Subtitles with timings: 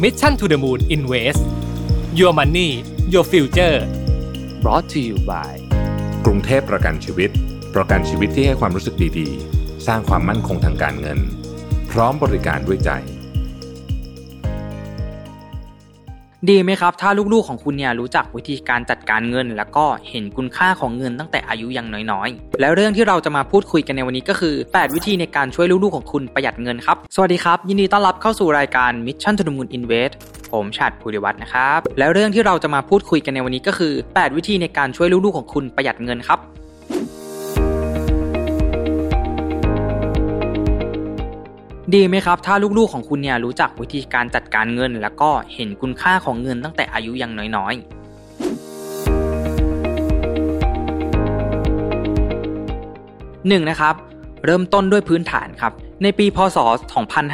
[0.00, 1.44] Mission to the Moon Invest
[2.14, 2.82] Your Money
[3.12, 3.78] Your Future
[4.62, 5.52] brought to you by
[6.24, 7.30] กรุงเทพประกันชีวิต
[7.74, 11.18] ประกันชีวิตที่ให้ความรู้สึกดีๆ สร้างความมั่นคงทางการเงิน
[11.90, 12.90] พร้อมบริการด้วยใจ
[16.48, 30.12] ดีไหมครับ ถ้าลูกๆของคุณเนี่ยรู้จักวิธีการจัดการเงิน แล้วก็เห็นคุณค่าของเงินตั้งแต่อายุยังน้อยๆ แล้วเรื่องที่เราจะมาพูดคุยกันในวันนี้ก็คือ 8 วิธีในการช่วยลูกๆของคุณประหยัดเงินครับ สวัสดีครับ ยินดีต้อนรับเข้าสู่รายการ Mission to the Moon Invest
[30.52, 36.40] ผมชาติภูริวัฒน์นะครับ แล้วเรื่องที่เราจะมาพูดคุยกันในวันนี้ก็คือ 8 วิธีในการช่วยลูกๆของคุณประหยัดเงินครับ
[41.94, 48.00] ดีไหมครับ ถ้าลูกๆของคุณเนี่ยรู้จักวิธีการจัดการเงิน แล้วก็เห็นคุณค่าของเงินตั้งแต่อายุยังน้อยๆ
[53.48, 53.94] หนึ่งนะครับ
[54.44, 55.72] เริ่มต้นด้วยพื้นฐานครับ
[56.04, 56.58] ในปีพศ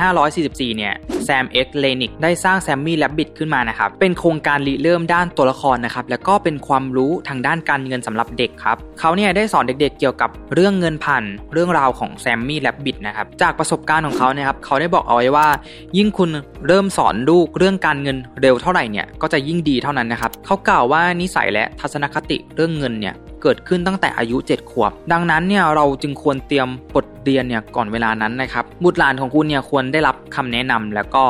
[0.01, 14.59] 2544 เนี่ย Sam X Renick ได้สร้าง Sammy Rabbit ขึ้นมานะครับ เป็นโครงการริเริ่มด้านตัวละครนะครับ แล้วก็เป็นความรู้ทางด้านการเงินสำหรับเด็กครับเขาเนี่ยได้สอนเด็กๆเกี่ยวกับเรื่องเงินผ่านเรื่องราวของ Sammy Rabbit นะครับ จากประสบการณ์ของเขาเนี่ยครับ
[14.65, 15.49] เขาได้บอกเอาไว้ว่า
[15.97, 16.31] ยิ่งคุณ
[16.67, 31.25] เริ่มสอนลูกเรื่องการเงินเร็วเท่าไหร่เนี่ย ก็จะยิ่งดีเท่านั้นนะครับ เขากล่าวว่านิสัยและทัศนคติเรื่องเงินเนี่ยเกิดขึ้นตั้งแต่อายุ 7 ขวบ ดังนั้นเนี่ยเราจึงควรเตรียมบทเรียนเนี่ยก่อนเวลานั้นนะครับบุตรหลานของคุณเนี่ยควรได้รับคำแนะนำแล้วก็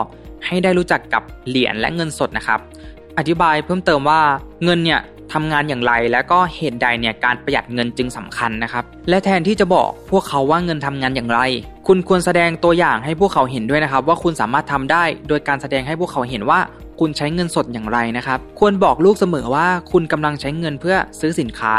[0.46, 2.60] ให้ได้รู้จักกับเหรียญและเงินสดนะครับ
[3.18, 4.20] อธิบายเพิ่มเติมว่า
[4.64, 5.00] เงินเนี่ย
[5.32, 11.41] ทำงานอย่างไรและก็เหตุใดเนี่ยการประหยัดเงินจึงสำคัญนะครับ และแทนที่จะบอกพวกเขาว่าเงินทำงานอย่างไร
[11.86, 16.60] คุณควรแสดงตัวอย่างให้พวกเขาเห็นด้วยนะครับ ว่าคุณสามารถทำได้ โดยการแสดงให้พวกเขาเห็นว่า
[17.00, 21.75] คุณใช้เงินสดอย่างไรนะครับ ควรบอกลูกเสมอว่าคุณกำลังใช้เงินเพื่อซื้อสินค้า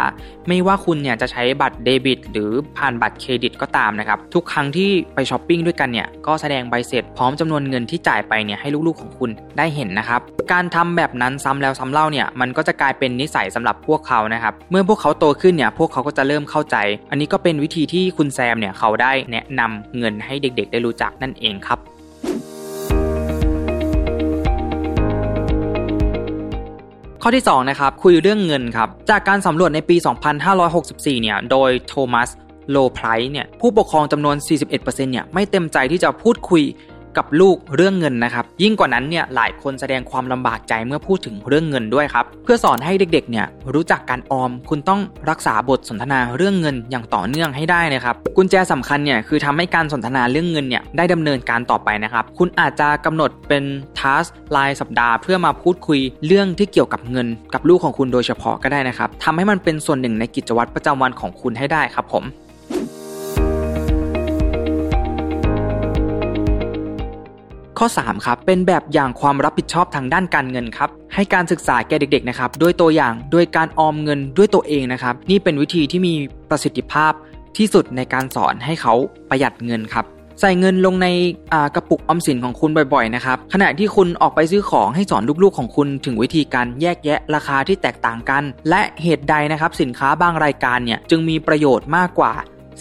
[0.48, 16.76] ไม่ว่าคุณเนี่ยจะใช้บัตรเดบิต หรือผ่านบัตรเครดิตก็ตามนะครับ ทุกครั้งที่ไปช้อปปิ้งด้วยกันเนี่ยก็แสดงใบเสร็จพร้อมจำนวนเงินที่จ่ายไปเนี่ยให้ลูกๆของคุณได้เห็นนะครับ การทำแบบนั้นซ้ำแล้วซ้ำเล่าเนี่ยมันก็จะกลายเป็นนิสัยสำหรับพวกเขานะครับ เมื่อพวกเขาโตขึ้นเนี่ยพวกเขาก็จะเริ่มเข้าใจ
[17.10, 21.80] อันนี้ก็เป็นวิธีที่คุณแซมเนี่ยเขาได้แนะนำเงินให้เด็ก ๆ ได้รู้จักนั่นเองครับ
[27.22, 29.96] ข้อที่2นะครับคุยเรื่องเงินครับจากการสำรวจในปี
[30.60, 32.30] 2564 เนี่ยโดยโทมัส
[32.72, 34.36] โลไพร์เนี่ยผู้ปกครองจำนวน
[34.70, 36.64] 41%เนี่ยไม่เต็มใจที่จะพูดคุย
[37.18, 53.64] กับลูกเรื่องเงินนะครับ ยิ่งกว่านั้นเนี่ยหลายคนแสดงความลำบากใจเมื่อพูดถึงเรื่องเงินด้วยครับ เพื่อสอนให้เด็กๆเนี่ยรู้จักการออม คุณต้องรักษาบทสนทนาเรื่องเงินอย่างต่อเนื่องให้ได้นะครับ กุญแจสำคัญเนี่ยคือทำให้การสนทนาเรื่องเงินเนี่ยได้ดำเนินการต่อไปนะครับ คุณอาจจะกำหนดเป็น
[54.00, 62.26] ทัสรายสัปดาห์ เพื่อมาพูดคุยเรื่องที่เกี่ยวกับเงิน กับลูกของคุณโดยเฉพาะก็ได้นะครับทำให้มันเป็นส่วนหนึ่งในกิจวัตรประจำวันของคุณให้ได้ครับผม
[67.80, 76.14] ข้อ 3 ครับ เป็นแบบอย่างความรับผิดชอบทางด้านการเงินครับ ให้การศึกษาแก่เด็กๆนะครับ ด้วยตัวอย่างโดยการออมเงินด้วยตัวเองนะครับ นี่เป็นวิธีที่มี
[76.50, 77.12] ประสิทธิภาพ
[77.58, 78.94] ที่สุดในการสอนให้เขา
[79.30, 80.06] ประหยัดเงินครับ
[80.42, 81.08] ใส่เงินลงใน
[81.76, 92.34] กระปุกออมสินของคุณบ่อยๆนะครับ ขณะที่คุณออกไปซื้อของให้สอนลูกๆของคุณถึงวิธีการแยกแยะราคาที่แตกต่างกัน และเหตุใดนะครับ สินค้าบางรายการเนี่ยจึงมีประโยชน์มากกว่า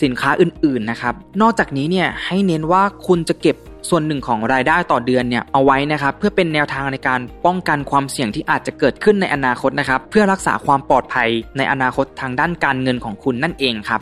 [0.03, 3.57] สินค้าอื่นๆนะครับ นอกจากนี้เนี่ยให้เน้นว่าคุณจะเก็บ
[3.89, 14.01] ส่วนหนึ่งของรายได้ต่อเดือนเนี่ยเอาไว้นะครับเพื่อเป็นแนวทางในการป้องกันความเสี่ยงที่อาจจะเกิดขึ้นในอนาคตนะครับเพื่อรักษาความปลอดภัยในอนาคตทางด้านการเงินของคุณนั่นเองครับ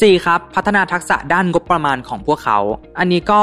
[0.00, 0.26] 4.
[0.26, 2.58] ครับพัฒนาทักษะด้านงบประมาณของพวกเขา
[2.98, 3.42] อันนี้ก็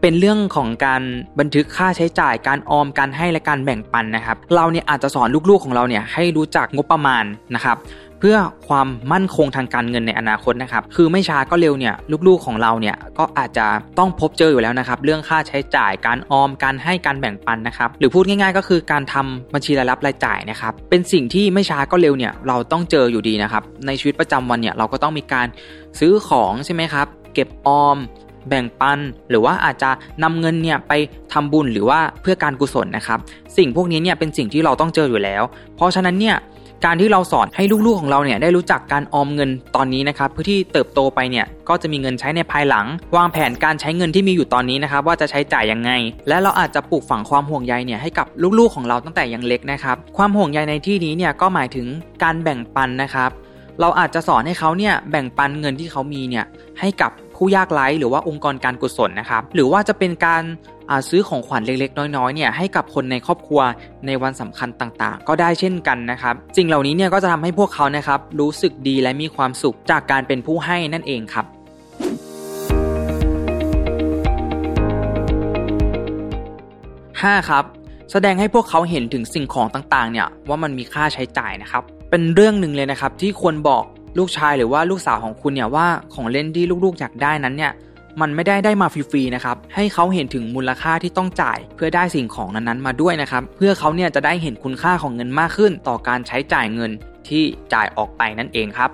[0.00, 1.02] เป็นเรื่องของการ
[1.38, 7.76] บันทึกค่าใช้จ่ายการออมการให้และการแบ่งปันนะครับ เราเนี่ยอาจจะสอนลูกๆของเราเนี่ยให้รู้จักงบประมาณนะครับ
[8.20, 8.36] เพื่อ
[8.68, 11.94] ความมั่นคงทางการเงินในอนาคตนะครับ คือไม่ช้าก็เร็วเนี่ย
[12.26, 13.66] ลูกๆของเราเนี่ยก็อาจจะ
[13.98, 25.46] ต้องพบเจออยู่แล้วนะครับ เรื่องค่าใช้จ่ายการออมการให้การแบ่งปันนะครับ หรือพูดง่ายๆ ก็คือการทำบัญชีรายรับรายจ่ายนะครับ เป็นสิ่งที่ไม่ช้าก็เร็วเนี่ยเราต้องเจออยู่ดีนะครับ ในชีวิตประจำวันเนี่ยเราก็ต้องมีการ
[25.98, 27.98] ซื้อของใช่ไหมครับ เก็บออม
[28.48, 28.98] แบ่งปัน
[29.30, 29.90] หรือว่าอาจจะ
[30.22, 30.92] นำเงินเนี่ยไป
[31.32, 33.18] ทำบุญหรือว่าเพื่อการกุศลนะครับ
[33.56, 35.42] สิ่งพวกนี้เนี่ยเป็นสิ่งที่เราต้องเจออยู่แล้ว
[35.76, 36.36] เพราะฉะนั้นเนี่ย
[36.84, 42.86] การที่เราสอนให้ลูกๆของเราเนี่ยได้รู้จักการออมเงินตอนนี้นะครับเพื่อที่เติบโตไปเนี่ยก็จะมีเงินใช้ในภายหลัง
[43.16, 45.90] วางแผนการใช้เงินที่มีอยู่ตอนนี้นะครับว่าจะใช้จ่ายยังไง
[46.28, 48.26] และเราอาจจะปลูกฝังความห่วงใยเนี่ยให้กับ
[48.58, 51.86] ลูกๆของเราตั้งแต่ยังเล็กนะครับความห่วงใยในที่นี้เนี่ยก็หมายถึง
[52.22, 53.30] การแบ่งปันนะครับ
[53.80, 56.44] เราอาจจะสอนให้เขาเนี่ยแบ่งปันเงินที่เขามีเนี่ย
[56.80, 57.10] ให้กับ
[57.42, 60.42] ผู้ยากไร้หรือว่าองค์กรการกุศลนะครับ หรือว่าจะเป็นการ
[61.08, 63.60] ซื้อของขวัญเล็กๆ น้อยๆเนี่ยให้กับคนในครอบครัว
[64.06, 71.46] ในวันสำคัญต่างๆ ก็ได้เช่นกันนะครับสิ่งเหล่านี้เนี่ยก็จะทำให้พวกเขานะครับรู้สึกดีและมีความสุขจากการเป็นผู้ให้นั่นเองครับ
[77.22, 77.64] ห้าครับ
[78.12, 83.84] แสดงให้พวกเขาเห็นถึงสิ่งของต่างๆเนี่ยว่ามันมีค่าใช้จ่ายนะครับ เป็นเรื่องหนึ่งเลยนะครับที่ควรบอก
[84.18, 87.72] ลูกชายหรือว่าลูกสาวของคุณเนี่ยว่าของเล่นที่ลูกๆอยากได้นั้นเนี่ย
[88.20, 96.90] มันไม่ได้ได้มาฟรีๆนะครับ ให้เขาเห็นถึงมูลค่าที่ต้องจ่าย เพื่อได้สิ่งของนั้นๆมาด้วยนะครับ เพื่อเขาเนี่ยจะได้เห็นคุณค่าของเงินมากขึ้น ต่อการใช้จ่ายเงิน
[97.28, 97.42] ที่
[97.72, 98.90] จ่ายออกไปนั่นเองครับ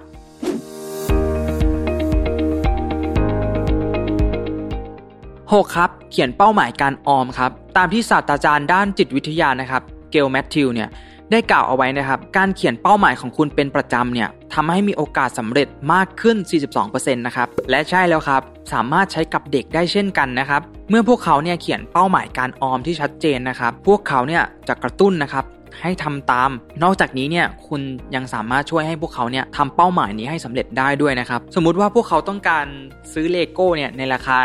[5.53, 5.77] 6.
[5.77, 10.89] ครับ เขียนเป้าหมายการออมครับ ตามที่ศาสตราจารย์ด้านจิตวิทยานะครับ เกลแมทธิวเนี่ย
[11.31, 16.37] ได้กล่าวเอาไว้นะครับ การเขียนเป้าหมายของคุณเป็นประจำเนี่ยทำให้มีโอกาสสำเร็จมากขึ้น
[16.77, 18.43] 42%นะครับ และใช่แล้วครับ
[18.73, 25.45] สามารถใช้กับเด็กได้เช่นกันนะครับ เมื่อพวกเขาเนี่ยเขียนเป้าหมายการออมที่ชัดเจนนะครับ พวกเขาเนี่ยจะกระตุ้นนะครับ
[25.83, 26.51] ให้ทำตาม
[26.83, 27.81] นอกจากนี้เนี่ยคุณ
[28.15, 32.67] ยังสามารถช่วยให้พวกเขาเนี่ยทำเป้าหมายนี้ให้สำเร็จได้ด้วยนะครับ สมมุติว่าพวกเขาต้องการ
[33.13, 34.39] ซื้อเลโก้เนี่ยในราคา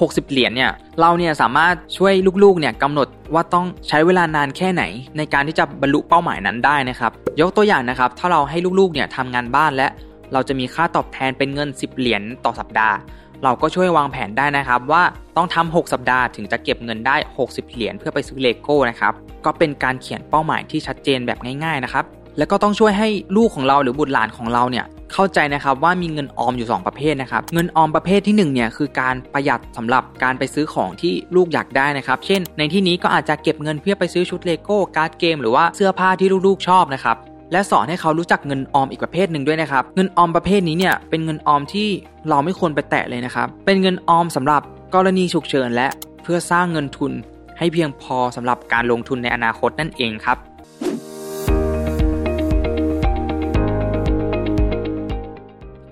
[0.00, 2.12] 60 เหรียญเนี่ยเราเนี่ยสามารถช่วย
[2.42, 4.82] ลูกๆเนี่ยกำหนดว่าต้องใช้เวลานานแค่ไหน
[5.16, 9.88] ในการที่จะบรรลุเป้าหมายนั้นได้นะครับยกตัวอย่างนะครับถ้าเราให้ลูกๆเนี่ยทำงานบ้านและ
[10.32, 12.96] เราจะมีค่าตอบแทนเป็นเงิน 10 เหรียญต่อสัปดาห์
[13.44, 15.02] เราก็ช่วยวางแผนได้นะครับว่า
[15.36, 19.12] ต้องทำ6สัปดาห์ถึงจะเก็บเงินได้ 60 เหรียญเพื่อไปซื้อเลโก้นะครับ
[19.44, 22.04] ก็เป็นการเขียนเป้าหมายที่ชัดเจนแบบง่ายๆนะครับ
[22.38, 37.16] แล้วก็ต้องช่วยให้ลูกของเราหรือบุตรหลานของเราเนี่ย เข้าใจนะครับว่ามีเงินออมอยู่ 2 ประเภทนะครับ เงินออมประเภทที่1เนี่ยคือการประหยัดสำหรับการไปซื้อของที่ลูกอยากได้นะครับ เช่น ในที่นี้ก็อาจจะเก็บเงินเพื่อไปซื้อชุดเลโก้การ์ดเกมหรือว่าเสื้อผ้าที่ลูกๆชอบนะครับ
[37.52, 41.88] และสอนให้เขารู้จักเงินออมอีกประเภทหนึ่งด้วยนะครับ เงินออมประเภทนี้เนี่ยเป็นเงินออมที่
[42.28, 44.62] เราไม่ควรไปแตะเลยนะครับ เป็นเงินออมสำหรับ
[44.94, 45.88] กรณีฉุกเฉินและ
[46.22, 47.12] เพื่อสร้างเงินทุน
[47.58, 50.38] ให้เพียงพอสำหรับการลงทุนในอนาคตนั่นเองครับ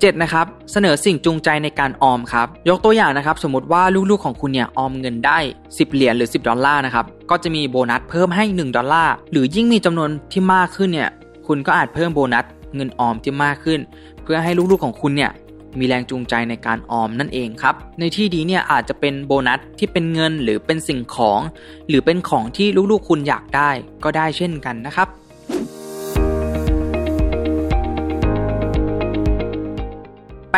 [0.05, 11.11] 7นะครับเสนอสิ่งจูงใจในการออมครับ ยกตัวอย่างนะครับสมมติว่าลูกๆของคุณเนี่ยออมเงินได้ 10 เหรียญหรือ 10 ดอลลาร์นะครับก็จะมีโบนัสเพิ่มให้ 1 ดอลลาร์หรือยิ่งมีจำนวนที่มากขึ้นเนี่ย
[11.47, 12.45] คุณก็อาจเพิ่มโบนัส
[12.75, 13.81] เงินออมที่มากขึ้น
[14.23, 15.33] เพื่อให้ลูกๆของคุณเนี่ย
[15.79, 21.41] มีแรงจูงใจในการออมนั่นเองครับ ในที่นี้เนี่ยอาจจะเป็นโบนัสที่เป็นเงินหรือเป็นสิ่งของ
[21.89, 23.71] หรือเป็นของที่ลูกๆคุณอยากได้
[24.05, 25.09] ก็ได้เช่นกันนะครับ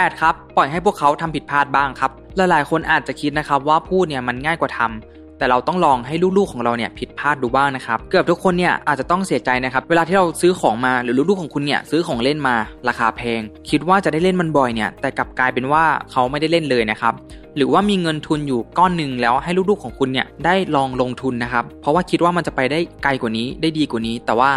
[0.03, 12.55] 8 ครับ ปล่อยให้พวกเขาทำผิดพลาดบ้างครับ หลายๆ คนอาจจะคิดนะครับว่าพูดเนี่ยมันง่ายกว่าทำแต่เราต้องลองให้ลูกๆของเราเนี่ยผิดพลาดดูบ้างนะครับ เกือบทุกคนเนี่ยอาจจะต้องเสียใจนะครับ เวลาที่เราซื้อของมาหรือลูกๆของคุณเนี่ยซื้อของเล่นมา
[12.89, 13.41] ราคาแพง
[13.71, 17.15] คิดว่าจะได้เล่นมันบ่อยเนี่ย แต่กลับกลายเป็นว่าเขาไม่ได้เล่นเลยนะครับ
[17.57, 24.51] หรือว่ามีเงินทุนอยู่ก้อนหนึ่งแล้วให้ลูกๆของคุณเนี่ยได้ลองลงทุนนะครับ เพราะว่าคิดว่ามันจะไปได้ไกลกว่านี้ได้ดีกว่านี้ แต่ว่า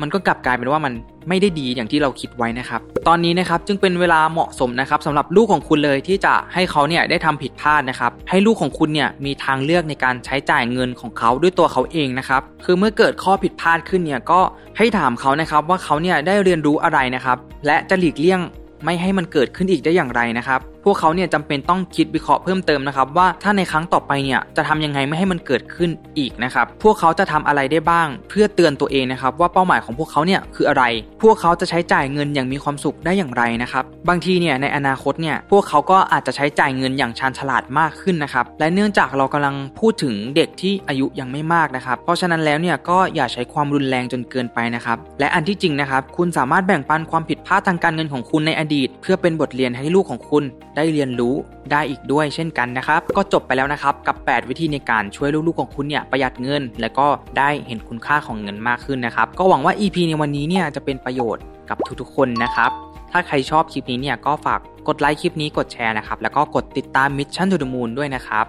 [0.00, 0.92] มันก็กลับกลายเป็นว่ามัน
[1.28, 14.40] ไม่ได้ดีอย่างที่เราคิดไว้นะครับ ตอนนี้นะครับจึงเป็นเวลาเหมาะสมนะครับสำหรับลูกของคุณเลยที่จะให้เขาเนี่ยได้ทำผิดพลาดนะครับ ให้ลูกของคุณเนี่ยมีทางเลือกในการใช้จ่ายเงินของเขาด้วยตัวเขาเองนะครับ คือเมื่อเกิดข้อผิดพลาดขึ้นเนี่ยก็
[14.78, 18.40] ให้ถามเขานะครับว่าเขาเนี่ยได้เรียนรู้อะไรนะครับ และจะหลีกเลี่ยง
[18.84, 30.84] ไม่ให้มันเกิดขึ้นอีกได้อย่างไรนะครับ พวกเขาเนี่ยจำเป็นต้องคิดวิเคราะห์เพิ่มเติมนะครับว่าถ้าในครั้งต่อไปเนี่ยจะทำยังไงไม่ให้มันเกิดขึ้นอีกนะครับพวกเขาจะทำอะไรได้บ้าง เพื่อเตือนตัวเองนะครับว่าเป้าหมายของพวกเขาเนี่ยคืออะไร
[31.22, 50.44] พวกเขาจะใช้จ่ายเงินอย่างมีความสุขได้อย่างไรนะครับบางทีเนี่ยในอนาคตเนี่ยพวกเขาก็อาจจะใช้จ่ายเงินอย่างชาญฉลาดมากขึ้นนะครับและเนื่องจากเรากำลังพูดถึงเด็กที่อายุยังไม่มากนะครับเพราะฉะนั้นแล้วเนี่ยก็อย่าใช้ความรุนแรงจนเกินไปนะครับและอันที่จริงนะครับคุณสามารถแบ่งปันความผิดพลาดทางการเงินของคุณในอดีต เพื่อเป็นบทเรียนให้ลูกของคุณ
[50.76, 51.34] ได้เรียนรู้
[51.72, 57.06] ได้อีกด้วยเช่นกันนะครับ ก็จบไปแล้วนะครับกับ 8 วิธีในการช่วยลูกๆของคุณเนี่ยประหยัดเงิน และก็
[57.38, 62.70] ได้เห็นคุณค่าของเงินมากขึ้นนะครับ ก็หวังว่า EP ในวันนี้เนี่ยจะเป็นประโยชน์กับทุกๆคนนะครับ
[63.10, 68.46] ถ้าใครชอบคลิปนี้เนี่ยก็ฝากกดไลค์คลิปนี้กดแชร์นะครับ แล้วก็กดติดตาม Mission to the Moon ด้วยนะครับ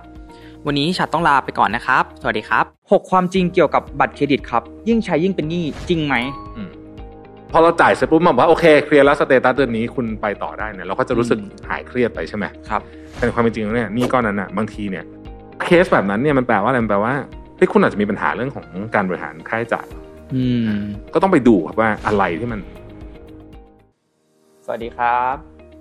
[0.66, 6.16] วันนี้ฉัดต้องลาไปก่อนนะครับ สวัสดีครับ 6 ความจริงเกี่ยวกับบัตรเครดิตครับ ยิ่งใช้ยิ่งเป็นหนี้จริงไหม
[7.56, 12.82] อืมพอเราจ่ายเสร็จปุ๊บมันบอกว่าโอเคเคลียร์แล้ว status เดือนนี้คุณไปต่อได้เนี่ยเราก็จะรู้สึกอืมหายเครียดไปใช่ไหมครับ
[13.16, 15.04] แต่ในความเป็นจริงแล้วเนี่ยหนี่ก้อนนั้นอะบางทีเนี่ย
[15.66, 17.14] เคสแบบนั้นเนี่ยมันแปลว่าอะไรมันแปลว่า
[17.58, 19.86] เฮ้ยคุณอาจจะมีปัญหาเรื่องของการบริหารค่าใช้จ่าย
[20.34, 20.70] อืม
[21.14, 22.60] ก็ต้องไปดูครับว่าอะไรที่มัน
[24.66, 25.36] สวัสดีครับ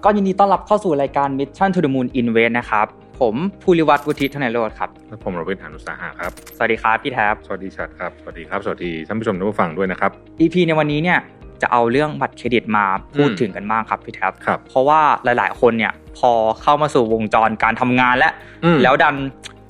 [0.05, 2.89] ก็ยินดีต้อนรับเข้าสู่รายการ Mission to the Moon Invest นะครับ
[3.21, 4.91] ผมภูริวัตรวุฒิธนโรธครับ
[5.25, 11.19] ผมรวิทย์หานุสาหะครับ สวัสดีครับพี่แท็บ สวัสดีชัดครับ สวัสดีครับ สวัสดีท่านผู้ชมท่านผู้ฟังด้วยนะครับ EP ในวันนี้เนี่ย
[11.63, 12.85] จะเอาเรื่องบัตรเครดิตมา
[13.15, 16.31] พูดอืมถึงกันบ้างครับพี่แท็บครับเพราะว่าหลาย ๆ คนเนี่ยพอ
[16.63, 18.31] เข้ามาสู่วงจรการทำงานและ
[18.65, 19.15] อืมแล้วดัน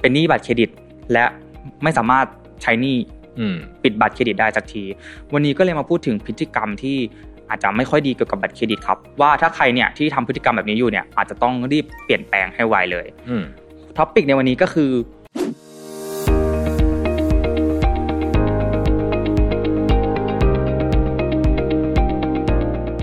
[0.00, 0.70] เป็นหนี้บัตรเครดิต
[1.12, 1.24] และ
[1.82, 2.26] ไม่สามารถ
[2.62, 2.96] ใช้หนี้
[3.38, 4.84] อืมปิดบัตรเครดิตได้สักที
[5.32, 6.96] วันนี้ก็เลยมาพูดถึงพฤติกรรมที่
[7.50, 13.44] อาจจะไม่ค่อยดีเกี่ยวกับบัตรเครดิตครับ ว่าถ้าใครเนี่ยที่ทำพฤติกรรมแบบนี้อยู่เนี่ยอาจจะต้องรีบเปลี่ยนแปลงให้ไวเลยอืม
[13.96, 14.90] topic ในวันนี้ก็คือ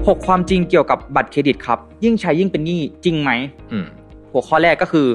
[0.07, 3.31] หกความจริงเกี่ยวกับบัตรเครดิตครับ ยิ่งใช้ยิ่งเป็นหนี้จริงไหม
[3.71, 3.85] อืม
[4.31, 5.07] หัวข้อแรกก็คือ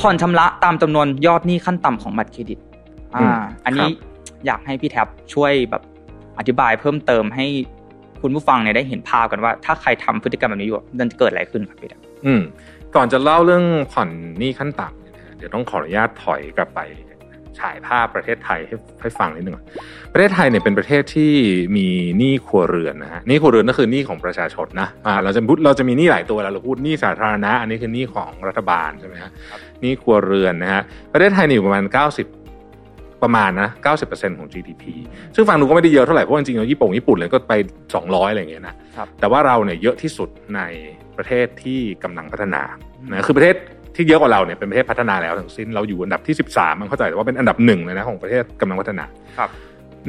[0.00, 2.58] ผ่อนชำระตามจำนวนยอดหนี้ขั้นต่ำของบัตรเครดิต
[3.14, 3.34] อ่าอืม
[3.64, 3.96] อันนี้ครั
[4.42, 5.82] บอยากให้พี่แท็บช่วยแบบ
[6.38, 7.46] อธิบายเพิ่มเติมให้
[8.20, 12.42] คุณผู้ฟังเนี่ยได้เห็นภาพกันว่า ถ้าใครทำพฤติกรรมแบบนี้อยู่มันจะเกิดอะไรขึ้นครับพี่แท็บอืม
[12.94, 16.80] ก่อนจะเล่าเรื่องผ่อนหนี้ขั้นต่ำเนี่ยนะฮะเดี๋ยวต้องขออนุญาตถอยกลับไป
[17.60, 19.64] ฉายภาพประเทศไทยให้ให้ฟังนิดนึงก่อน
[20.12, 21.32] ประเทศไทยเนี่ยเป็นประเทศที่
[21.76, 21.86] มี
[22.18, 29.30] หนี้ครัวเรือนนะฮะหนี้ครัวเรือนก็คือหนี้ของประชาชนนะอ่าเราจะพูดเราจะมีหนี้หลายตัวแล้วเราพูดหนี้สาธารณะ อันนี้คือหนี้ของรัฐบาลใช่ไหมฮะ
[29.80, 30.82] หนี้ครัวเรือนนะฮะ
[31.12, 33.68] ประเทศไทยนี่อยู่ประมาณ 90ประมาณนะ
[34.04, 34.84] 90%ของ GDP
[35.34, 37.54] ซึ่งฟังดูก็ไม่ได้เยอะเท่าไหร่ เพราะจริงๆแล้วญี่ปุ่นญี่ปุ่นเลยก็ไป
[37.92, 40.60] 200 อะไรอย่างเงี้ยนะครับแต่ว่าเราเนี่ยเยอะที่สุดใน
[41.16, 42.62] ประเทศที่กำลังพัฒนา
[43.10, 43.56] นะคือประเทศ
[43.96, 49.04] ที่เยอะกว่าเราเนี่ยเป็นประเทศพัฒนาแล้วทั้งสิ้นเราอยู่อันดับที่ 13 มันเข้าใจแต่ว่าเป็นอันดับหนึ่งเลยนะของประเทศกำลังพัฒนา
[49.38, 49.50] ครับ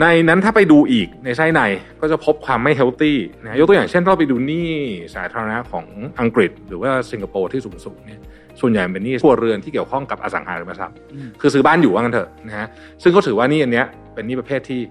[0.02, 1.62] ในนั้นถ้าไปดูอีกในไส้ใน
[2.02, 4.70] ก็จะพบความไม่เฮลตี้นะยกตัวอย่างเช่นเราไปดูหนี้
[5.16, 5.86] สาธารณะของ
[6.22, 8.22] อังกฤษ หรือว่าสิงคโปร์ที่สูงๆเนี่ย
[8.62, 12.68] ส่วนใหญ่เป็นหนี้ครัวเรือนที่เกี่ยวข้องกับอสังหาริมทรัพย์อืมคือซื้อบ้านอยู่ว่างั้นเถอะนะฮะ
[13.04, 14.82] ซึ่งก็ถือว่าหนี่อันเนี้ยเป็นหนี้ประเภทที่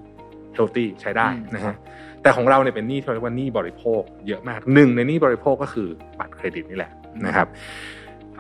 [0.55, 1.75] เฮลตี้ใช้ได้อืมนะฮะ
[2.23, 5.89] แต่ของเราเนี่ยเป็นหนี้ที่เรียกว่าหนี้บริโภคเยอะมากหนึ่งในหนี้บริโภคก็คือ
[6.19, 6.91] บัตรเครดิตนี่แหละ
[7.27, 7.47] นะครับ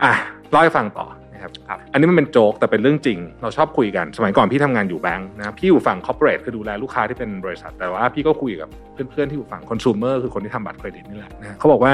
[0.02, 0.12] อะ
[0.50, 8.68] เล่าให้ฟังต่อนะครับครับอันนี้มันเป็นโจ๊กแต่เป็นเรื่องจริง เราชอบคุยกัน สมัยก่อนพี่ทำงานอยู่แบงค์นะพี่อยู่ฝั่ง corporate คือดูแลลูกค้าที่เป็นบริษัท แต่ว่าพี่ก็คุยกับ
[9.10, 11.92] เพื่อนๆที่อยู่ฝั่งคอน sumer คือคนที่ทำบัตรเครดิตนี่แหละนะเขาบอกว่า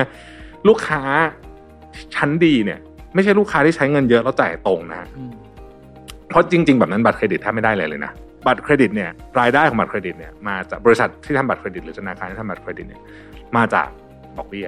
[0.68, 1.02] ลูกค้า
[2.14, 2.78] ชั้นดีเนี่ย
[3.14, 5.32] ไม่ใช่ลูกค้าที่ใช้เงินเยอะแล้วจ่ายตรงนะฮะอืม
[6.28, 8.12] เพราะจริง ๆ แบบนั้นบัตรเครดิตแทบไม่ได้เลยเลยนะ
[8.46, 13.02] บัตรเครดิตเนี่ยรายได้ของบัตรเครดิตเนี่ยมาจากบริษัทที่ทำบัตรเครดิตหรือธนาคารที่ทำบัตรเครดิตเนี่ย
[13.56, 13.88] มาจาก
[14.38, 14.66] ดอกเบี้ย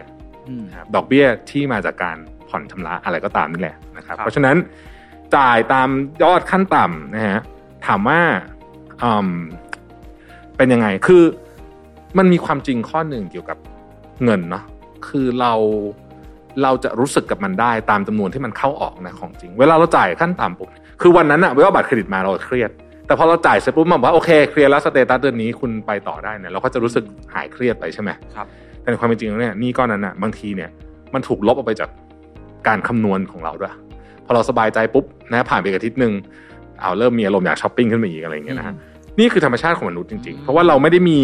[0.48, 2.16] อืมนะครับดอกเบี้ยที่มาจากการ
[2.54, 4.56] ผ่อนชำระอะไรก็ตามนี่แหละนะครับครับ เพราะฉะนั้น
[5.36, 5.88] จ่ายตาม
[6.22, 7.40] ยอดขั้นต่ำนะฮะ
[7.86, 8.20] ถามว่า
[9.02, 9.28] อืม
[10.56, 11.22] เป็นยังไงคือ
[12.18, 13.58] มันมีความจริงข้อหนึ่งเกี่ยวกับ
[14.24, 14.64] เงินเนาะ
[15.06, 15.52] คือเรา
[16.62, 20.68] เราจะรู้สึกกับมันได้ตามจำนวนที่มันเข้าออกนะของจริง เวลาเราจ่ายขั้นต่ำปุ๊บ
[21.00, 22.70] คือวันนั้นอะเวลาบัตรเครดิตมาเราเครียด
[23.06, 28.46] แต่พอเราจ่ายเสร็จปุ๊บมันบอกว่าโอเคเคลียร์แล้ว status เดือนนี้คุณไปต่อได้เนี่ยเราก็จะรู้สึกหายเครียดไปใช่ไหมครับ
[28.80, 30.70] แต่ในความเป็นจริงแล้วเนี่ยหนี้ก้อนนั้นอะบางทีเนี่ย
[31.14, 31.88] มันถูกลบออกไปจาก
[32.68, 33.74] การคำนวณของเราด้วย
[34.26, 36.12] พอเราสบายใจปุ๊บนะผ่านไปอีกอาทิตย์หนึ่ง
[36.80, 38.74] เอาเริ่มมีอารมณ์อยากช้อปปิ้งขึ้นมาอีกอะไรอย่างเงี้ยนะฮะ
[39.18, 41.18] นี่คือธรรมชาติของมนุษย์จริงๆ เพราะว่าเราไม่ได้มี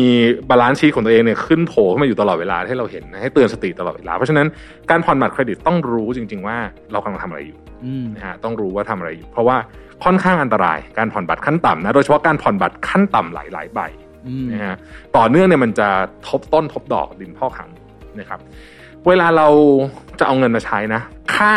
[0.50, 4.46] balance sheet ของตัวเองเนี่ยขึ้นโผล่ขึ้นมาอยู่ตลอดเวลาให้เราเห็นนะให้เตือนสติตลอดเวลา เพราะฉะนั้น
[4.90, 6.56] การผ่อนบัตรเครดิตต้องรู้จริง ๆ ว่า
[6.92, 9.56] เรากำลังทำอะไรอยู่อืมนะฮะต้องรู้ว่าทำอะไรอยู่ เพราะว่า
[10.04, 13.80] ค่อนข้างอันตรายการผ่อนบัตรขั้นต่ำนะโดยเฉพาะการผ่อนบัตรขั้นต่ำหลายๆใบ
[14.28, 14.76] อืมนะฮะ
[15.16, 15.88] ต่อเนื่องเนี่ยมันจะ
[16.28, 17.70] ทบต้นทบดอกดินพ่อขัง
[18.18, 18.40] นะครับ
[19.08, 19.48] เวลาเรา
[20.18, 21.02] จะเอาเงินมาใช้นะ
[21.34, 21.52] ค่า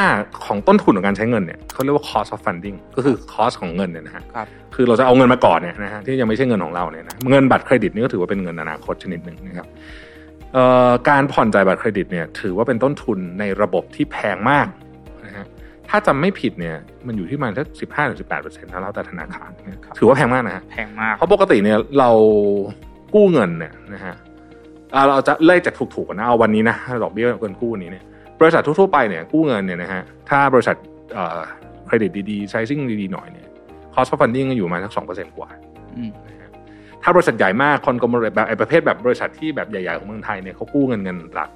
[0.46, 9.68] ของต้นทุนของการใช้เงินเนี่ยเขาเรียกว่า cost of funding ก็คือ cost ของเงินเนี่ยนะฮะครับคือเราจะเอาเงินมาก่อนเนี่ยนะฮะที่ยังไม่ใช่เงินของเราเนี่ยนะเงินบัตรเครดิตนี่ก็ถือว่าเป็นเงินอนาคตชนิดหนึ่งนะครับ
[10.54, 14.68] เอ่อการผ่อนจ่ายบัตรเครดิตเนี่ยถือว่าเป็นต้นทุนในระบบที่แพงมาก
[15.26, 15.46] นะฮะ
[15.90, 16.76] ถ้าจำไม่ผิดเนี่ย
[17.08, 22.10] มันอยู่ที่ประมาณสักสิบห้าถึงสิบแปดเปอร์เซ็นต์แล้วแต่ธนาคารเนี่ยถือว่าแพงมากนะฮะแพงมากเพราะปกติเนี่ยเรา
[23.14, 24.33] กู้เงินเนี่ยนะฮะอ่า
[25.08, 28.04] เราจะเล่จากถูกๆก่อนนะเอาวันนี้นะดอกเบี้ยเงินกู้นี้เนี่ย
[28.40, 30.76] บริษัททั่วๆไปเนี่ยกู้เงินเนี่ยนะฮะถ้าบริษัท
[31.14, 31.40] เอ่อ
[31.86, 33.48] เครดิตดีๆใช้ซิ่งดีๆหน่อยเนี่ย
[33.94, 35.50] cost of funding ก็อยู่มาสักสองเปอร์เซ็นต์กว่า
[35.98, 36.50] อืมนะฮะ
[37.04, 41.50] ถ้าบริษัทใหญ่มากคอนกมแบบไอ้ประเภทแบบบริษัทที่แบบใหญ่ๆของเมืองไทยเนี่ยเขากู้เงินเงินหลัก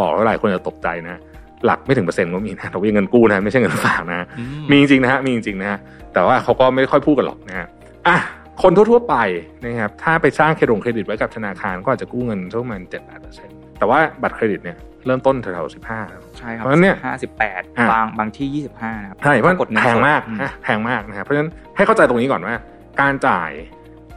[0.00, 1.16] บอกแล้วหลายคนจะตกใจนะ
[1.64, 5.78] หลักไม่ถึงเปอร์เซ็นต์ก็มีนะดอกเบี้ยเงินกู้นะไม่ใช่เงินฝากนะอืมีจริงๆนะฮะมีจริงๆนะฮะ
[6.14, 7.66] แต่ว่าเขาก็ไม่ค่อยพูดกันหรอกนะฮะ
[8.06, 8.16] อะ
[8.62, 9.16] คนทั่วๆไป
[9.64, 16.00] นะครับถ้าไปสร้างเครดิตเครดิตไว้กับธนาคารก็อาจจะกู้เงินสักประมาณเจ็ดแปดเปอร์เซ็นต์แต่ว่าบัตรเครดิตเนี่ยเริ่มต้นแถวๆสิบห้า
[16.38, 22.54] ใช่ครับเพราะฉะนั้นเนี่ยห้าสิบแปดอะบางบางที่ยี่สิบห้านะครับใช่เพราะกดเงินแพงมากสดนะแพงมากนะครับเพราะฉะนั้นให้เข้าใจตรงนี้ก่อนว่า
[23.00, 23.50] การจ่าย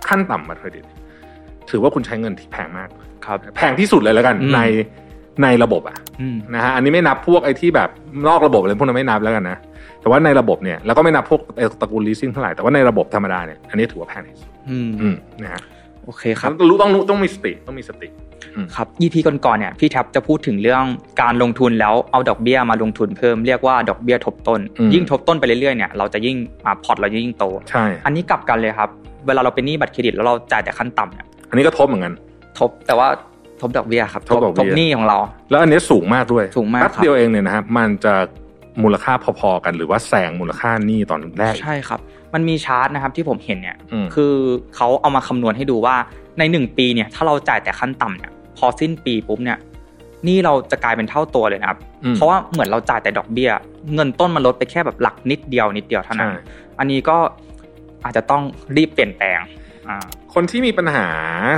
[0.08, 0.84] ขั้นต่ำบัตรเครดิต
[1.70, 2.90] ถือว่าคุณใช้เงินที่แพงมาก
[3.26, 4.60] ครับแพงที่สุดเลยแล้วกันอืมใน
[5.44, 7.90] ในระบบอะอืมนะฮะอันนี้ไม่นับพวกไอ้ที่แบบ
[8.28, 9.58] นอกระบบอะไรพวกนั้นไม่นับแล้วกันนะ
[10.02, 15.62] แต่ว่าในระบบเนี่ยแล้วก็ไม่นับพวกไอ้ตระกูล leasing เท่าไหร่แต่ว่าในระบบธรรมดาเนี่ยอันนี้ถือว่าแพงที่สุดอืมอืมนะฮะ
[16.06, 18.08] โอเคครับรู้ต้องรู้ต้องมีสติต้องมีสติ
[18.76, 20.84] ครับ EP ก่อนๆเนี่ยพี่แท็บจะพูดถึงเรื่อง
[21.22, 28.90] การลงทุนแล้วเอาดอกเบี้ยมาลงทุนเพิ่มเรียกว่าดอกเบี้ยทบต้นอืมยิ่งทบต้นไปเรื่อยๆเนี่ยเราจะยิ่งอ่าพอร์ตเราจะยิ่งโตใช่อันนี้กลับกันเลยครับ
[29.28, 32.14] เวลาเราเป็นหนี้บัตรเครดิตแล้วเราจ่ายแต่ขั้นต่ำเนี่ยอันนี้ก็ทบเหมือนกัน
[32.60, 33.08] ทบแต่ว่า
[33.62, 35.18] ทบดอกเบี้ยครับทบดอกเบี้ยทบหนี้ของเรา
[35.50, 38.14] แล้วอันนี้สูงมากด้วยสูงมากแป๊บครับเดียวเองเนี่ยนะครับมันจะ
[38.84, 42.00] มูลค่าพอๆกันหรือว่าแซงมูลค่าหนี้ตอนแรกใช่ครับ
[42.34, 44.34] มันมีชาร์ตนะครับที่ผมเห็นเนี่ยอืมคือ
[44.76, 45.96] เขาเอามาคำนวณให้ดูว่า
[46.40, 49.58] ในหนึ่งปีเนี่ย ถ้าเราจ่ายแต่ขั้นต่ำเนี่ยพอสิ้นปีปุ๊บเนี่ย
[50.26, 53.52] หนี่เราจะกลายเป็นเท่าตัวเลยนะครับอืมเพราะว่าเหมือนเราจ่ายแต่ดอกเบี้ย
[53.94, 56.42] เงินต้นมันลดไปแค่แบบหลักนิดเดียวนิดเดียวเท่านั้นใช่
[56.80, 57.18] อันนี้ก็
[58.04, 58.44] อาจจะต้อง
[58.78, 59.40] รีบเปลี่ยนแปลง
[59.88, 61.08] อ่า คนที่มีปัญหา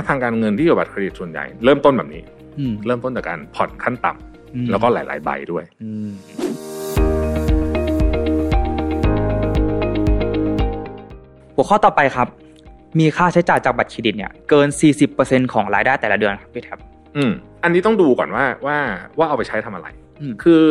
[0.08, 2.22] ทางการเงินที่อยู่กับบัตรเครดิตส่วนใหญ่ เริ่มต้นแบบนี้
[2.58, 6.10] อืมเริ่มต้นจากการผ่อนขั้นต่ำอืมแล้วก็หลาย ๆ ใบด้วยอืม
[11.54, 12.28] หัวข้อต่อไปครับ
[12.98, 14.68] มีค่าใช้จ่ายจากบัตรเครดิตเนี่ยเกิน
[15.10, 16.78] 40%ของรายได้แต่ละเดือนครับพี่แท็บ
[17.16, 17.32] อืม
[17.64, 18.78] อันนี้ต้องดูก่อนว่าว่า
[19.18, 19.86] ว่าเอาไปใช้ทำอะไร
[20.20, 20.62] อืมคือ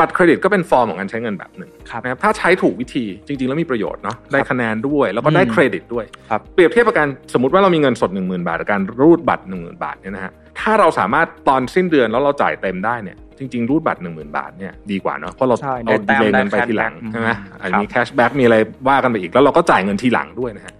[0.00, 16.32] บัตรเครดิตก็เป็นฟอร์มของการใช้เงินแบบหนึ่งครับนะครับถ้าใช้ถูกวิธีจริง ๆ แล้วมีประโยชน์เนาะได้คะแนนด้วย แล้วก็ได้อืมเครดิตด้วยครับเปรียบเทียบกับการสมมติว่าเรามีเงินสด 1 0,000 บาทกับการรูดบัตร 1 0,000 บาทเนี่ยนะฮะถ้าเราสามารถตอนสิ้นเดือนแล้วเราจ่ายเต็มได้เนี่ยจริงๆ รูดบัตร 1 0,000 บาทเนี่ยดีกว่าเนาะเพราะเราใช่เอาได้แต้ม delay
[16.32, 18.56] เงินไปได้ทีหลัง cashback ใช่ไหมอืมอันครับมี cashback มีอะไร
[18.88, 20.79] ว่ากันไปอีกแล้วเราก็จ่ายเงินทีหลังด้วยนะฮะครับ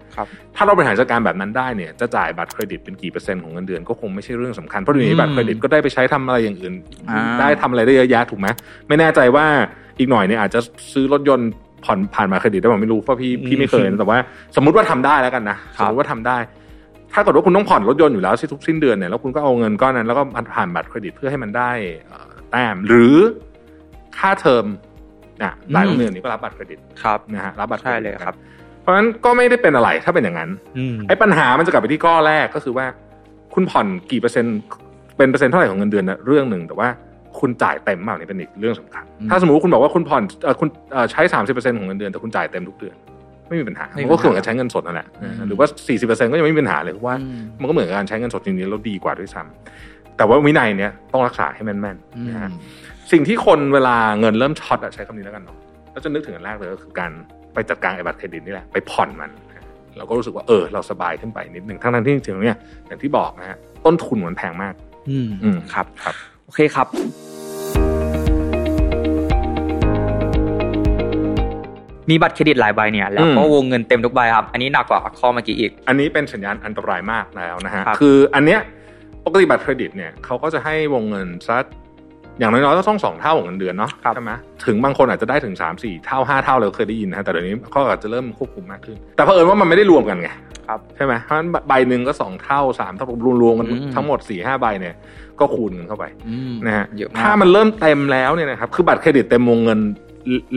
[0.57, 6.75] ถ้าเราบริหารจัดการแบบนั้นได้เนี่ยจะจ่ายบัตรเครดิตเป็นกี่เปอร์เซ็นต์ของเงินเดือนก็คงไม่ใช่เรื่องสำคัญเพราะเดี๋ยวนี้บัตรเครดิตก็ได้ไปใช้ทำอะไรอย่างอื่น
[7.11, 8.49] อ่าได้ทำอะไรได้เยอะแยะถูกไหม
[8.88, 9.47] ไม่แน่ใจว่า
[9.99, 10.61] อีกหน่อยเนี่ยอาจจะ
[10.93, 11.50] ซื้อรถยนต์
[11.85, 14.19] ผ่อนผ่านบัตรเครดิตได้ผมไม่รู้เพราะพี่พี่ไม่เคยนะแต่ว่า
[14.57, 16.38] สมมติว่าทำได้แล้วกันนะคสรับสมมติว่าทำได้
[17.12, 20.23] ถ้าเกิดว่าคุณต้องผ่อนรถยนต์อยู่แล้วทุกสิ้นเดือนเนี่ยแล้วคุณก็เอาเงินก้อนนั้นแล้วก็
[20.55, 21.71] ผ่านบัตรเครดิตเพื่อให้มันได้
[22.09, 23.17] เอ่อแต้มหรือ
[24.19, 24.67] ค่าเทอม
[25.43, 28.60] นะหลายโรงเรียนนี่ก็รับบัตรเครดิตครับนะฮะรับบัตรเครใช่เลยครับเพ
[28.90, 32.87] ราะฉะนั้นก็ไม่ได้เป็นอะไรถ้าเป็นอย่างนั้นอืมไอ้ปัญหามันจะกลับไปที่ข้อแรกก็คือว่า
[33.54, 34.56] คุณผ่อนกี่เปอร์เซ็นต์
[35.16, 36.88] เป็นเปอร์เซ็นต์เท่าไหร่ของเงินเดือนนะเรื่องหนึ่งแต่ว่า
[37.40, 42.97] คุณจ่ายเต็มเปล่านี่เป็นอีกเรื่องสำคัญอืมถ้าสมมติว่าคุณบอกว่าคุณผ่อนเอ่อคุณเอ่อใช้สามสิบเปอร์เซ็นต์ของเงินเดือนแต่คุณจ่ายเต็มทุกเดือน
[43.49, 52.52] ไม่มีปัญหาไม่มีมันก็คือเหมือนปัญหากับใช้เงินสดนั่นแหละอืมหรือว่าสี่สิบเปอร์เซ็นต์ก็ยังไม่มีปัญหาเลยเพราะว่าอืมมันก็เหมือนกับการใช้เงินสดจริงๆแล้วดีกว่าด้วยซ้ำแต่ว่าวินัยเนี้ยต้องรักษาให้แม่นอืๆนะฮะม
[53.12, 55.56] สิ่งที่คนเวลาเงินเริ่มช็อตอะใช้คำนี้แล้วกันเนาะ
[55.92, 57.12] แล้วจะนึกถึงอันแรกเลยก็คือการ
[57.54, 59.64] ไปจัดการไอ้บัตรเครดิตนี่แหละไปผ่อนมันนะ
[59.97, 64.75] เราก็รู้สึกว่าเออเราสบายขึ้นไปนิดหนึ่งทั้งๆที่จริงๆแล้วเนี่ยอย่างที่บอกนะฮะต้นทุนมันแพงมาก
[65.11, 66.14] อืมอืมครับครับ
[66.45, 66.87] โอเคครับ
[72.11, 78.61] มีบัตรเครดิตหลายใบเนี่ย แล้วก็อืมวงเงินเต็มทุกใบครับ อันนี้หนักกว่าข้อเมื่อกี้อีก อันนี้เป็นสัญญาณอันตรายมากแล้วนะฮะครับคืออันเนี้ย
[79.24, 81.64] ปกติบัตรเครดิตเนี่ยเขาก็จะให้วงเงินสัก
[82.40, 84.33] อย่างน้อยๆก็ต้องสองเท่าของเงินเดือนเนาะครับใช่ไหม
[84.66, 90.29] ถึงบางคนอาจจะได้ถึงสามสี่เท่าห้าเท่าเราเคยได้ยินนะฮะแต่เดี๋ยวนี้เขาอาจจะเริ่มควบคุมมากขึ้น แต่เผอิญว่ามันไม่ได้รวมกันไง
[90.68, 93.07] ครับใช่ไหมเพราะฉะนั้นใบหนึ่งก็สองเท่าสามเท่า
[93.42, 94.94] รวมๆกันอืมทั้งหมดสี่ห้าใบเนี่ย
[95.40, 99.79] ก็คูณกันเข้าไปอืมนะฮะเยอะมากถ้ามันเริ่มเต็มแล้วเนี่ยนะครับคือบัตรเครดิตเต็มวงเงิน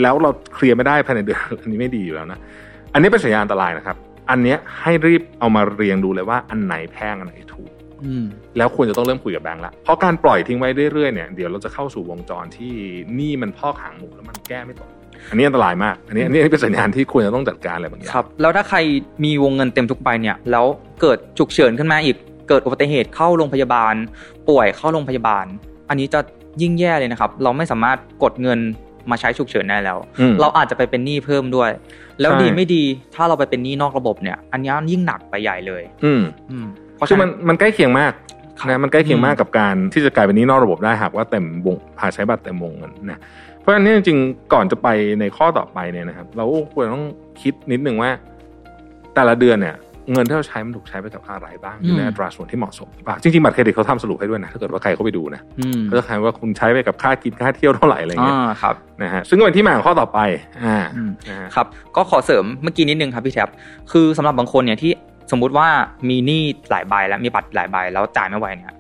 [0.02, 2.40] แล้วเราเคลียร์ไม่ได้ภายในเดือนอันนี้ไม่ดีอยู่แล้วนะ
[2.94, 3.98] อันนี้เป็นสัญญาณอันตรายนะครับ
[4.30, 7.73] อันเนี้ยให้รีบเอามาเรียงดูเลยว่าอันไหนแพงอันไหนถูกอืม
[8.58, 12.74] แล้วควรจะต้องเริ่มคุยกับแบงก์ละเพราะการปล่อยทิ้งไว้เรื่อยๆเนี่ยเดี๋ยวเราจะเข้าสู่วงจรที่
[13.16, 14.90] หนี้มันพอกหางหมูแล้วมันแก้ไม่ตก
[15.30, 18.78] อันนี้อันตรายมาก อันนี้อันนี้เป็นสัญญาณที่ควรจะต้องจัดการอะไรบางอย่างครับ แล้วถ้าใคร
[19.24, 20.66] มีวงเงินเต็มทุกใบเนี่ยแล้ว
[21.02, 22.18] เกิดฉุกเฉินขึ้นมาอีก
[22.50, 23.94] เกิดอุบัติเหตุเข้าโรงพยาบาล
[24.50, 25.46] ป่วยเข้าโรงพยาบาล
[25.90, 26.20] อันนี้จะ
[26.62, 28.60] ยิ่งแย่เลยนะครับ เราไม่สามารถกดเงิน
[29.12, 31.70] มาใช้ฉุกเฉินได้แล้วอืมเราอาจจะไปเป็นหนี้เพิ่มด้วย
[32.22, 32.84] แล้วใช่ดีไม่ดี
[33.16, 38.14] ถ้าเราไปเป็นหนี้นอกระบบเนี่ย อันนี้ยิ่งหนักไปใหญ่เลย อืมอืมเพราะ คือฉะมันั้นนมันใกล้เคียงมาก
[38.60, 43.20] ครับนะมันใกล้เคียงมากอืมกับการที่จะกลายเป็นหนี้นอกระบบได้หากว่าเต็มวงพาใช้บัตรเต็มวงเงินนะ
[43.60, 44.88] เพราะฉะนั้นเนี่ยจริงๆก่อนจะไป
[45.20, 47.06] ในข้อต่อไปเนี่ยนะครับ เราก็ควรต้อง
[47.42, 48.12] คิดนิดนึงว่า
[49.16, 49.76] แต่ละเดือนเนี่ย
[50.14, 60.20] เงินที่เราใช้มันถูกใช้ไปกับอะไรบ้างอยู่ในอัตราส่วนที่เหมาะสมหรือเปล่าจริงๆบัตรเครดิตเขาทำสรุปให้ด้วยนะถ้าเกิดว่าใครเข้าไปดูนะอืมเขาจะใครว่าคุณใช้ไปกับค่ากินค่าเที่ยวเท่าไหร่อะไรเงี้ยอ่าครับนะฮะซึ่งก็เป็นที่มาของข้อต่อไป
[60.66, 63.50] อ่าอืมนะฮะครับ ก็ขอเสริมเมื่อกี้นิดนึงครับพี่แท็บ
[63.92, 64.92] คือสำหรับบางคนเนี่ยที่
[65.32, 65.68] สมมุติว่า
[66.10, 68.74] มีหนี้หลายใบแล้วมีบัตรหลายใบแล้วจ่ายไม่ไหวเนี่ย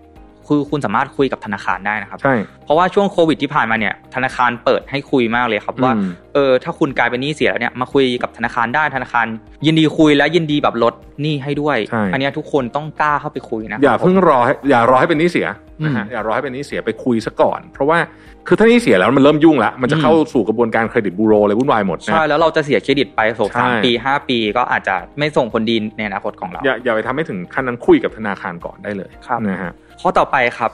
[0.47, 9.25] คือคุณสามารถคุยกับธนาคารได้นะครับใช่เพราะว่าช่วงโควิดที่ผ่านมาเนี่ยธนาคารเปิดให้คุยมากเลยครับว่าอืมเออถ้าคุณกลายเป็นหนี้เสียแล้วเนี่ยมาคุยกับธนาคารได้ธนาคาร
[9.65, 15.47] ยินดีคุยและยินดีแบบลดหนี้ให้ด้วยใช่อันเนี้ยทุกคนต้องกล้าเข้าไปคุยนะอย่าเพิ่งรอให้อย่ารอให้เป็นหนี้เสีย
[15.85, 17.99] นะฮะอืมอย่ารอให้เป็นหนี้เสียไปคุยซะก่อน เพราะว่า
[18.47, 30.71] คือถ้าหนี้เสียแล้วมันเริ่มยุ่งละมันจะอืมเข้าสู่กระบวนการเครดิตบูโรเลยวุ่นวายหมดนะใช่แล้วเราจะเสียเครดิตไปสองใช่สามปีห้าปีก็อาจจะไม่ส่งผลดีในอนาคตของเราอย่าอย่าไปทำให้ถึงขั้นนั้นคุยกับธนาคารก่อนได้เลยครับนะฮะ ข้อต่อไปครับ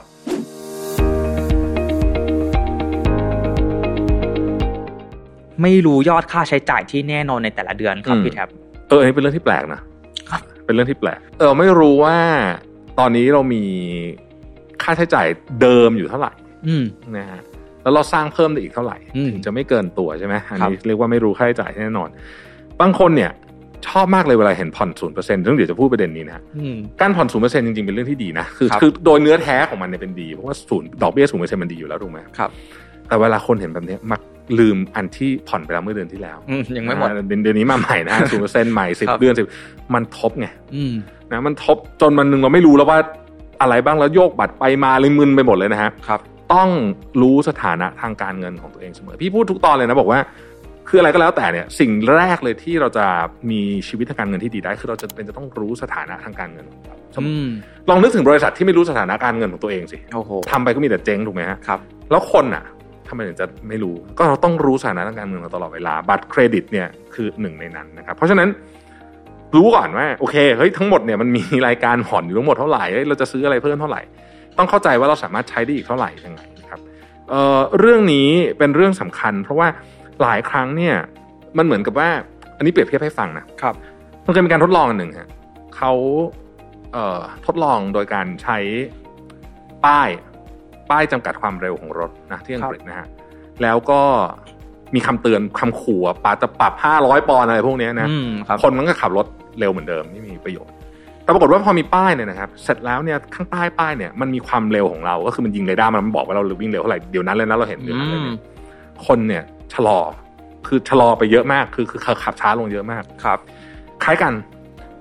[5.62, 8.48] ไม่รู้ยอดค่าใช้จ่ายที่แน่นอนในแต่ละเดือนครับอืมพี่แท็บ
[8.88, 9.80] เอออันนี้เป็นเรื่องที่แปลกนะ
[10.30, 12.16] ครับเป็นเรื่องที่แปลกเออไม่รู้ว่า
[12.98, 13.64] ตอนนี้เรามี
[14.82, 15.26] ค่าใช้จ่าย
[15.60, 16.32] เดิมอยู่เท่าไหร่
[16.68, 16.84] อืม
[17.16, 17.40] นะฮะ
[17.82, 22.08] แล้วเราสร้างเพิ่มได้อีกเท่าไหร่อืมถึงจะไม่เกินตัวใช่ไหมอันนี้ครับเรียกว่าไม่รู้ค่าใช้จ่ายแน่นอน
[22.80, 23.30] บางคนเนี่ย
[23.88, 32.50] ชอบมากเลยเวลาเห็นผ่อนศูนย์เปอร์เซ็นต์ซึ่งเดี๋ยวจะพูดประเด็นนี้นะฮะอืมการผ่อนศูนย์เปอร์เซ็นต์จริงๆ เป็นเรื่องที่ดีนะ คือครับคือโดยเนื้อแท้ของมันเนี่ยเป็นดี เพราะว่าศูนย์ดอกเบี้ยศูนย์เปอร์เซ็นต์มันดีอยู่แล้วถูกไหมครับ
[33.08, 34.20] แต่เวลาคนเห็นแบบเนี้ยมัก
[34.58, 39.46] ลืมอันที่ผ่อนไปแล้วเมื่อเดือนที่แล้วอืมยังไม่หมดอ่าเดือนเดือนนี้มาใหม่นะศูนย์เปอร์เซ็นต์ใหม่สิบครับเดือนสิบ
[39.94, 40.92] มันทบไงอืม
[41.32, 42.98] นะมันทบจนมันหนึ่งเราไม่รู้แล้วว่า
[43.62, 46.20] อะไรบ้างแล้วโยกบัตรไปมาเลยมึนไปหมดเลยนะฮะครับ
[46.52, 46.68] ต้อง
[47.22, 50.20] รู้สถานะทางการเงินของตัวเองเสมอ พี่พูดทุกตอนเลยนะบอกว่า
[50.92, 53.06] คืออะไรก็แล้วแต่เนี่ยสิ่งแรกเลยที่เราจะ
[53.50, 57.48] มีชีวิตทางการเงินที่ดีได้ คือเราจะเป็นจะต้องรู้สถานะทางการเงินของเราสมมุอืติม
[57.88, 62.64] ลองนึกถึงบริษัทที่ไม่รู้สถานะการเงินของตัวเองสิโอ้โหทำไปก็มีแต่เจ๊งถูกไหมฮะครับแล้วคนอะ
[63.08, 68.48] ทำไมถึงจะไม่รู้ ก็เราต้องรู้สถานะทางการเงินเราตลอดเวลาบัตรเครดิตเนี่ยคือหนึ่งในนั้นนะครับเพราะฉะนั้น
[69.54, 74.02] รู้ก่อนว่าโอเคเฮ้ยทั้งหมดเนี่ยมันมีรายการผ่อนอยู่ทั้งหมดเท่าไหร่เฮ้ยเราจะซื้ออะไรเพิ่มเท่าไหร่
[74.58, 76.80] ต้องเข้าใจว่าเราสามารถใช้ได้อีกเท่าไหร่ยังไงนะครับ
[77.30, 79.68] เอ่อเรื่องนี้เป็นเรื่องสำคัญ เพราะว่า
[80.22, 80.96] หลายครั้งเนี่ย
[81.58, 82.08] มันเหมือนกับว่า
[82.56, 83.74] อันนี้เปรียบเทียบให้ฟังนะครับ
[84.26, 85.28] มันเคยมีการทดลองอันหนึ่งฮะ
[85.76, 85.92] เขา
[86.92, 88.58] เอ่อทดลองโดยการใช้
[89.84, 90.08] ป้าย
[90.90, 93.06] ป้ายจำกัดความเร็วของรถนะที่อังกฤษนะฮะ
[93.62, 94.00] แล้วก็
[94.94, 99.26] มีคำเตือนคำขู่อะปาจะปรับห้าร้อยปอนด์อะไรพวกเนี้ยนะอืมครับคนมันก็ขับรถ
[99.60, 100.72] เร็วเหมือนเดิมไม่มีประโยชน์
[101.22, 108.38] แต่ปรากฏว่าพอมีป้ายเนี่ยนะครับ เสร็จแล้วเนี่ยข้างใต้ป้ายเนี่ยมันมีความเร็วของเรา ก็คือมันยิงเรดาร์มันบอกว่าเราวิ่งเร็วเท่าไหร่เดี๋ยวนั้นเลยนะเราเห็นเดี๋ยวนั้นเลยเนี่ย
[109.06, 109.42] คนเนี่ย
[109.74, 109.98] ชะลอ
[110.66, 113.38] คือชะลอไปเยอะมาก คือคือขับช้าลงเยอะมากครับ
[114.04, 114.32] คล้ายกัน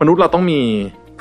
[0.01, 0.59] มนุษย์เราต้องมี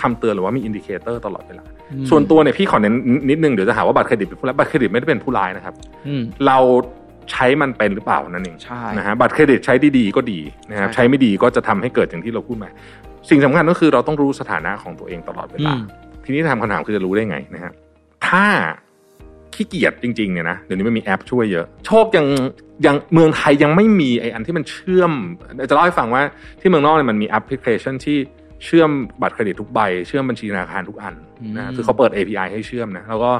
[0.00, 2.94] คำเตือนหรือว่ามี indicator ตลอดเวลาอืมส่วนตัวเนี่ยพี่ขอเน้น
[3.30, 5.74] นิดนึงเดี๋ยวจะหาว่าบัตรเครดิตเป็นผู้ร้ายบัตรเครดิตไม่ได้เป็นผู้ร้ายนะครับ
[6.06, 6.58] อืมเรา
[7.32, 10.38] ใช้มันเป็นหรือเปล่านั่นเองใช่นะฮะบัตรเครดิตใช้ดีๆก็ดี
[10.70, 12.70] นะครับใช่ใช้ไม่ดีก็จะทำให้เกิดอย่างที่เราพูดมา
[13.30, 15.80] สิ่งสำคัญก็คือเราต้องรู้สถานะของตัวเองตลอดเวอืลาม
[16.24, 17.72] ทีนี้ทำคำถามคือจะรู้ได้ไงนะฮะ
[18.28, 18.44] ถ้า
[19.58, 22.26] ขี้เกียจจริงๆเนี่ยนะเดี๋ยวนี้มันมีแอปช่วยเยอะ โชคยัง
[22.86, 25.12] ยังเมืองไทยยังไม่มีไออันที่มันเชื่อม
[25.68, 26.22] จะเล่าให้ฟังว่า
[26.60, 28.18] ที่เมืองนอกเนี่ยมันมีแอปพลิเคชันที่
[28.64, 28.90] เชื่อม
[29.22, 31.14] บัตรเครดิตทุกใบ เชื่อมบัญชีธนาคารทุกอัน
[31.56, 33.30] นะฮะอืมคือเขาเปิด API ให้เชื่อมนะแล้วก็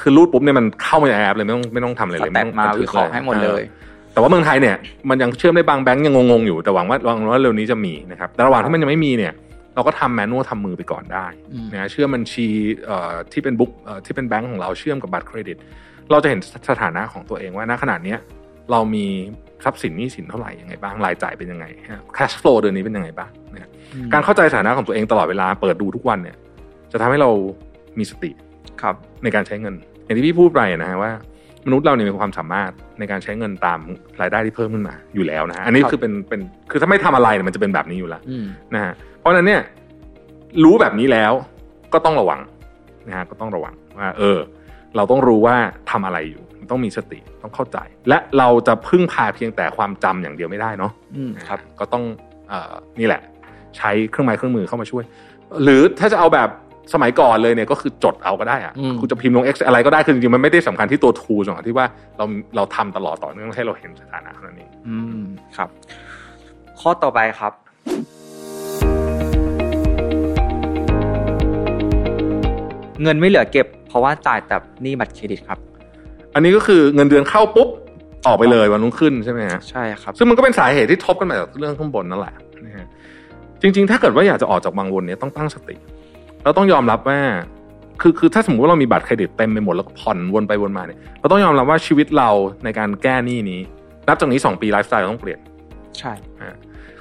[0.00, 3.62] คือรูดปุ๊บเนี่ยมันเข้ามาในแอปเลยไม่ต้องไม่ต้องทำอะไรสเลยแต็ไม่กต้องมาบันทึวิกเคราะห์ให้หมดเลย
[4.12, 4.76] แต่ว่าเมืองไทยเนี่ย
[5.08, 9.32] มันยังเชื่อมได้บางแบงก์ยังงงๆอยู่แต่หวังว่าหวังว่าเร็วนี้จะมีนะครับแต่ระหว่างที่มันยังไม่มีเนี่ย
[9.78, 12.46] เราก็ทำแมนนวลทำมือไปก่อนได้อืมนะฮะเชื่อมบัญชี
[12.86, 15.56] เอ่อที่เป็นบุ๊กเอ่อที่เป็นแบงก์ของเราเชื่อมกับบัตรเครดิต
[16.10, 18.18] เราจะเห็นสถานะของตัวเองว่าณขนาดเนี้ย
[18.70, 19.06] เรามี
[19.64, 21.66] ทรัพย์สินหนี้สินเท่าไหร่ยังไงบ้างรายจ่ายเป็นยังไง
[22.16, 23.70] cash flow เดือนนี้เป็นยังไงบ้างนะครับ
[24.12, 26.36] การเข้าใจสถานะของตัวเองตลอดเวลาเปิดดูทุกวันเนี่ย
[26.92, 27.30] จะทำให้เรา
[27.98, 28.30] มีสติ
[28.82, 31.12] ครับในการใช้เงิน อย่างที่พี่พูดไปนะฮะว่า
[31.66, 33.78] มนุษย์เราเนี่ยมีความสามารถในการใช้เงินตาม
[34.20, 39.62] รายได้ที่เพิ่มขึ้นมาอยู่แล้วนะฮะอันนี้ครับคือเป็นเป็นคือถ้าไม่ทำอะไรเนี่ยมันจะเป็นแบบนี้อยู่แล้วอืมนะฮะเพ ราะฉะนั้นเนี่ย
[40.64, 41.32] รู้แบบนี้แล้ว
[41.92, 42.40] ก็ต้องระวัง
[43.08, 44.38] นะฮะก็ต้องระวังว่าเออ
[44.96, 45.56] เราต้องรู้ว่า
[45.90, 52.04] ทำอะไรอยู่ต้องมีสติต้องเข้าใจ และเราจะพึ่งพาเพียงแต่ความจำอย่างเดียวไม่ได้เนาะอืมครับก็ต้อง
[52.48, 53.20] เอ่อนี่แหละ
[53.78, 55.04] ใช้เครื่องไม้เครื่องมือเข้ามาช่วย
[55.62, 56.48] หรือถ้าจะเอาแบบ
[56.94, 61.86] สมัยก่อนเลยเนี่ยก็คือจดเอาก็ได้อะอืมคุณจะพิมพ์ลง X อะไรก็ได้คือจริงๆมันไม่ได้สำคัญที่ตัว tool สำคัญที่ว่า
[62.16, 62.24] เรา
[62.56, 65.22] เราทำตลอดต่อเนื่องให้เราเห็นสถานะเท่านั้นเองอืม
[65.56, 65.68] ครับ
[66.80, 67.52] ข้อต่อไปครับ
[73.02, 75.58] เงินไม่เหลือเก็บ เพราะว่าจ่ายแต่หนี้บัตรเครดิตครับ
[76.34, 77.68] อันนี้ก็คือเงินเดือนเข้าปุ๊บ
[78.26, 82.34] ออกไปเลยวันรุ่งขึ้นใช่ไหมฮะใช่ครับ ซึ่งมันก็เป็นสาเหตุที่ทบกันมาจากเรื่องข้างบนนั่นแหละ
[82.66, 82.86] นะฮะ
[83.62, 85.76] จริง ๆ ถ้าเกิดว่าอยากจะออกจากวังวนเนี้ต้องตั้งสติ
[86.44, 87.18] เราต้องยอมรับว่า
[88.00, 92.30] คือคือถ้าสมมติว่าเรามีบัตรเครดิตเต็มไปหมดแล้วก็ผ่อนวนไปวนมาเนี่ยเราต้องยอมรับว่าชีวิตเรา
[92.64, 93.60] ในการแก้หนี้นี้
[94.08, 95.40] นับจากนี้สองปีไลฟ์สไตล์เราต้องเปลี่ยน
[95.98, 96.56] ใช่นะฮะ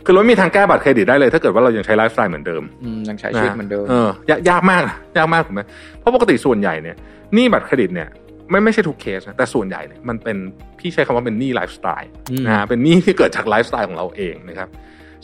[0.07, 3.93] คือเราไม่มีทางแก้บัตรเครดิตได้เลย ถ้าเกิดว่าเรายังใช้ไลฟ์สไตล์เหมือนเดิมอืมยังใช้ชีวิตเหมือนเดิมเอ
[4.27, 5.61] อยากยากมากนะยากมากถูกไหม
[5.99, 6.95] เพราะปกติส่วนใหญ่เนี่ย
[7.33, 8.07] หนี้บัตรเครดิตเนี่ย
[8.49, 10.37] ไม่ไม่ใช่ทุกเคสนะแต่ส่วนใหญ่เนี่ยมันเป็น
[10.79, 14.69] พี่ใช้คำว่าเป็นหนี้ไลฟ์สไตล์อืมนะฮะเป็นหนี้ที่เกิดจากไลฟ์สไตล์ของเราเองนะครับ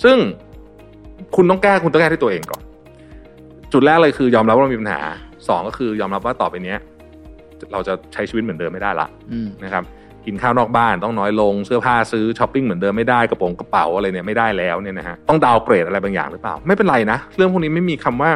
[0.03, 0.17] ซึ่ง
[1.35, 2.61] คุณต้องแก้คุณต้องแก้ที่ตัวเองก่อน
[3.73, 5.01] จุดแรกเลยคือยอมรับว่าเรามีปัญหา
[5.47, 6.79] สองก็คือยอมรับว่าต่อไปเนี้ย
[7.71, 9.83] เราจะใช้ชีวิตเหมือนเดิมไม่ได้ละอืมนะครับ
[10.25, 18.31] กินข้าวนอกบ้านต้องน้อยลงเสื้อผ้าซื้อช้อปปิ้งเหมือนเดิมไม่ได้กระโปรงกระเป๋าอะไรเนี่ยไม่ได้แล้วเนี่ยนะฮะต้องดาวน์เกรดอะไรบางอย่างหรือเปล่า ไม่เป็นไรนะ เรื่องพวกนี้ไม่มีคำว่า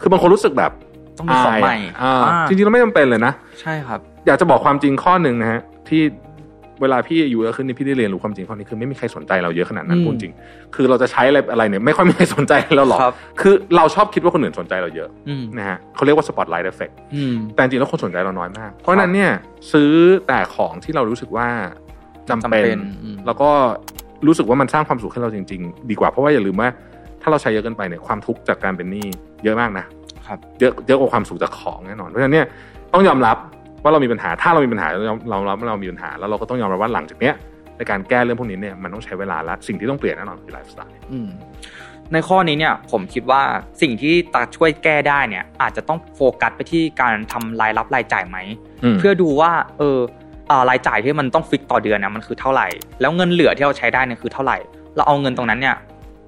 [0.00, 0.72] คือบางคนรู้สึกแบบ
[1.18, 6.02] ต้องมีของใหม่ายอ่าอ่าจริงๆแล้วไม่จำเป็นเลยนะ ใช่ครับ อยากจะบอกความจริงข้อหนึ่งนะฮะที่
[6.82, 10.32] เวลาพี่อายุเยอะขึ้นนี่พี่ได้เรียนรู้ความจริงข้อนี้คือไม่มีใครสนใจเราเยอะขนาดนั้นอืมพูดจริง
[10.74, 19.30] คือเราจะใช้อะไรอะไรเนี่ยไม่ค่อยมีใครสนใจเราหรอกครับคือเราชอบคิดว่าคนอื่นสนใจเราเยอะอืมนะฮะเขาเรียกว่า spotlight effect อืมแต่จริงๆแล้วคนสนใจเราน้อยมาก เพราะฉะนั้นเนี่ย
[19.72, 19.90] ซื้อ
[20.28, 21.48] แต่ของที่เรารู้สึกว่า
[22.28, 23.50] จำเป็นจำเป็นอืมแล้วก็
[24.26, 26.68] รู้สึกว่ามันสร้างความสุขให้เราจริง ๆ ดีกว่าเพราะว่าอย่าลืมว่า
[27.22, 29.06] ถ้าเราใช้เยอะเกินไปเนี่ยความทุกข์จากการเป็นหนี้
[29.44, 29.86] เยอะมากนะ
[30.26, 32.46] ครับ เยอะเยอะกว่าความสุขจากของแน่นอนเพราะฉะนั้นเนี่ย
[32.92, 33.36] ต้องยอมรับ
[33.84, 37.34] ว่าเรามีปัญหาถ้าเรามีปัญหาเรายอมเรารับว่าเรามีปัญหา แล้วเราก็ต้องยอมรับว่าหลังจากเนี้ย
[37.76, 41.28] ในการแก้เรื่องพวกนี้เนี่ยมันต้องใช้เวลาและสิ่งที่ต้องเปลี่ยนแน่นอนคือไลฟ์สไตล์อืม
[42.12, 43.42] ในข้อนี้เนี่ยผมคิดว่า
[43.82, 48.38] สิ่งที่น่าจะช่วยแก้ได้เนี่ยอาจจะต้องโฟกัสไปที่การทำรายรับรายจ่ายไหม
[48.98, 49.98] เพื่อดูว่าเออ
[50.48, 52.68] เอ่อรายจ่ายที่มันต้อง fix ต่อเดือนนะมันคือเท่าไหร่
[53.00, 54.56] แล้วเงินเหลือที่เราใช้ได้เนี่ยคือเท่าไหร่
[54.96, 55.76] เราเอาเงินตรงนั้นเนี่ย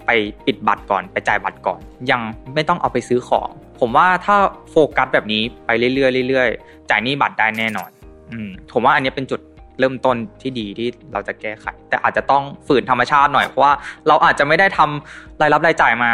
[0.07, 0.11] ไป
[0.47, 2.21] ปิดบัตรก่อนไปจ่ายบัตรก่อน ยัง
[2.55, 3.49] ไม่ต้องเอาไปซื้อของ
[3.81, 4.37] ผมว่าถ้า
[4.71, 7.91] โฟกัสแบบนี้ไปเรื่อยๆเรื่อยๆจ่ายหนี้บัตรได้แน่นอน
[8.33, 9.41] อืมผมว่าอันนี้เป็นจุด
[9.81, 13.73] เริ่มต้นที่ดีที่เราจะแก้ไข แต่อาจจะต้องฝืนธรรมชาติหน่อยเพราะว่า
[14.09, 16.11] เราอาจจะไม่ได้ทำรายรับรายจ่ายมา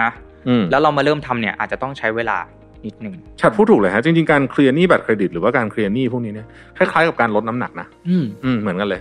[0.48, 2.38] อืมแล้วเรามาเริ่มทำเนี่ย อาจจะต้องใช้เวลา
[2.84, 6.46] นิดหนึ่งชัดพูดถูกเลยฮะจริงๆการเคลียร์หนี้บัตรเครดิตหรือว่าการเคลียร์หนี้พวกนี้เนี่ย
[6.76, 9.00] คล้ายๆกับการลดน้ำหนักนะอืมอืมเหมือนกันเลย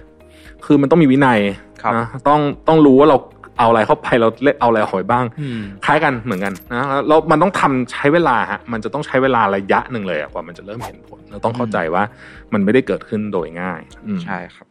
[0.65, 1.39] คือมันต้องมีวินัย
[1.82, 3.17] ครับนะต้องต้องรู้ว่าเรา
[3.57, 12.03] เอาอะไรเข้าไปเราเล่นเอาอะไรออกไปบ้างอืมคล้ายกันเหมือนกันนะแล้วมันต้องทำใช้เวลาฮะมันจะต้องใช้เวลาระยะหนึ่งเลยอะกว่ามันจะเริ่มเห็นผลเราต้องเข้าใจว่า
[12.53, 14.67] มันไม่ได้เกิดขึ้นโดยง่ายอืมใช่ครับ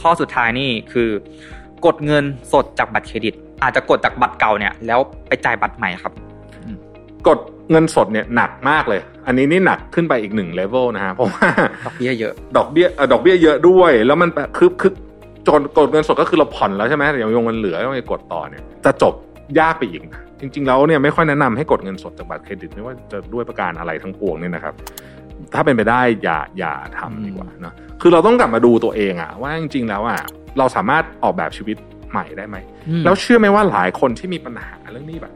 [0.00, 1.10] ข้อสุดท้ายนี่คือ
[1.86, 6.12] กดเงินสดจากบัตรเครดิต อาจจะกดจากบัตรเก่าเนี่ย แล้วไปจ่ายบัตรใหม่ครับ
[7.28, 7.38] กด
[7.70, 11.46] เงินสดเนี่ยหนักมากเลย อันนี้นี่หนักขึ้นไปอีกหนึ่งเลเวลนะฮะเพราะว่า
[11.86, 14.92] ดอกเบี้ยเยอะ ดอกเบี้ยเอ่อดอกเบี้ยเยอะด้วย แล้วมันแบบคือคือ
[15.46, 19.14] จนกดเงินสดก็คือเราผ่อนแล้วใช่ไหมแต่ยังยงเงินเหลือต้องไปกดต่อเนี่ยจะจบ
[19.60, 24.74] ยากไปอีกนะจริง ๆ แล้วเนี่ยไม่ค่อยแนะนำให้กดเงินสดจากบัตรเครดิตไม่ว่าจะด้วยประการอะไรทั้งปวงเนี่ยนะครับ
[25.54, 30.20] ถ้าเป็นไปได้อย่าอย่าทำดีกว่าเนอะคือเราต้องกลับมาดูตัวเองอะว่าจริง ๆ แล้วอะ
[30.58, 31.76] เราสามารถออกแบบชีวิต
[32.10, 32.56] ใหม่ได้ไหม
[33.04, 35.34] แล้วเชื่อไหมว่าหลายคนที่มีปัญหาเรื่องหนี้บัตร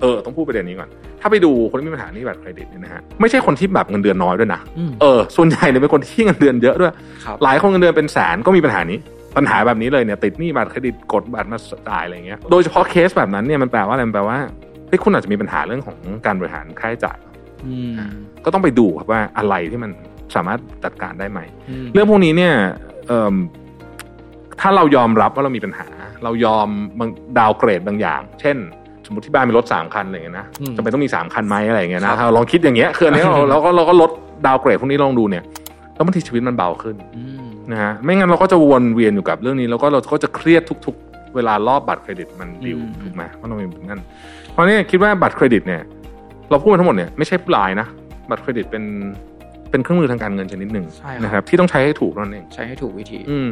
[0.00, 0.88] เครดิตเนี่ยเออต้องพูดประเด็นนี้ก่อน
[1.20, 6.92] ถ้าไปดูคนที่มีปัญหาหนี้บัตรเครดิตเนี่ยนะฮะไม่ใช่คนที่แบบเงินเดือนน้อยด้วยนะอืมเออส่วนใหญ่เนี่ยเป็นคนที่เงินเดือนเยอะด้วย
[7.24, 8.98] ครับหลายคนเงินเดือนเป็นแสนก็มีปัญหานี้
[9.36, 11.58] ปัญหาแบบนี้เลยเนี่ยติดหนี้บัตรเครดิตกดบัตรมา
[11.88, 14.38] จ่ายอะไรเงี้ยโดยเฉพาะเคสแบบนั้นเนี่ยมันแปลว่าอะไรมันแปลว่า
[14.88, 17.18] เฮ้ยคุณอาจจะมีปัญหาเรื่องของการบริหารค่าใช้จ่าย
[17.66, 17.92] อืม
[18.44, 19.90] ก็ต้องไปดูครับว่าอะไรที่มัน
[20.34, 21.40] สามารถจัดการได้ไหม
[21.84, 22.54] มเรื่องพวกนี้เนี่ย
[23.08, 23.34] เอิ่ม
[24.60, 25.88] ถ้าเรายอมรับว่าเรามีปัญหา
[26.24, 28.79] เรายอมบางดาวเกรดบางอย่าง เช่นส
[29.10, 34.10] มมติที่บ้านมีรถสามคันอะไรเงี้ยนะอืมจำเป็นต้องมีสามคันไหมอะไรเงี้ยครันะบถ้าเราลองคิดอย่างเงี้ยคืออันนี้เราเราก็เราก็ลด
[34.46, 35.44] downgrade พวกนี้ลองดูเนี่ย
[35.94, 44.00] แล้วบางทีชีวิตมันเบาขึ้นอืมนะฮะไม่งั้นเราก็จะวนเวียนอยู่กับเรื่องนี้ แล้วก็เราก็จะเครียดทุก ๆ เวลารอบบัตรเครดิตมัน due อืมถูกไหมว่าเรามีแบบนั้น
[44.52, 45.82] เพราะนี่คิดว่าบัตรเครดิตเนี่ย
[46.50, 47.86] เราพูดมาทั้งหมดเนี่ยไม่ใช่ผู้ร้ายนะ
[48.30, 48.84] บัตรเครดิตเป็น
[49.70, 53.48] เป็นเครื่องมือทางการเงินชนิดหนึ่งใช่นะครับที่ต้องใช้ให้ถูกนั่นเองใช้ให้ถูกวิธี อืม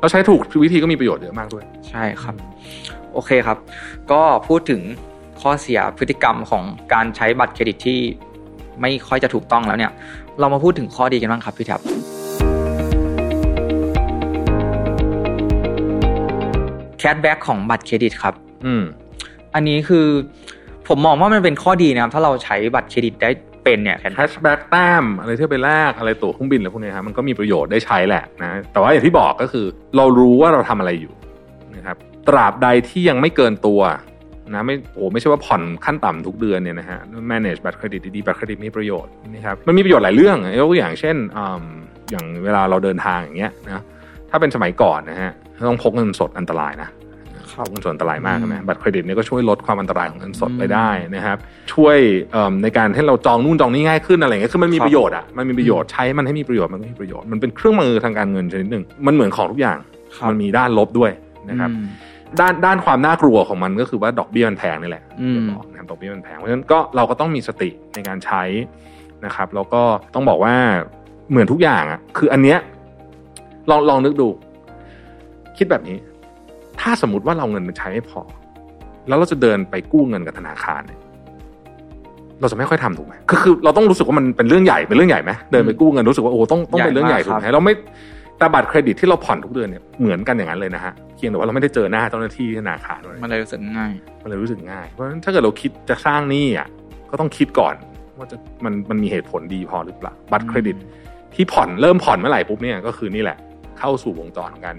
[0.00, 2.34] เราใช้ถูกวิธีก็มีประโยชน์เยอะมากด้วย ใช่ครับ
[3.12, 3.58] โอเคครับ
[4.12, 4.80] ก็พูดถึง
[5.40, 7.98] ข้อเสียพฤติกรรมของการใช้บัตรเครดิตที่
[8.80, 9.92] ไม่ค่อยจะถูกต้องแล้วเนี่ย
[10.40, 11.80] เรามาพูดถึงข้อดีกันบ้างครับพี่แท็บ
[16.98, 18.34] cashback ของบัตรเครดิตครับ
[18.66, 18.82] อืม
[19.54, 20.06] อันนี้คือ
[20.88, 23.30] ผมมองว่ามันเป็นข้อดีนะครับ ถ้าเราใช้บัตรเครดิตได้
[23.64, 31.19] เป็นเนี่ย cash cashback แต้มอะไรที่เอาไปแลกอะไรตั๋วเครื่องบินอะไรพวกเนี้ยครับมันก็มีประโยชน์ได้ใช้แหละนะแต่ว่าอย่างที่บอกก็คือ เรารู้ว่าเราทำอะไรอยู่นะครับ
[32.30, 33.80] ตราบใดที่ยังไม่เกินตัว
[34.54, 36.98] นะไม่โอ้ไม่ใช่ว่าผ่อนขั้นต่ำทุกเดือนเนี่ยนะฮะ
[37.30, 41.64] manage บัตรเครดิตดีๆบัตรเครดิตมีประโยชน์นะครับมันมีประโยชน์หลายเรื่องยกตัวอย่างเช่นอืม
[42.10, 43.82] อย่างเวลาเราเดินทางอย่างเงี้ยนะ
[44.30, 45.32] ถ้าเป็นสมัยก่อนนะฮะ
[45.68, 46.90] ต้องพกเงินสดอันตรายนะ
[47.52, 51.36] ครับเงินสดอันตรายมากอืมใช่ไหมบัตรเครดิตเนี่ยก็ช่วยลดความอันตรายของเงินสดไปได้นะครับ
[51.72, 51.96] ช่วย
[52.32, 59.78] เอิ่มในการให้เราจองนู่นจองนี่ง่ายขึ้นอะไรเงี้ยคือมันมีครับประโยชน์อะมันมีประโยชน์ใช้มันให้มีประโยชน์มันก็มีประโยชน์มันเป็นเครื่องมือทางการเงินชนิดหนึ่งมันเหมือนของทุกอย่าง
[60.16, 61.10] ครับมันมีด้านลบด้วย
[61.50, 61.86] นะครับอืม
[62.40, 68.42] ด้านด้านความน่ากลัวของมันก็คือว่าดอกเบี้ยมันแพงนี่แหละอืมจะบอกนะครับดอกเบี้ยมันแพงเพราะฉะนั้นก็เราก็ต้องมีสติในการใช้
[69.24, 69.82] นะครับ แล้วก็
[70.14, 70.54] ต้องบอกว่า
[71.30, 72.58] เหมือนทุกอย่างอะ คืออันเนี้ย
[73.70, 74.28] ลองลองนึกดู
[75.56, 75.96] คิดแบบนี้
[76.80, 78.20] ถ้าสมมติว่าเราเงินมันใช้ไม่พอ
[79.08, 81.00] แล้วเราจะเดินไปกู้เงินกับธนาคารเนี่ย
[82.40, 87.74] เราจะไม่ค่อยทำถูกไหมคือคือเราต้องรู้สึกว่ามันเป็นเรื่องใหญ่เป็นเรื่องใหญ่ไหมเดินไปกู้เงินรู้สึกว่าโอ้ต้องต้องเป็นเรื่องใหญ่ใหญ่ถูกมากไหคมรับเราไม่
[88.40, 96.68] แต่บัตรเครดิตที่เราผ่อนทุกเดือนเนี่ยเหมือนกันอย่างนั้นเลยนะฮะเพียงแต่ว่าเราไม่ได้เจอหน้าเจ้าหน้าที่ธนาคารด้วยมันเลยรู้สึกง่าย มันเลยรู้สึกง่ายเพราะฉะนั้นถ้าเกิดเราคิดจะสร้างหนี้อะ
[97.10, 97.74] ก็ต้องคิดก่อน
[98.18, 100.76] ว่าจะมันมันมีเหตุผลดีพอหรือเปล่าบัตรเครดิต
[101.34, 103.38] ที่ผ่อนเริ่มผ่อนเมื่อไหร่ปุ๊บเนี่ยก็คือนี่แหละ
[103.78, 104.76] เข้าสู่วงจรของการ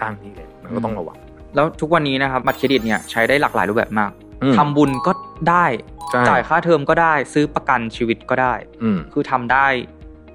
[0.00, 1.16] สร้างหนี้เลยมันก็ต้องระวัง
[1.54, 4.10] แล้วทุกวันนี้นะครับบัตรเครดิตเนี่ยใช้ได้หลากหลายรูปแบบมาก
[4.42, 5.12] อืมทำบุญก็
[5.50, 5.64] ได้
[6.10, 9.66] ใช่จ่ายค่าเทอมก็ได้ ซื้อประกันชีวิตก็ได้อืมคือทำได้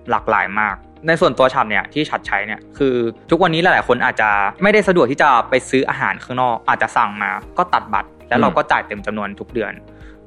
[0.10, 0.76] หลากหลายมาก
[1.08, 2.96] ในส่วนตัวฉัดเนี่ยที่ฉัดใช้เนี่ยคือ
[3.30, 4.30] ทุกวันนี้หลายๆคนอาจจะ
[4.64, 9.74] ไม่ได้สะดวกที่จะไปซื้ออาหารข้างนอก อาจจะสั่งมาก็ตัดบัตร แล้วเราก็จ่ายเต็มจำนวนทุกเดือน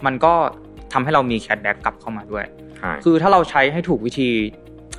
[0.07, 0.33] มันก็
[0.93, 2.45] ทำให้เรามีแคชแบ็กกลับเข้ามาด้วย
[2.79, 4.29] ใช่คือถ้าเราใช้ให้ถูกวิธี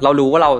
[0.03, 0.51] เรารู้ว่าเรา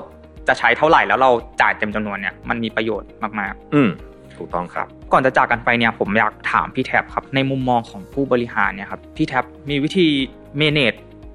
[0.48, 3.08] จะใช้เท่าไหร่แล้วเราจ่ายเต็มจำนวนเนี่ยมันมีประโยชน์
[3.40, 3.90] มากอืม
[4.36, 10.08] ถูกต้องครับๆก่อนจะจากกันไปเนี่ยผมอยากถามพี่แท็บครับ ในมุมมองของผู้บริหารเนี่ยครับพี่แท็บมีวิธี
[10.58, 10.94] เมเนจ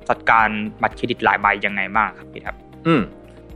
[0.10, 0.48] จัดการ
[0.82, 2.56] บัตรเครดิตหลายใบยังไงบ้างครับพี่แท็บ
[2.88, 3.02] อืม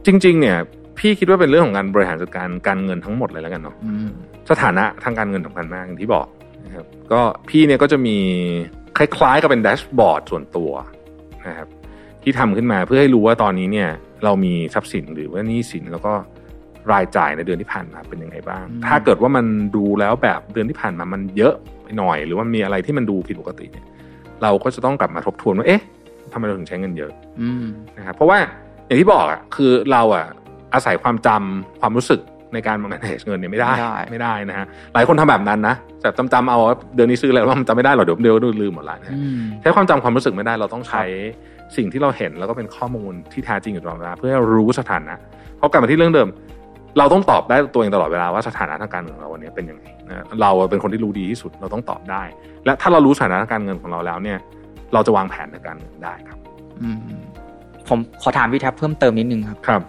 [0.05, 0.57] จริง ๆ เนี่ย
[0.97, 4.09] พี่คิดว่าเป็นเรื่องของการบริหารจัดการการเงินทั้งหมดเลยแล้วกันเนาะอืม
[4.49, 6.27] สถานะทางการเงินสำคัญมากอย่างที่บอก
[6.65, 8.17] นะครับก็พี่เนี่ยก็จะมี
[8.97, 10.71] คล้ายๆกับเป็นแดชบอร์ดส่วนตัว
[11.47, 11.67] นะครับ
[12.23, 13.89] ที่ทำขึ้นมาเพื่อให้รู้ว่าตอนนี้เนี่ย
[14.23, 16.13] เรามีทรัพย์สินหรือว่าหนี้สินแล้วก็
[16.91, 23.85] รายจ่ายในเดือนที่ผ่านมาเป็นยังไงบ้างอืมถ้าเกิดว่ามันดูแล้วแบบเดือนที่ผ่านมามันเยอะไปหน่อย หรือว่ามีอะไรที่มันดูผิดปกติเนี่ย
[24.43, 25.81] เราก็จะต้องกลับมาทบทวนว่าเอ๊ะ
[26.33, 27.65] ทำไมเราถึงใช้เงินเยอะอืม
[27.97, 28.37] นะครับเพราะว่า
[28.85, 30.25] อย่างที่บอกอะคือเราอะ
[30.73, 32.19] อาศัยความจำความรู้สึก
[32.53, 41.03] ในการ manage เงินเนี่ยไม่ได้ไม่ได้ไม่ได้นะฮะหลายคนทำแบบนั้นนะแต่จำจำๆเอาว่าเดือนนี้ซื้ออะไรว่ามันจำไม่ได้หรอกเดี๋ยวเดี๋ยวลืมหมดละนะฮะอืมใช้ความจำความรู้สึกไม่ได้เราต้องใช้
[41.77, 45.15] สิ่งที่เราเห็นแล้วก็เป็นข้อมูลที่แท้จริงอยู่ตลอดเวลาเพื่อให้เรารู้สถานะ
[45.57, 46.27] เพราะกลับมาที่เรื่องเดิม
[46.97, 52.23] เราต้องตอบได้ตัวเองตลอดเวลาว่าสถานะทางการเงินของเราวันนี้เป็นยังไงนะเราเป็นคนที่รู้ดีที่สุดเราต้องตอบได้
[52.65, 54.37] และถ้าเรารู้สถานะทางการเงินของเราแล้วเนี่ย
[54.93, 56.39] เราจะวางแผนทางการเงินได้ครับ
[56.81, 57.24] อืม
[57.89, 59.81] ผมขอถามพี่แท็บเพิ่มเติมนิดนึงครับครับ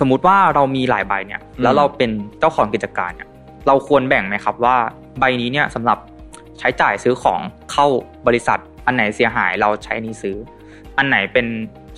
[0.00, 3.28] สมมุติว่าเรามีหลายใบเนี่ยอืมแล้วเราเป็นเจ้าของกิจการเนี่ย
[3.66, 4.76] เราควรแบ่งไหมครับว่า
[5.20, 5.98] ใบนี้เนี่ยสำหรับ
[6.58, 7.40] ใช้จ่ายซื้อของ
[7.72, 7.86] เข้า
[8.26, 10.36] บริษัท อันไหนเสียหายเราใช้อันนี้ซื้อ
[10.98, 11.46] อันไหนเป็น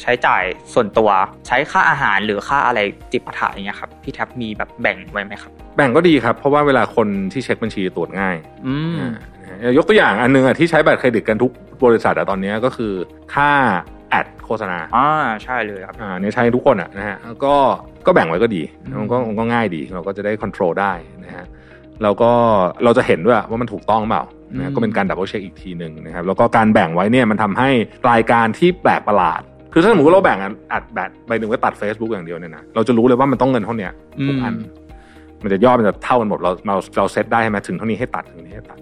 [0.01, 1.11] ใช้จ่ายส่วนตัว
[1.47, 2.81] ใช้ค่าอาหารหรือค่าอะไร
[3.13, 11.51] จิปาถะอย่างเงี้ยครับพี่แท็บมีแบบแบ่งไว้ไหมครับ แบ่งก็ดีครับ เพราะว่าเวลาคนที่เช็คบัญชีตรวจง่ายอืมอ่ายกตัวอย่างอันหนึงอะที่ใช้บัตรเครดิตกันทุก
[11.85, 12.93] บริษัทอะตอนเนี้ยก็คือ
[13.35, 13.51] ค่า
[14.11, 15.09] ad โฆษณาอ่า
[15.45, 17.55] ใช่เลยครับอ่าเนี่ยใช้ทุกคนอะนะฮะแล้วก็
[18.07, 20.93] ก็แบ่งไว้ก็ดีอืมมันก็มันก็ง่ายดีเราก็จะได้ควบคุมได้
[21.25, 21.45] นะฮะ
[22.03, 22.31] แล้วก็
[22.85, 24.25] เราจะเห็นด้วยว่ามันถูกต้องเปล่า
[24.57, 27.71] นะฮะก็เป็นการ double check อีกทีหนึ่งนะครับแล้วก็การแบ่งไว้เนี่ยมันทำให้
[28.11, 29.41] รายการที่แปลกประหลาด
[29.73, 33.93] คือถ้าสมมติว่าเราแบ่งอันอัดแบตใบหนึ่งไว้ตัด Facebook อย่างเดียวเนี่ยนะเราจะรู้เลยว่ามันต้องเงินเท่าเนี้ย
[34.29, 34.69] ทุกอันอืม
[35.43, 38.79] มันจะยอดมันจะเท่ากันหมดเราเราเราเซตได้ใช่ไหมถึงเท่านี้ให้ตัดถึงนี้ให้ตัด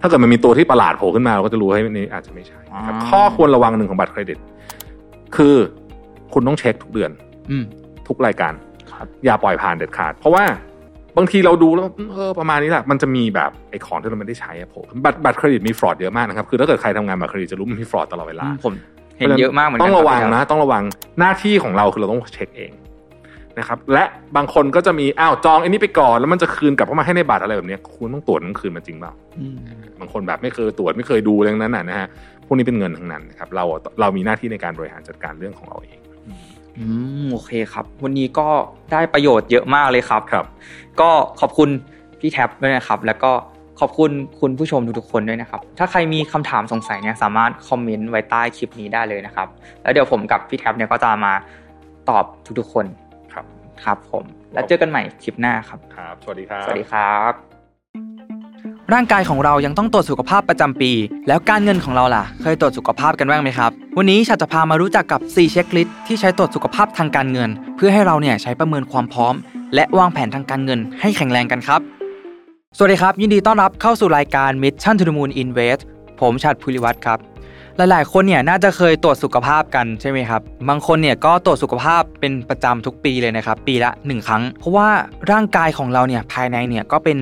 [0.00, 4.38] ถ้าเกิดมันมีตัวที่ประหลาดโผล่ขึ้นมาเราก็จะรู้ให้นี่อาจจะไม่ใช่ครับอ่าข้อควรระวังหนึ่งของบัตรเครดิต
[5.36, 5.54] คือ
[6.32, 7.10] คุณต้องเช็คทุกเดือน
[7.50, 7.64] อืม
[8.08, 8.52] ทุกรายการ
[8.92, 10.44] ครับอย่าปล่อยผ่านเด็ดขาด เพราะว่า
[11.16, 18.74] บางทีเราดูแล้วเออประมาณนี้แหละมันจะมีแบบไอ้ของที่เราไม่ได้ใช้อะผมบัตรบัตรเครดิตมีฟรอดเยอะมากนะครับคือถ้าเกิดใครทำงานบัตรเครดิตจะรู้มันมีฟรอดตลอดเวลาผม
[19.18, 20.82] เห็นเยอะมากเหมือนกันต้องระวังคบนะ ต้องระวัง
[21.18, 22.72] หน้าที่ของเราคือเราต้องเช็คเอง
[23.58, 24.04] นะครับ และ
[24.36, 29.56] บางคนก็จะมีอ้าวจองไอันนี้ไปก่อน แล้วมันจะคืนกลับเข้ามาให้ในบัตรอะไรแบบเนี้ยคุณต้องตรวจมันคืนมาจริงเปล่าอืม
[30.00, 32.08] บางคนแบบไม่เคยตรวจไม่เคยดูเรื่องนั้นน่ะนะฮะ
[32.46, 33.64] พวกนี้เป็นเงินทั้งนั้นนะครับเรา
[34.00, 35.98] เรามีหน้าที่ในการบริหารจัดการเรื่องของเราเอง
[36.78, 36.86] อื
[37.24, 38.48] มโอเคครับ วันนี้ก็
[38.92, 40.46] ได้ประโยชน์เยอะมากเลยครับครับ
[41.00, 41.68] ก็ขอบคุณ
[42.20, 43.32] พี่แท็บด้วยนะครับ แล้วก็
[43.80, 49.48] ขอบคุณคุณผู้ชมทุกๆคนด้วยนะครับ ถ้าใครมีคำถามสงสัยเนี่ยสามารถคอมเมนต์ไว้ใต้คลิปนี้ได้เลยนะครับ
[49.82, 51.32] แล้วเดี๋ยวผมกับพี่แท็บเนี่ยก็จะมา
[52.08, 52.24] ตอบ
[52.58, 52.86] ทุกๆคน
[53.32, 53.44] ครับ
[53.84, 57.55] ครับผม แล้วเจอกันใหม่คลิปหน้าครับครับ สวัสดีครับ สวัสดีครับ
[58.94, 60.92] ร่างกายของเรายังต้องตรวจสุขภาพประจำปี
[61.28, 69.34] แล้วการเงินของเราล่ะ เคยตรวจสุขภาพกันบ้างไหมครับ วันนี้ฉันจะพามารู้จักกับ 4 เช็คลิสต์ที่ใช้ตรวจสุขภาพทางการเงิน เพื่อให้เราเนี่ยใช้ประเมินความพร้อม
[69.74, 71.80] และวางแผนทางการเงินให้แข็งแรงกันครับ
[72.76, 75.80] สวัสดีครับ ยินดีต้อนรับเข้าสู่รายการ Mission to the Moon Invest
[76.20, 77.18] ผมชัดภูริวัตรครับ
[77.76, 84.88] หลาย ๆ คนเนี่ยน่าจะเคยตรวจสุขภาพกันใช่ไหมครับ บางคนเนี่ยก็ตรวจสุขภาพเป็นประจำทุกปีเลยนะครับ ปีละ 1 ครั้ง เพราะว่า
[85.30, 87.18] ร่างกายของเราเนี่ยภายในเนี่ยก็เป็น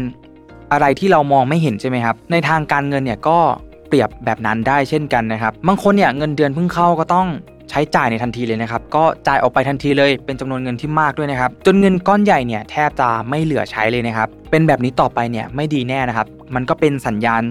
[0.72, 3.38] อะไรที่เรามองไม่เห็นใช่ไหมครับ ในทางการเงินเนี่ยก็
[3.88, 7.29] เปรียบแบบนั้นได้เช่นกันนะครับ บางคนเนี่ยเงินเดือนเพิ่งเข้าก็ต้อง
[7.70, 17.42] ใช้จ่ายในทันทีเลยนะครับ ก็จ่ายออกไปทันทีเลย เป็นจำนวนเงินที่มากด้วยนะครับ จนเงินก้อนใหญ่เนี่ยแทบจะไม่เหลือใช้เลยนะครับ เป็นแบบนี้ต่อไปเนี่ยไม่ดีแน่นะครับ มันก็เป็นสัญญาณ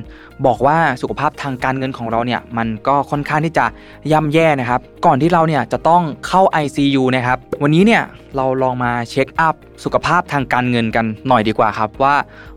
[0.45, 3.65] บอกว่าสุขภาพทางการเงินของเราเนี่ยมันก็ค่อนข้างที่จะ
[4.11, 8.03] ย่ำแย่นะครับ ก่อนที่เราเนี่ยจะต้องเข้า ICU นะครับ วันนี้เนี่ย
[8.35, 12.15] เราลองมาเช็คอัพสุขภาพทางการเงินกันหน่อยดีกว่าครับ ว่า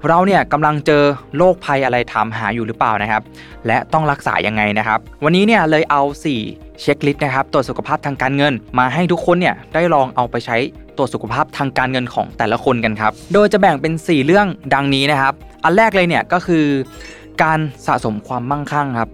[0.09, 1.03] เราเนี่ยกำลังเจอ
[1.37, 3.23] โรคภัยอะไรถามหาอยู่หรือเปล่านะครับ
[3.67, 6.03] และต้องรักษายังไงนะครับ วันนี้เนี่ยเลยเอา
[6.43, 10.57] 4 เช็คลิสต์นะครับตรวจสุขภาพทางการเงิน มาให้ทุกคนเนี่ยได้ลองเอาไปใช้
[10.97, 15.35] ตรวจสุขภาพทางการเงินของแต่ละคนกันครับ โดยจะแบ่งเป็น 4 เรื่องดังนี้นะครับ
[15.67, 16.65] อันแรกเลยเนี่ยก็คือ
[17.43, 19.11] การสะสมความมั่งคั่งครับ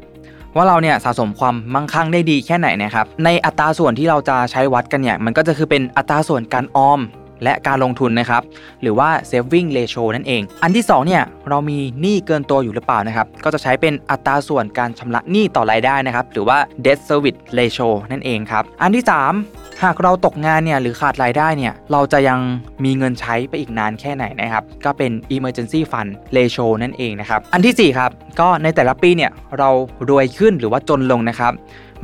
[0.57, 7.01] ว่าเราเนี่ยสะสมความมั่งคั่งได้ดีแค่ไหนนะครับในอัตราส่วนที่เราจะใช้วัดกันเนี่ยมันก็จะคือเป็นอัตราส่วนการออม
[7.43, 8.43] และการลงทุนนะครับ
[8.83, 22.39] หรือว่า saving ratio นั่นเอง อันที่2เนี่ยเรามีหนี้เกินตัวอยู่หรือเปล่านะครับ ก็จะใช้เป็นอัตราส่วนการชำระหนี้ต่อรายได้นะครับ หรือว่า debt service ratio นั่นเองครับ อันที่ 3 หากเราตกงานเนี่ยหรือขาดรายได้เนี่ยเราจะยัง
[22.85, 29.69] มีเงินใช้ไปอีกนานแค่ไหนนะครับ ก็เป็น emergency fund ratio นั่นเองนะครับ อันทีสี่4 ครับ ก็ในแต่ละปีเนี่ยเรา
[30.09, 31.53] รวยขึ้นหรือว่าจนลงนะครับ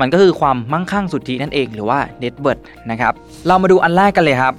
[0.00, 3.12] มันก็คือความมั่งคั่งสุทธินั่นเองหรือว่า net worth นะครับ
[3.46, 4.52] เรามาดูอันแรกกันเลยครับ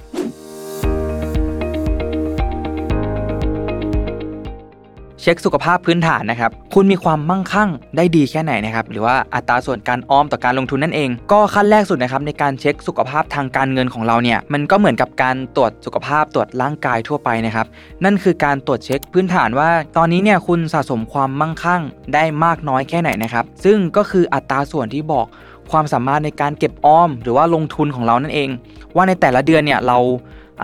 [5.22, 17.66] เช็คสุขภาพพื้นฐานนะครับ คุณมีความมั่งคั่งได้ดีแค่ไหนนะครับ หรือว่าอัตราส่วนการออมต่อการลงทุนนั่นเอง ก็ขั้นแรกสุดนะครับในการเช็คสุขภาพทางการเงินของเราเนี่ย มันก็เหมือนกับการตรวจสุขภาพตรวจร่างกายทั่วไปนะครับ
[18.04, 21.82] นั่นคือการตรวจเช็คพื้นฐานว่า ตอนนี้เนี่ยคุณสะสมความมั่งคั่ง
[22.14, 25.26] ได้มากน้อยแค่ไหนนะครับ ซึ่งก็คืออัตราส่วนที่บอก
[25.70, 28.48] ความสามารถในการเก็บออม หรือว่าลงทุนของเรานั่นเอง
[28.96, 29.98] ว่าในแต่ละเดือนเนี่ยเรา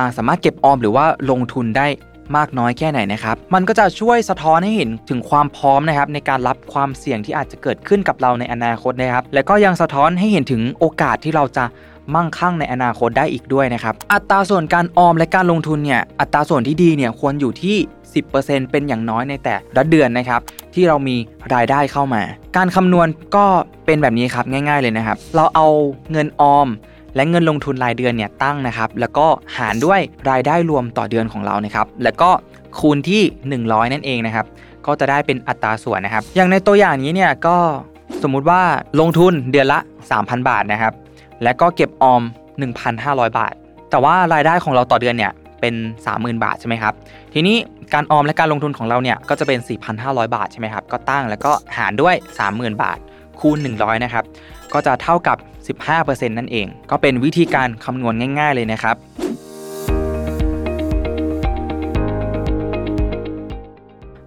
[0.03, 1.87] าสามารถเก็บออมหรือว่าลงทุนได้
[2.37, 11.65] มากน้อยแค่ไหนนะครับ มันก็จะช่วยสะท้อนให้เห็นถึงความพร้อมนะครับในการรับความเสี่ยงที่อาจจะเกิดขึ้นกับเราในอนาคตนะครับ และก็ยังสะท้อนให้เห็นถึงโอกาสที่เราจะ
[12.15, 17.77] มั่งคั่งในอนาคตได้อีกด้วยนะครับ อัตราส่วนการออมและการลงทุนเนี่ย อัตราส่วนที่ดีเนี่ยควรอยู่ที่
[18.25, 20.41] 10%เป็นอย่างน้อยในแต่ละเดือนนะครับ
[20.75, 21.17] ที่เรามี
[21.55, 22.23] รายได้เข้ามา
[22.57, 23.45] การคำนวณก็
[23.87, 25.69] เป็นแบบนี้ครับง่าย ๆเลยนะครับ เราเอา
[26.13, 26.69] เงินออม
[27.17, 29.27] และเงินลงทุนรายเดือนเนี่ยตั้งนะครับ แล้วก็
[29.59, 30.01] หารด้วย
[30.31, 32.31] รายได้รวมต่อเดือนของเรานะครับ แล้วก็
[32.79, 33.23] คูณที่
[33.63, 34.47] 100 นั่นเองนะครับ
[34.87, 37.57] ก็จะได้เป็นอัตราส่วนนะครับ อย่างในตัวอย่างนี้เนี่ยก็
[38.23, 38.61] สมมุติว่า
[39.01, 39.79] ลงทุนเดือนละ
[40.15, 40.95] 3,000 บาทนะครับ
[41.43, 42.23] และก็เก็บออม
[42.81, 43.53] 1,500 บาท
[43.91, 45.75] แต่ว่ารายได้ของเราต่อเดือนเนี่ยเป็น
[46.09, 46.95] 30,000 บาทใช่ไหมครับ
[47.35, 47.57] ทีนี้
[47.95, 49.59] การออมและการลงทุนของเราเนี่ยก็จะเป็น
[49.97, 52.15] 4,500 บาทใช่ไหมครับ ก็ตั้งแล้วก็หารด้วย
[52.49, 52.99] 30,000 บาท
[53.41, 54.25] คูณ 100 นะครับ
[54.73, 55.37] ก็จะเท่ากับ
[55.67, 58.97] 15%นั่นเอง ก็เป็นวิธีการคำนวณง่าย ๆ เลยนะครับ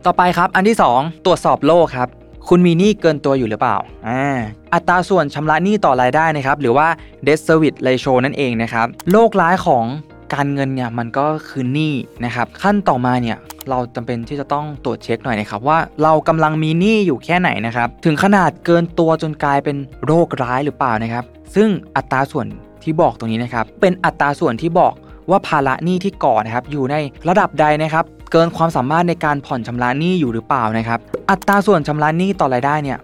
[0.06, 2.10] ต่อไปครับอันที่ 2 ตรวจสอบโลกครับ
[2.50, 3.78] คุณมีหนี้เกินตัวอยู่หรือเปล่า
[4.08, 4.40] อ่า
[4.74, 6.88] อัตราส่วนชำระหนี้ต่อรายได้นะครับ หรือว่า
[7.26, 9.86] debt service ratio นั่นเองนะครับ โลกร้ายของ
[10.34, 11.94] การเงินเนี่ยมันก็คือหนี้
[12.26, 13.38] นะครับขั้นต่อมาเนี่ย
[13.70, 21.24] เราจำเป็นที่จะต้องตรวจเช็คหน่อยนะครับว่าเรากำลังมีหนี้อยู่แค่ไหนนะครับถึงขนาดเกินตัวจนกลายเป็นโรคร้ายหรือเปล่านะครับ
[21.56, 22.46] ซึ่งอัตราส่วน
[22.84, 24.94] ที่บอกตรงนี้นะครับ เป็นอัตราส่วนที่บอก
[25.30, 26.96] ว่าภาระหนี้ที่ก่อนะครับอยู่ใน
[27.30, 31.00] ระดับใดนะครับ เกินความสามารถในการผ่อนชำระหนี้อยู่หรือเปล่านะครับ
[31.32, 32.98] อัตราส่วนชำระหนี้ต่อรายได้เนี่ย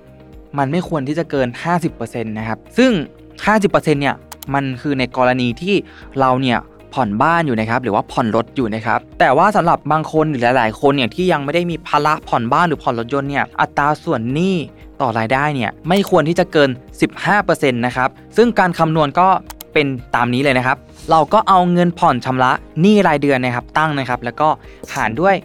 [0.57, 1.47] มันไม่ควรที่จะเกิน
[1.85, 2.91] 50%นะครับซึ่ง
[3.45, 4.15] 50%เนี่ย
[4.53, 5.75] มันคือในกรณีที่
[6.19, 6.59] เราเนี่ย
[6.95, 14.55] ผ่อนบ้านอยู่นะครับหรือว่าผ่อนรถอยู่นะครับแต่ว่าสำหรับบางคนหรือหลาย ๆ คนเนี่ยที่ยังไม่ได้มีภาระผ่อนบ้านหรือผ่อนรถยนต์เนี่ยอัตราส่วนหนี้
[15.01, 16.69] ต่อรายได้เนี่ยไม่ควรที่จะเกิน
[17.27, 19.27] 15%นะครับซึ่งการคำนวณก็
[19.73, 20.77] เป็นตามนี้เลยนะครับ
[21.11, 24.49] เราก็เอาเงินผ่อนชำระหนี้รายเดือนนะครับตั้งนะครับ แล้วก็
[24.95, 25.35] หารด้วย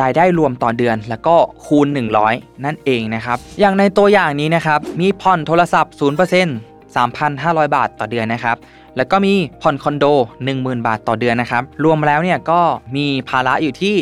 [0.00, 1.34] รายได้รวมต่อเดือน แล้วก็
[1.64, 1.86] คูณ
[2.26, 6.00] 100 นั่นเองนะครับ อย่างในตัวอย่างนี้นะครับ มีผ่อนโทรศัพท์ 0%
[6.94, 8.56] 3,500 บาทต่อเดือนนะครับ
[8.96, 10.04] แล้วก็มีผ่อนคอนโด
[10.46, 12.60] 10,000 บาทต่อเดือนนะครับ รวมแล้วเนี่ยก็
[12.96, 13.94] มีภาระอยู่ที่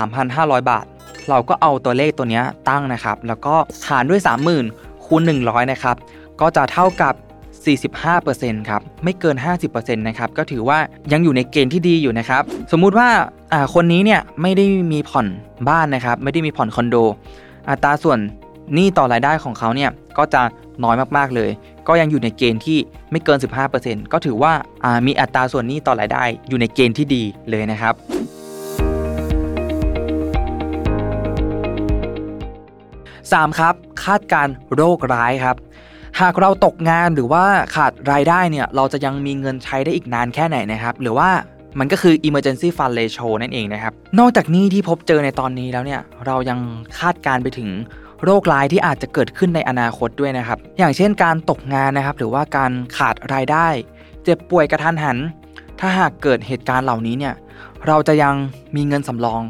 [0.00, 0.84] 13,500 บาท
[1.28, 3.54] เราก็เอาตัวเลขตัวนี้ตั้งนะครับ แล้วก็
[3.88, 4.20] หารด้วย
[4.62, 5.96] 30,000คูณ100 นะครับ
[6.40, 7.14] ก็จะเท่ากับ
[7.96, 10.78] 45%ครับ ไม่เกิน 50%นะครับ ก็ถือว่า
[11.12, 13.08] ยังอยู่ในเกณฑ์ที่ดีอยู่นะครับ สมมุติว่า
[13.52, 15.26] อ่าคนนี้เนี่ยไม่ได้มีผ่อน
[15.68, 16.96] บ้านนะครับ ไม่ได้มีผ่อนคอนโด
[17.70, 18.18] อัตราส่วน
[18.74, 20.42] หนี้ต่อรายได้ของเขาเนี่ยก็จะ
[20.84, 21.50] น้อยมากๆเลย
[21.88, 22.78] ก็ยังอยู่ในเกณฑ์ที่
[23.10, 23.38] ไม่เกิน
[23.74, 27.94] 15%ก็ถือว่าามีอัตราส่วนหนี้ต่อรายได้อยู่ในเกณฑ์ที่ดีเลยนะครับ
[33.32, 33.58] 3.
[33.58, 33.74] ครับ
[34.04, 35.56] คาดการโรคร้ายครับ
[36.20, 37.44] หากเราตกงานหรือว่า
[37.76, 41.28] ขาดรายได้เนี่ยเราจะยังมีเงินใช้ได้อีกนานแค่ไหนนะครับ หรือว่า
[41.78, 46.58] มันก็คือ emergency fund ratio นั่นเองนะครับ นอกจากนี้ที่พบเจอในตอนนี้แล้วเนี่ยเรายัง
[46.98, 47.68] คาดการไปถึง
[48.24, 53.66] โรคร้ายที่อาจจะเกิดขึ้นในอนาคตด้วยนะครับ อย่างเช่นการตกงานนะครับ หรือว่าการขาดรายได้
[54.24, 55.18] เจ็บป่วยกระทันหัน
[55.80, 57.34] ถ้าหากเกิดเหตุการณ์เหล่านี้เนี่ย
[57.86, 58.34] เราจะยัง
[58.76, 59.42] มีเงินสำรอง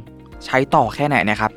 [0.44, 1.50] ใช้ต่อแค่ไหนนะครับ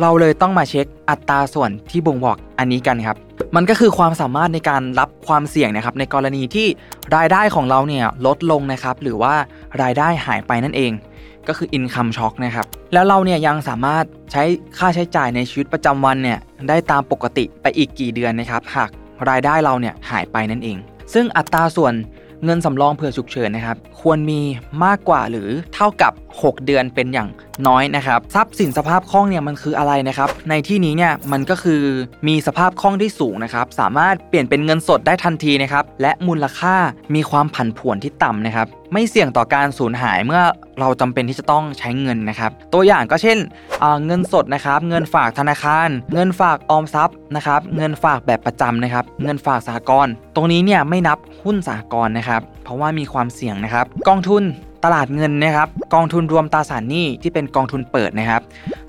[0.00, 3.16] เราเลยต้องมาเช็คอัตราส่วนที่บ่งบอกอันนี้กันครับ
[3.56, 6.66] มันก็คือความสามารถในการรับความเสี่ยงนะครับ ในกรณีที่
[7.16, 9.34] รายได้ของเราเนี่ยลดลงนะครับ หรือว่า
[9.82, 10.92] รายได้หายไปนั่นเอง
[11.48, 14.42] ก็คือ income shock นะครับ แล้วเราเนี่ยยังสามารถใช้
[14.78, 16.38] ค่าใช้จ่ายในชีวิตประจำวันเนี่ย
[16.68, 18.90] ได้ตามปกติไปอีกกี่เดือนนะครับ หาก
[19.28, 20.78] รายได้เราเนี่ยหายไปนั่นเอง
[21.14, 21.94] ซึ่งอัตราส่วน
[22.44, 24.40] เงินสำรองเผื่อฉุกเฉินนะครับ ควรมี
[24.84, 27.28] มากกว่าหรือเท่ากับ 6 เดือนเป็นอย่าง
[27.66, 31.82] น้อยนะครับทรัพย์สินสภาพคล่องเนี่ยมันคืออะไรนะครับในที่นี้เนี่ยมันก็คือ
[32.28, 36.76] มีสภาพคล่องที่สูงนะครับสามารถเปลี่ยนเป็นเงินสดได้ทันทีนะครับและมูลค่า
[37.14, 40.42] มีความผันผวนที่ต่ำนะครับไม่เสี่ยงต่อการสูญหายเมื่อ
[40.80, 43.38] เราจำเป็นที่จะต้องใช้เงินนะครับ ตัวอย่างก็เช่น
[44.06, 54.42] เงินสดนะครับ เงินฝากธนาคาร เงินฝากออมทรัพย์นะครับ เงินฝากแบบประจำนะครับ เงินฝากสหกรณ์ ตรงนี้เนี่ยไม่นับหุ้นสหกรณ์นะครับ เพราะว่ามีความเสี่ยงนะครับ กองทุน
[54.84, 58.42] ตลาดเงินนะครับกองทุนรวมตราสารหนี้ที่เป็นกองทุนเปิดนะครับ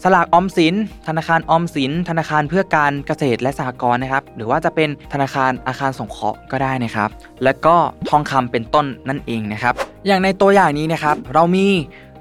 [0.04, 0.76] สลากออมสิน
[1.08, 7.10] ธนาคารออมสิน ธนาคารเพื่อการเกษตรและสหกรณ์นะครับ หรือว่าจะเป็นธนาคารอาคารสงเคราะห์ก็ได้นะครับ
[7.44, 7.76] และก็
[8.10, 9.74] ทองคำเป็นต้นนั่นเองนะครับ
[10.08, 11.68] อย่างในตัวอย่างนี้นะครับ เรามี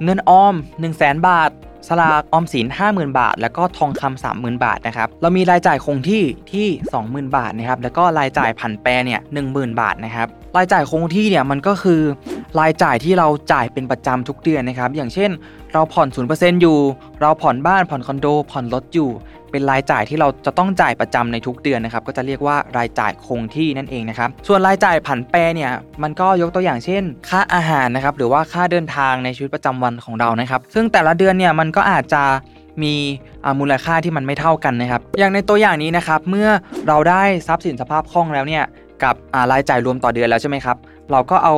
[0.05, 1.51] เงินออม 1 0 0 0 0แบาท
[1.89, 6.23] สลากออมสิน 50,000 บาท แล้วก็ทองคำ30,000 บาทนะครับเรามีรายจ่ายคงที่
[6.53, 6.67] ที่
[7.03, 9.21] 20,000 บาทนะครับแล้วก็รายจ่ายผันแปรเนี่ย
[9.51, 12.01] 10,000บาทนะครับรายจ่ายคงที่เนี่ยมันก็คือ
[12.61, 15.31] รายจ่ายที่เราจ่ายเป็นประจำทุกเดือนนะครับอย่างเช่น
[15.73, 16.79] เราผ่อน 0%อยู่
[17.21, 19.11] เราผ่อนบ้านผ่อนคอนโด ผ่อนรถอยู่
[19.51, 25.73] เป็นรายจ่ายที่เราจะต้องจ่ายประจำในทุกเดือนนะครับก็จะเรียกว่ารายจ่ายคงที่นั่นเองนะครับส่วนรายจ่ายผันแปรเนี่ย
[26.03, 32.23] มันก็ยกตัวอย่างเช่น ค่าอาหารนะครับหรือว่าค่าเดินทางในชีวิตประจำวันของเรานะครับ ซึ่งแต่ละเดือนเนี่ยมันก็อาจจะ
[32.83, 32.95] มี
[33.61, 36.49] มูลค่าที่มันไม่เท่ากันนะครับ อย่างในตัวอย่างนี้นะครับเมื่อ
[36.89, 38.65] เราได้ทรัพย์สินสภาพคล่องแล้วเนี่ย
[39.05, 39.15] กับ
[39.53, 40.77] รายจ่ายรวมต่อเดือนแล้วใช่ไหมครับ
[41.13, 41.55] เราก็เอา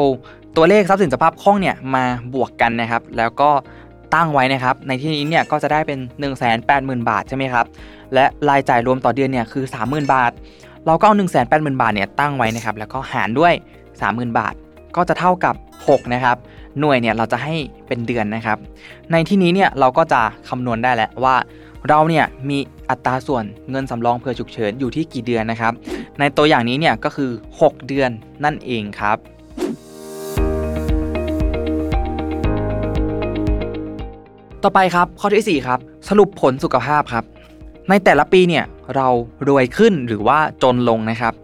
[0.56, 3.50] ตัวเลขทรัพย์สินสภาพคล่องเนี่ยมาบวกกันนะครับ แล้วก็
[4.14, 6.42] ตั้งไว้นะครับ ในที่นี้เนี่ยก็จะได้เป็น 1 8 0 0
[6.88, 7.66] 0 0 บาทใช่ไหมครับ
[8.14, 10.32] และรายจ่ายรวมต่อเดือนเนี่ยคือ 30,000 บาท
[10.86, 13.52] เราก็เอา 1 8 0 0 0 0 บาทเนี่ยตั้งไว้นะครับ แล้วก็หารด้วย
[13.96, 14.54] 30,000 บาท
[14.96, 15.54] ก็จะเท่ากับ
[15.88, 16.36] 6 นะครับ
[16.80, 17.54] หน่วยเนี่ยเราจะให้
[17.86, 18.58] เป็นเดือนนะครับ
[19.12, 21.36] ในที่นี้เนี่ยเราก็จะคำนวณได้แล้วว่า
[21.88, 22.58] เราเนี่ยมี
[22.90, 25.72] อัตราส่วนเงินสำรองเผื่อฉุกเฉินอยู่ที่กี่เดือนนะครับ
[26.18, 27.30] ในตัวอย่างนี้เนี่ยก็คือ
[27.60, 28.10] 6 เดือน
[28.44, 29.16] นั่นเองครับ
[34.64, 37.24] ต่อไปครับข้อที่4ครับสรุปผลสุขภาพครับ
[37.88, 38.64] ในแต่ละปีเนี่ย
[38.96, 39.08] เรา
[39.48, 41.34] รวยขึ้นหรือว่าจนลงนะครับ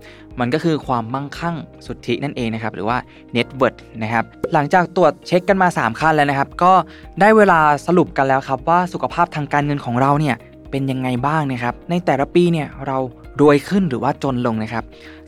[0.41, 1.57] มันก็คือความมั่งคั่ง
[1.87, 2.97] สุทธินั่นเองนะครับ หรือว่า
[3.37, 6.73] net worth นะครับ หลังจากตรวจเช็คกันมา 3 ขั้นแล้วนะครับ ก็
[7.21, 10.37] ได้เวลาสรุปกันแล้วครับว่าสุขภาพทางการเงินของเราเนี่ย
[10.71, 12.99] เป็นยังไงบ้างนะครับ ในแต่ละปีเนี่ยเรา
[13.41, 14.85] รวยขึ้นหรือว่าจนลงนะครับ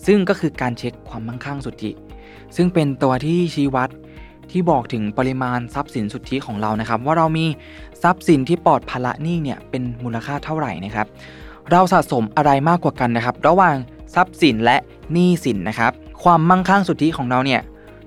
[0.07, 1.91] ซึ่งก็คือการเช็คความมั่งคั่งสุทธิ
[2.57, 3.89] ซึ่งเป็นตัวที่ชี้วัด
[4.51, 7.47] ที่บอกถึงปริมาณทรัพย์สินสุทธิของเรานะครับ ว่าเรามี
[8.03, 11.07] ทรัพย์สินที่ปลอดภาระหนี้เนี่ยเป็นมูลค่าเท่าไหร่นะครับ
[11.71, 13.77] เราสะสมอะไรมากกว่ากันนะครับ ระหว่าง
[14.15, 14.77] ทรัพย์สินและ
[15.13, 15.93] หนี้สินนะครับ
[16.23, 17.61] ความมั่งคั่งสุทธิของเราเนี่ย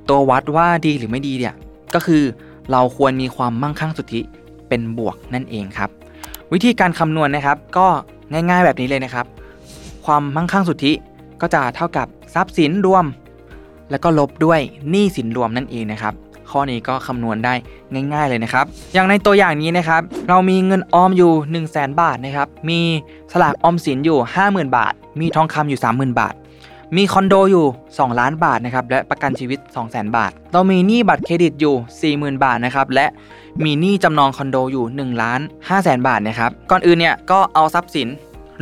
[0.09, 1.53] ตัววัดว่าดีหรือไม่ดีเนี่ย
[1.93, 2.23] ก็คือ
[2.71, 4.21] เราควรมีความมั่งคั่งสุทธิ
[4.67, 5.89] เป็นบวกนั่นเองครับ
[6.53, 7.87] วิธีการคำนวณนะครับ ก็
[8.31, 9.25] ง่ายๆแบบนี้เลยนะครับ
[10.05, 10.93] ความมั่งคั่งสุทธิ
[11.41, 13.05] ก็จะเท่ากับทรัพย์สินรวม
[13.89, 16.13] แล้วก็ลบด้วยหนี้สินรวมนั่นเองนะครับ
[16.51, 17.53] ข้อนี้ก็คำนวณได้
[18.13, 22.79] ง่าย ๆเลยนะครับ อย่างในตัวอย่างนี้นะครับ เรามีเงินออมอยู่ 1 0 0 0 0แบาทนะครับ มี
[23.31, 26.33] สลากออมสินอยู่ 50,000 บาท มีทองคำอยู่ 30,000 บาท
[26.97, 31.75] มีคอนโดอยู่ 2 ล้านบาทนะครับ และประกันชีวิต 200,000 บาท เรามีหนี้บัตรเครดิตอยู่
[32.13, 33.05] 40,000 บาทนะครับ และ
[33.63, 38.07] มีหนี้จำนองคอนโดอยู่1ล้าน5แสนบาทนะครับ ก่อนอื่นเนี่ยก็เอาทรัพย์สิน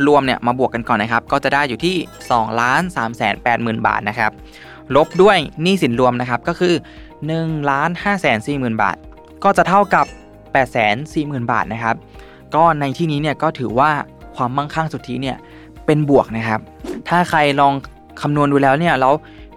[0.06, 1.96] รวมเนี่ยมาบวกกันก่อนนะครับ ก็จะได้อยู่ที่
[2.28, 4.30] 2ล้าน3แสน8หมื่นบาทนะครับ
[4.96, 6.74] ลบด้วยหนี้สินรวมนะครับก็คือ
[7.28, 8.96] 1ล้าน5แสน4หมื่นบาท
[9.44, 10.06] ก็จะเท่ากับ
[10.38, 11.96] 8แสน4หมื่นบาทนะครับ
[12.54, 13.90] ก็ในที่นี้เนี่ยก็ถือว่า
[14.36, 15.36] ความมั่งคั่งสุทธิเนี่ย
[15.86, 16.60] เป็นบวกนะครับ
[17.08, 17.72] ถ้าใครลอง
[18.20, 19.14] คำนวณดูแล้วเนี่ยแล้ว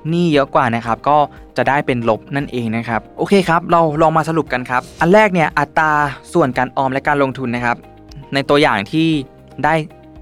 [0.09, 1.17] หนี้เยอะกว่านะครับ ก็
[1.57, 5.91] จะได้เป็นลบนั่นเองนะครับ โอเคครับ เราลองมาสรุปกันครับ อันแรกเนี่ยอัตรา
[6.33, 7.77] ส่วนการออมและการลงทุนนะครับ
[8.33, 9.07] ในตัวอย่างที่
[9.63, 9.73] ได้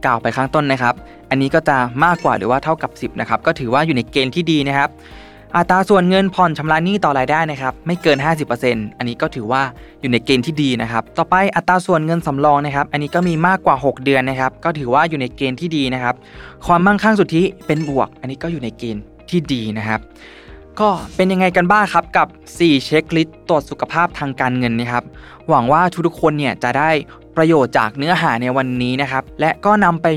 [0.06, 0.94] กล่าวไปข้างต้นนะครับ
[1.30, 4.90] อันนี้ก็จะมากกว่าหรือว่าเท่ากับ 10นะครับก็ถือว่าอยู่ในเกณฑ์ที่ดีนะครับ
[5.58, 8.18] อัตราส่วนเงินผ่อนชำระหนี้ต่อรายได้นะครับไม่เกิน
[8.58, 9.62] 50%อันนี้ก็ถือว่า
[10.02, 16.16] อยู่ในเกณฑ์ที่ดีนะครับต่อไปอัตราส่วนเงินสำรองนะครับอันนี้ก็มีมากกว่า 6 เดือนนะครับก็ถือว่าอยู่ในเกณฑ์ที่ดีนะครับ
[16.66, 20.00] ความมั่งคั่งสุทธิเป็นบวก อันนี้ก็อยู่ในเกณฑ์ที่ดีนะครับ
[20.80, 22.28] ก็เป็นยังไงกันบ้างครับกับ
[22.58, 25.04] 4 checklist ตรวจสุขภาพทางการเงินนะครับ
[25.50, 26.90] หวังว่าทุกๆคนเนี่ยจะได้
[27.38, 30.08] ประโยชน์จากเนื้อหาในวันนี้นะครับและก็นำไป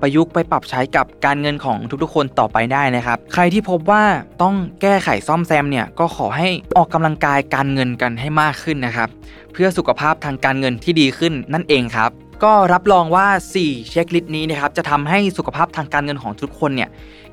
[0.00, 4.02] ประยุกต์ไปปรับใช้กับการเงินของทุกๆคนต่อไปได้นะครับ ใครที่พบว่า
[4.42, 9.08] ต้องแก้ไขซ่อมแซมเนี่ยก็ขอให้ออกกำลังกายการเงินกันให้มากขึ้นนะครับ
[9.52, 12.10] เพื่อสุขภาพทางการเงินที่ดีขึ้นนั่นเองครับ
[12.44, 13.26] ก็รับรองว่า
[13.58, 16.88] 4 checklist นี้นะครับจะทำให้สุขภาพทางการเงินของทุกคนเนี่ย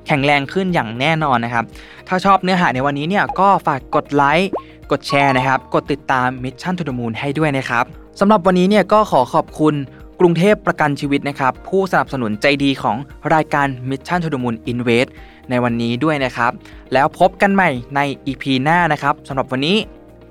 [0.07, 1.65] แข็งแรงขึ้นอย่างแน่นอนนะครับ
[2.07, 4.51] ถ้าชอบเนื้อหาในวันนี้เนี่ยก็ฝากกดไลค์
[4.91, 7.85] กดแชร์นะครับ กดติดตาม Mission to the Moon ให้ด้วยนะครับ
[8.19, 9.75] สำหรับวันนี้เนี่ยก็ขอขอบคุณ
[10.19, 12.97] กรุงเทพประกันชีวิตนะครับ ผู้สนับสนุนใจดีของ
[13.33, 15.09] รายการ Mission to the Moon Invest
[15.49, 16.51] ในวันนี้ด้วยนะครับ
[16.93, 19.77] แล้วพบกันใหม่ใน EP หน้านะครับสำหรับวันนี้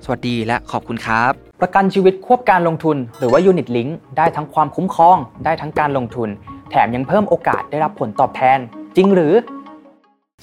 [0.04, 1.32] สวัสดีและขอบคุณครับ
[1.62, 6.28] ประกันชีวิตควบการลงทุน หรือว่า Unit Link ได้ทั้งความคุ้มครอง ได้ทั้งการลงทุน
[6.70, 8.58] แถมยังเพิ่มโอกาสได้รับผลตอบแทน
[8.96, 9.34] จริงหรือ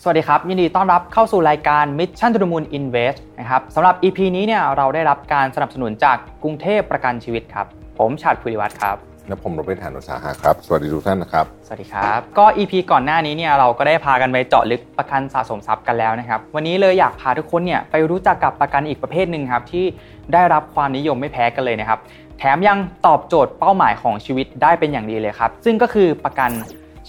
[0.02, 7.68] สวัสดีครับ ยินดีต้อนรับเข้าสู่รายการ Mission to the Moon Invest นะครับสำหรับ EP นี้เนี่ยเราได้รับการสนับสนุนจากกรุงเทพประกันชีวิตครับ
[8.00, 19.86] ผมชาติภูริวัตรครับ และผมรบิร์ตฐานอุตสาหะครับ สวัสดีทุกท่านนะครับ สวัสดีครับ ก็ EP ก่อนหน้านี้เนี่ยเราก็ได้พากันไปเจาะลึกประกันสะสมทรัพย์กันแล้วนะครับ วันนี้เลยอยากพาทุกคนเนี่ยไปรู้จักกับประกันอีกประเภทหนึ่งครับที่
[20.34, 22.00] ได้รับความนิยมไม่แพ้กันเลยนะครับ
[22.38, 26.52] แถมยังตอบโจทย์เป้าหมายของชีวิตได้เป็นอย่างดีเลยครับ ซึ่งก็คือประกัน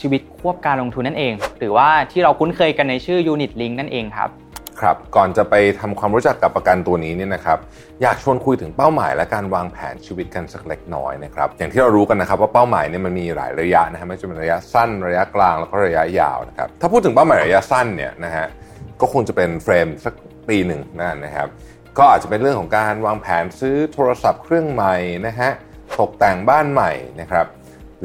[0.01, 4.31] ชีวิตควบการลงทุนนั่นเอง หรือว่าที่เราคุ้นเคยกันในชื่อ Unit Link นั่นเองครับ
[4.81, 7.59] ครับก่อนจะไปทำความรู้จักกับประกันตัวนี้เนี่ยนะครับ
[8.03, 18.47] อยากชวนคุยถึงเป้าหมายและการวางแผนชีวิตกันสักเล็กน้อยนะครับอย่างที่เรารู้กันนะครับว่าเป้าหมายเนี่ยมันมีหลายระยะนะฮะไม่ว่าจะเป็นระยะสั้นระยะกลางแล้วก็ระยะยาวนะครับถ้าพูดถึงเป้าหมายระยะสั้นเนี่ยนะฮะ
[19.01, 20.15] ก็คงจะเป็นเฟรมสัก
[20.49, 21.49] ปีหนึ่งนั่นนะครับ
[21.99, 24.95] ก็อาจจะเป็นเรื่องของการวางแผนซื้อโทรศัพท์เครื่องใหม่
[25.27, 25.51] นะฮะ
[26.01, 27.47] ตกแต่งบ้านใหม่นะครับ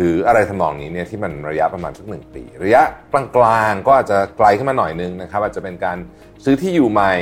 [0.02, 2.82] หรืออะไรทำนองนี้เนี่ยที่มันระยะประมาณสักหนึ่งปี ระยะ
[3.12, 5.98] กลางๆก็อาจจะไกลขึ้นมาหน่อยนึงนะครับ อาจจะเป็นการ
[6.44, 7.14] ซื้อที่อยู่ใหม่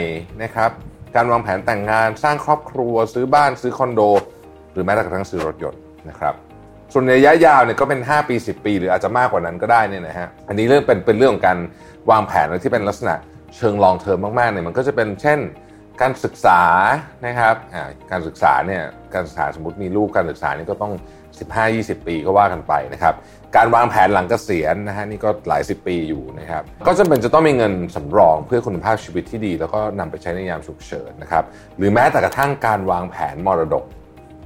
[0.43, 0.71] นะครับ
[1.15, 4.01] การวางแผนแต่งงานสร้างครอบครัว ซื้อบ้านซื้อคอนโด
[4.73, 6.33] หรือแม้แต่กระทั่งซื้อรถยนต์นะครับ
[6.93, 11.57] ส่วนระยะยาวเนี่ยก็เป็น 5 ปี 10 ปี หรืออาจจะมากกว่านั้นก็ได้เนี่ยนะฮะอันนี้เรื่องเป็นเป็นเรื่องของการ
[12.11, 13.15] วางแผนที่เป็นลักษณะ
[13.57, 15.39] เชิงลองเทอมมากๆเนี่ยมันก็จะเป็นเช่น
[16.01, 16.61] การศึกษา
[17.25, 17.55] นะครับ
[18.11, 20.93] การศึกษาเนี่ยการศึกษาสมมติมีลูกการศึกษานี่ก็ต้อง
[21.65, 23.15] 15-20 ปีก็ว่ากันไปนะครับ
[23.55, 31.43] การวางแผนหลังเกษียณนะฮะนี่ก็หลายสิบปีอยู่นะครับก็จำเป็นจะต้องมีเงินสำรองเพื่อคุณภาพชีวิตที่ดี แล้วก็นำไปใช้ในยามฉุกเฉินนะครับ
[31.77, 33.85] หรือแม้แต่กระทั่งการวางแผนมรดก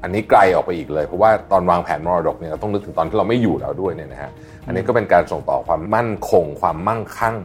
[0.04, 4.32] อันนี้ไกลออกไปอีกเลย เพราะว่าตอนวางแผนมรดกเนี่ยเราต้องนึกถึงตอนที่เราไม่อยู่แล้วด้วยเนี่ยนะฮะ
[4.66, 7.38] อันนี้ก็เป็นการส่งต่อความมั่นคง ความมั่งคั่ง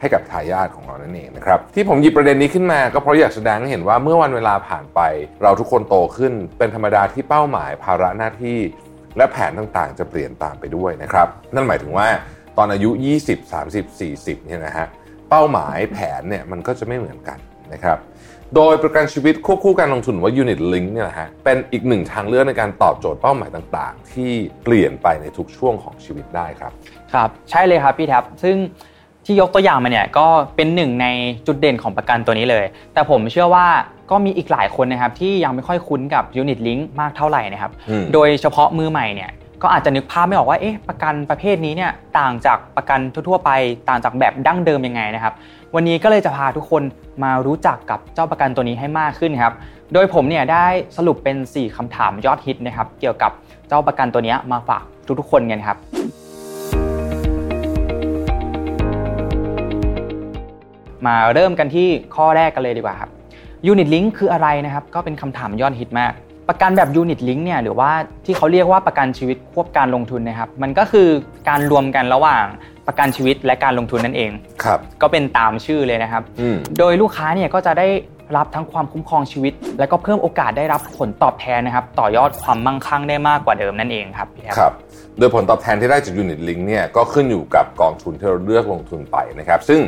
[0.00, 5.00] ให้กับทายาทของเรานั่นเองนะครับที่ผมหยิบประเด็นนี้ขึ้นมาก็เพราะอยากแสดงให้เห็นว่าเมื่อวันเวลาผ่านไป
[5.42, 8.58] เราทุกคนโตขึ้นเป็นธรรมดาที่เป้าหมายภาระหน้าที่
[9.16, 12.06] และแผนต่างๆ จะเปลี่ยนตามไปด้วยนะครับ นั่นหมายถึงว่า
[12.58, 12.90] ตอนอายุ
[13.24, 14.86] 20 30 40เนี่ยนะฮะ
[15.30, 17.38] เป้าหมายแผนเนี่ยมันก็จะไม่เหมือนกัน
[17.72, 17.98] นะครับ
[18.56, 24.32] โดยประกันชีวิตควบคู่การลงทุนว่า Unit Link เนี่ยนะฮะเป็นอีกหนึ่งทางเลือกในการตอบโจทย์เป้าหมายต่างๆ ที่
[24.64, 26.72] เปลี่ยนไปในทุกช่วงของชีวิตได้ครับ
[27.14, 28.56] ครับ ใช่เลยครับพี่แท็บซึ่ง
[29.30, 30.26] ที่ยกตัวอย่างมาเนี่ยก็
[30.56, 31.06] เป็นหนึ่งใน
[31.46, 32.64] จุดเด่นของประกันตัวนี้เลย
[32.94, 33.66] แต่ผมเชื่อว่า
[34.10, 37.72] ก็มีอีกหลายคนนะครับที่ยังไม่ค่อยคุ้นกับ Unit Link มากเท่าไหร่นะครับ
[38.12, 39.30] โดยเฉพาะมือใหม่เนี่ย
[39.62, 43.50] ก็อาจจะนึกภาพไม่ออกว่าเอ๊ะประกันประเภทนี้เนี่ยต่างจากประกันทั่วๆไป
[43.88, 45.34] ต่างจากแบบดั้งเดิมยังไงนะครับ
[45.74, 46.82] วันนี้ก็เลยจะพาทุกคน
[47.22, 49.54] มารู้จักกับเจ้าประกันตัวนี้ให้มากขึ้นครับ
[49.92, 50.66] โดยผมเนี่ยได้
[50.96, 53.32] สรุปเป็น 4คำถามยอดฮิตนะครับเกี่ยวกับ
[53.68, 54.84] เจ้าประกันตัวนี้มาฝาก
[55.20, 55.76] ทุกๆคนกันครับ
[61.06, 63.10] มาเริ่มกันที่ข้อแรกกันเลยดีกว่าครับ
[63.70, 66.12] Unit Link คืออะไรนะครับ ก็เป็นคำถามยอดฮิตมาก
[66.48, 67.90] ประกันแบบ Unit Link เนี่ยหรือว่า
[68.24, 71.08] ที่เขาเรียกว่าประกันชีวิตควบการลงทุนนะครับ มันก็คือ
[71.48, 72.44] การรวมกันระหว่าง
[72.86, 74.30] ประกันชีวิตและการลงทุนนั่นเอง
[74.64, 77.86] ครับก็เป็นตามชื่อเลยนะครับอืมโดยลูกค้าเนี่ยก็จะได้
[78.36, 84.74] รับทั้งความคุ้มครองชีวิต และก็เพิ่มโอกาสได้รับผลตอบแทนนะครับ ต่อยอดความมั่งคั่งได้มากกว่าเดิมนั่นเองครับพี่แท็บครับ
[85.18, 89.80] โดยผลตอบแทนที่ได้จาก Unit Link เนี่ยก็ขึ้นอยู่กับกองทุนที่เราเลือกลงทุนไปนะครับ ซึ่ง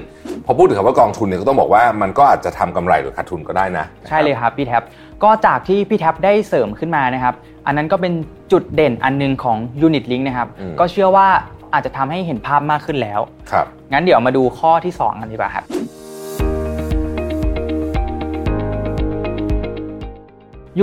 [0.45, 4.83] พอพูดถึงคำว่ากองทุนเนี่ยก็ต้องบอกว่ามันก็อาจจะทำกำไรหรือขาดทุนก็ได้นะ ใช่เลยครับพี่แท็บ
[5.25, 7.35] ก็จากที่พี่แท็บได้เสริมขึ้นมานะครับ
[7.67, 8.13] อันนั้นก็เป็น
[8.53, 10.49] จุดเด่นอันหนึงของ Unit Link นะครับ
[10.81, 11.29] ก็เชื่อว่า
[11.73, 13.21] อาจจะทำให้เห็นภาพมากขึ้นแล้ว
[13.53, 15.65] ครับงั้นเดี๋ยวมาดูข้อที่ 2 กันดีกว่าครับ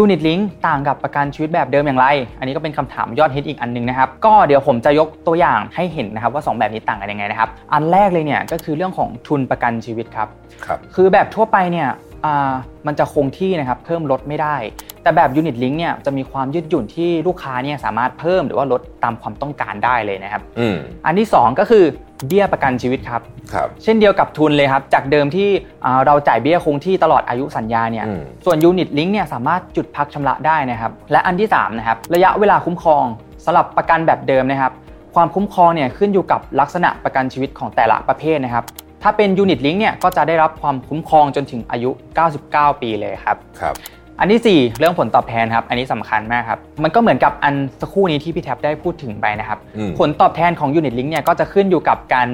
[0.01, 2.07] Unit Link ต่างกับประกันชีวิตแบบเดิมอย่างไร
[2.39, 10.27] อันนี้ก็เป็นคำถามยอดฮิตอีกอันหนึงนะครับ ก็เดี๋ยวผมจะยกตัวอย่างให้เห็นนะครับว่า 2 แบบนี้ต่างกันยังไงนะครับ อันแรกเลยเนี่ยก็คือเรื่องของทุนประกันชีวิตครับ
[10.65, 11.89] ครับ คือแบบทั่วไปเนี่ย
[12.25, 12.51] อ่า
[12.87, 14.55] มันจะคงที่นะครับเพิ่มลดไม่ได้
[15.03, 20.75] แต่แบบ Unit Link เนี่ยจะมีความยืดหยุ่นที่ลูกค้าเนี่ยสามารถเพิ่มหรือว่าลดตามความต้องการได้เลยนะครับอืม
[21.05, 21.83] อันที่ 2 ก็คือ
[22.27, 23.21] เบี้ยประกันชีวิตครับ
[23.53, 25.49] ครับ เช่นเดียวกับทุนเลยครับ จากเดิมที่
[25.85, 33.05] อ่าเราจ่ายเบี้ยคงที่ตลอดอายุสัญญาเนี่ยอืมส่วน Unit Link เนี่ยสามารถจุดพักชำระได้นะครับ และอันที่3นะครับระยะเวลาคุ้มครอง
[33.45, 34.73] สำหรับประกันแบบเดิมนะครับ
[35.15, 38.65] ความคุ้มครองเนี่ยขึ้นอยู่กับลักษณะประกันชีวิตของแต่ละประเภทนะครับ
[39.03, 41.89] ถ้าเป็น Unit Link เนี่ยก็จะได้รับความคุ้มครองจนถึงอายุ
[42.35, 43.75] 99 ปีเลยครับครับ
[44.19, 52.27] อันที่ 4 เรื่องผลตอบแทนครับ อันนี้สำคัญมากครับ มันก็เหมือนกับอันสักครู่นี้ที่พี่แท็บได้พูดถึงไปนะครับอืมผลตอบแทนของ Unit Link เนี่ยก็จะขึ้นอยู่กับการ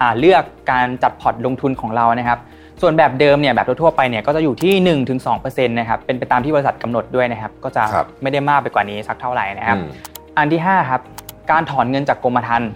[0.00, 2.38] อ่าเลือกการจัดพอร์ตลงทุนของเรานะครับ
[2.80, 9.88] ส่วนแบบเดิมเนี่ยแบบทั่วๆไปเนี่ยก็จะอยู่ที่ 1-2%นะครับเป็นไปตามที่บริษัทกำหนดด้วยนะครับ ก็จะครับไม่ได้มากไปกว่านี้สักเท่าไหร่นะครับอืม
[10.38, 11.00] อันที่5ครับ
[11.50, 12.70] การถอนเงินจากกรมธรรม์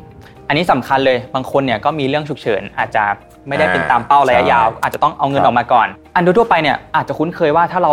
[0.48, 3.04] อันนี้สำคัญเลยบางคนเนี่ยก็มีเรื่องฉุกเฉินอาจจะ
[3.48, 7.92] ไม่ได้เป็นตามเป้าระยะยาว อาจจะต้องเอาเงินออกมาก่อน อันทั่วๆไปเนี่ยอาจจะคุ้นเคยว่าถ้าเรา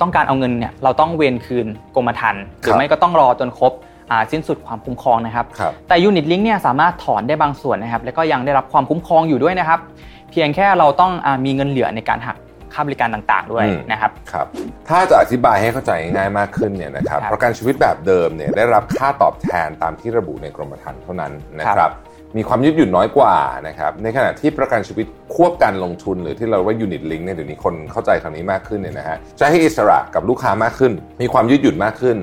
[0.00, 3.72] ต้องการเอาเงินเนี่ยเราต้องเวนคืนกรมธรรม์หรือไม่ก็ต้องรอจนครบ
[4.10, 9.80] อ่าสิ้นสุดความคุ้มครองนะครับครับแต่ Unit Link เนี่ยสามารถถอนได้บางส่วนนะครับ แล้วก็ยังได้รับความคุ้มครองอยู่ด้วยนะครับ
[10.30, 12.36] เพียงแค่เราต้องอามีเงินเหลือในการหัก
[12.74, 14.46] ค่าบริการต่างๆด้วยอืมนะครับครับ
[14.88, 21.94] ถ้าจะอธิบายให้เข้าใจง่ายมากขึ้นเนี่ยนะครับครับ ประกันชีวิตแบบเดิมเนี่ยได้รับค่าตอบแทนตามที่ระบุในกรมธรรม์เท่านั้นนะคครัรับบ
[22.36, 23.36] มีความยืดหยุ่นน้อยกว่า
[23.68, 32.16] นะครับในขณะที่ประกันชีวิตควบการลงทุน หรือที่เราว่ายูนิตลิงก์เนี่ยเดี๋ยวนี้คนเข้าใจคำนี้มากขึ้นเนี่ยนะฮะจะให้อิสระกับลูกค้ามากขึ้น มีความยืดหยุ่นมากขึ้น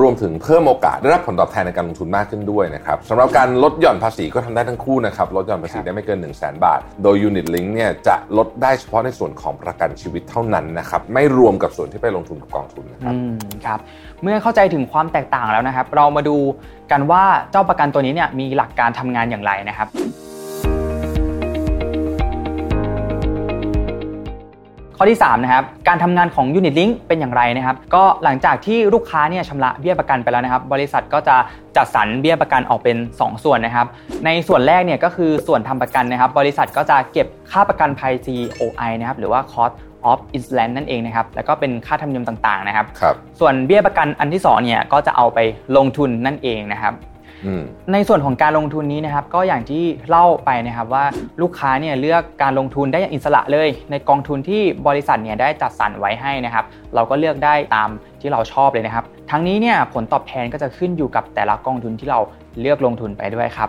[0.00, 13.34] รวมถึงเพิ่มโอกาสได้รับผลตอบแทนในการลงทุนมากขึ้นด้วยนะครับสำหรับการลดหย่อนภาษีก็ทำได้ทั้งคู่นะครับลดหย่อนภาษีได้ไม่เกิน 1 0 0 0 0แบาท โดย unit link เนี่ยจะลดได้เฉพาะในส่วนของประกันชีวิตเท่านั้นนะครับไม่รวมกับส่วนที่ไปลงทุนกับกองทุนนะครับอืม
[13.66, 13.80] ครับ
[14.22, 16.36] เมื่อเข้าใจถึงความแตกต่างแล้วนะครับ เรามาดู
[16.90, 19.88] กันว่าเจ้าประกันตัวนี้เนี่ยมีหลักการทำงานอย่างไรนะครับ
[25.00, 31.36] ข้อที่3นะครับการทำงานของ Unit Link เป็นอย่างไรนะครับก็หลังจากที่ลูกค้าเนี่ยชำระเบี้ยประกันไปแล้วนะครับ บริษัทก็จะ
[31.76, 33.86] จัดสรรเบี้ยประกันออกเป็น 2 ส่วนนะครับ
[34.24, 39.74] ในส่วนแรกเนี่ยก็คือส่วนทำประกันนะครับ บริษัทก็จะเก็บค่าประกันภัย COI นะครับหรือว่า cost
[40.10, 45.38] of insurance นั่นเองนะครับ แล้วก็เป็นค่าธรรมเนียมต่างๆนะครับครับส่วนเบี้ยประกันอันที่2เนี่ยก็จะเอาไป
[45.76, 47.07] ลงทุนนั่นเองนะครับอืม
[47.92, 51.04] ในส่วนของการลงทุนนี้นะครับก็อย่างที่เล่าไปนะครับว่า
[51.42, 56.64] ลูกค้าเนี่ยเลือกการลงทุนได้อย่างอิสระเลย ในกองทุนที่บริษัทเนี่ยได้จัดสรรไว้ให้นะครับ
[56.94, 57.88] เราก็เลือกได้ตาม
[58.20, 62.20] ที่เราชอบเลยนะครับ ทั้งนี้เนี่ยผลตอบแทนก็จะขึ้นอยู่กับแต่ละกองทุนที่เรา
[62.60, 63.68] เลือกลงทุนไปด้วยครับ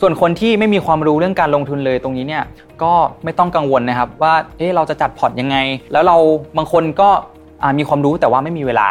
[0.00, 2.44] ส่วนคนที่ไม่มีความรู้เรื่องการลงทุนเลยตรงนี้เนี่ย
[2.82, 2.92] ก็
[3.24, 5.56] ไม่ต้องกังวลนะครับว่าเอ๊ะเราจะจัดพอร์ตยังไง
[5.92, 6.16] แล้วเรา
[6.56, 7.08] บางคนก็
[7.78, 8.88] มีความรู้แต่ว่าไม่มีเวลา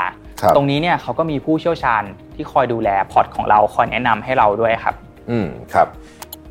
[0.56, 2.04] ตรงนี้เนี่ยเขาก็มีผู้เชี่ยวชาญ
[2.36, 4.96] ที่คอยดูแลพอร์ตของเราคอยแนะนำให้เราด้วยครับ
[5.30, 5.90] อืมครับ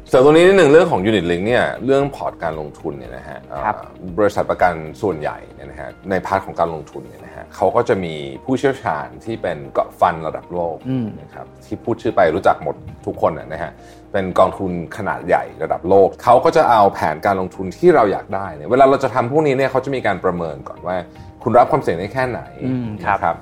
[0.08, 4.72] เสริมตรงนี้นิดหนึ่งเรื่องของ Unit Link เนี่ยเรื่องพอร์ตการลงทุนเนี่ยนะฮะครับอ่าบริษัทประกัน
[5.02, 8.14] ส่วนใหญ่เนี่ยนะฮะใน part ของการลงทุนเนี่ยนะฮะเขาก็จะมี
[8.44, 12.76] ผู้เชี่ยวชาญที่เป็น global fund ระดับโลกอืมนะครับที่พูดชื่อไปรู้จักหมด
[13.06, 13.72] ทุกคนนะนะฮะ
[14.12, 20.96] เป็นกองทุนขนาดใหญ่ระดับโลก เขาก็จะเอาแผนการลงทุนที่เราอยากได้เนี่ยเวลาเราจะทำพวกนี้เนี่ยเขาจะมีการประเมินก่อนว่า
[21.42, 23.36] คุณรับความเสี่ยงได้แค่ไหนอืมครับนะครับ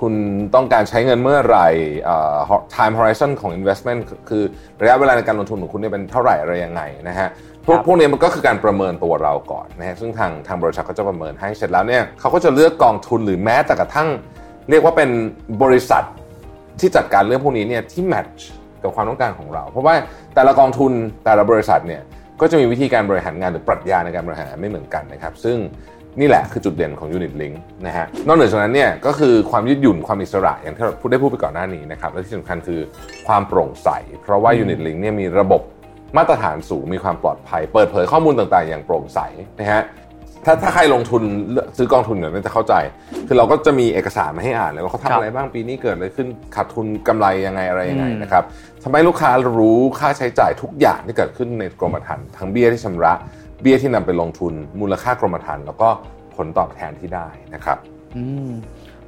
[0.00, 0.14] คุณ
[0.54, 1.68] ต้องการใช้เงินเมื่อไหร่
[2.04, 2.38] เอ่อ
[2.74, 4.42] time horizon ของ investment คือคือ
[4.82, 7.28] ระยะเวลาในการลงทุนของคุณเนี่ยเป็นเท่าไหร่อะไรยังไงนะฮะ
[7.66, 14.08] พวกครับพวกนี้มันก็คือการประเมินตัวเราก่อนนะฮะซึ่งทางทางบริษัทก็จะประเมินให้เสร็จแล้วเนี่ยเขาก็จะเลือกกองทุนหรือแม้แต่กระทั่ง
[14.70, 15.10] เรียกว่าเป็น
[15.62, 16.04] บริษัท
[16.80, 18.46] ที่จัดการเรื่องพวกนี้เนี่ยที่แมทช์
[18.82, 19.94] กับความต้องการของเรา เพราะว่า
[20.34, 20.92] แต่ละกองทุน
[21.24, 22.02] แต่ละบริษัทเนี่ย
[22.40, 25.56] ก็จะมีวิธีการบริหารงานหรือปรัชญาในการบริหารงานไม่เหมือนกันนะครับ ซึ่ง
[26.20, 27.56] นี่แหละคือจุดเด่นของ Unit Link
[27.86, 32.80] นะฮะนอกเหนือจากนั้นเนี่ยก็คือความยืดหยุ่นความอิสระอย่างที่เราพูดได้พูดไปก่อนหน้านี้นะครับและที่สำคัญคือ
[33.28, 33.88] ความโปร่งใส
[34.22, 35.62] เพราะว่า Unit Link เนี่ยมีระบบ
[36.16, 39.20] มาตรฐานสูงมีความปลอดภัย เปิดเผยข้อมูลต่างๆ อย่างโปร่งใส
[39.60, 39.82] นะฮะ
[40.44, 41.22] ถ้าถ้าใครลงทุน
[41.76, 42.74] ซื้อกองทุนเนี่ยน่าจะเข้าใจ
[43.26, 48.44] คือเราก็จะมีเอกสารมาให้อ่านเลยว่าเขาครัทำบอะไรบ้างปีนี้เกิดอะไรขึ้นขาดทุนกำไรยังไงอะไรยังไงอืมนะครับ
[48.82, 53.12] ทำให้ลูกค้ารู้ค่าใช้จ่ายทุกอย่างที่เกิดขึ้นในกรมธรรม์ทั้งเบี้ยที่ชำระ
[53.62, 55.88] เบี้ยที่นำไปลงทุนมูลค่ากรมธรรม์แล้วก็
[56.36, 57.78] ผลตอบแทนที่ได้นะครับ
[58.16, 58.50] อืม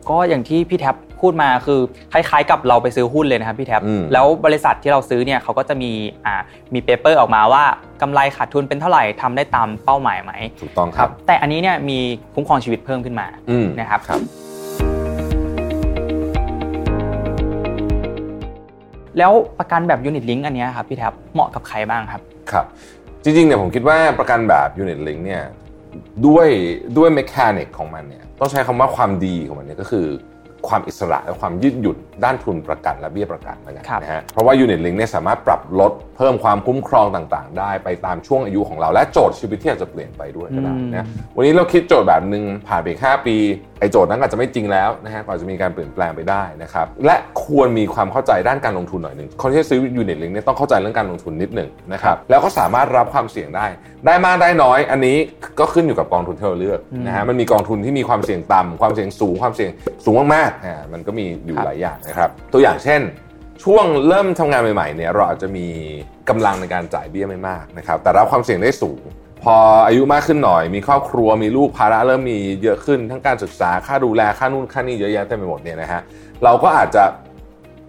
[0.09, 1.81] ก็อย่างที่พี่แท็บพูดมาคือ
[2.13, 5.91] คล้ายๆ กับเราไปซื้อหุ้นเลยนะครับพี่แท็บอืมแล้วบริษัทที่เราซื้อเนี่ยเขาก็จะมี
[6.27, 6.35] อ่า
[6.75, 7.65] มี paper ออกมาว่า
[8.03, 10.33] กำไรขาดทุนเป็นเท่าไหร่ทำได้ตามเป้าหมายไหม
[10.63, 11.99] ถูกต้องครับ แต่อันนี้เนี่ยมี
[12.35, 14.21] คุ้มครองชีวิตเพิ่มขึ้นมาอืมนะครับครับ
[19.19, 22.23] แล้วประกันแบบ Unit Link อันเนี้ยครับพี่แท็บเหมาะกับใครบ้างครับ
[22.53, 22.67] ครับ
[23.29, 25.43] จริงๆเนี่ยผมคิดว่าประกันแบบ Unit Link เนี่ย
[26.27, 26.49] ด้วย
[26.97, 30.07] ด้วย mechanic ของมันเนี่ยต้องใช้คำว่าความดีของมันเนี่ยก็คือ
[30.69, 41.07] ความอิสระและความยืดหยุ่น ด้านทุนประกันและเบี้ยประกันแล้วกันครับนะฮะเพราะว่า Unit Link เนี่ยสามารถปรับลดเพิ่มความคุ้มครองต่างๆ ได้ไปตามช่วงอายุของเราและโจทย์ชีวิตที่อาจจะเปลี่ยนไปด้วยก็ได้นะ
[41.37, 43.37] วันนี้เราคิดโจทย์แบบหนึ่งผ่านไปแค่ปี
[43.81, 53.67] ไอ้โจทย์นั้นอาจจะไม่จริงแล้วนะฮะก็อาจจะมีการเปลี่ยนแปลงไปได้นะครับและควรมีความเข้าใจด้านการลงทุนหน่อยหนึ่งคนที่จะซื้อ Unit Link เนี่ยต้องเข้าใจเรื่องการลงทุนนิดหนึ่งนะครับแล้วก็สามารถรับความเสี่ยงได้
[54.07, 55.17] ได้มากได้น้อย อันนี้
[55.61, 59.71] ก็ขึ้นอยู่กับกองทุนที่เราเลือกนะฮะมันมีกองทุนที่มีความเสี่ยงต่ำความเสี่ยงสูงความเสี่ยง
[60.05, 63.01] สูงมากๆอ่ามันก็มีอยู่ครับหลายอย่างนะครับตัวอย่างเช่น
[63.65, 65.67] ช่วงเริ่มทำงานใหม่ๆเนี่ยเราอาจจะมี
[66.29, 69.03] กำลังในการจ่ายเบี้ยไม่มากนะครับแต่รับความเสี่ยงได้สูง
[69.43, 69.57] พอ
[69.87, 76.01] อายุมากขึ้นหน่อย มีครอบครัวมีลูกภาระเริ่มมีเยอะขึ้น ทั้งการศึกษาค่าดูแลค่านู่นค่านี่เยอะแยะเต็มไปหมดเนี่ยนะฮะ
[76.45, 77.05] เราก็อาจจะ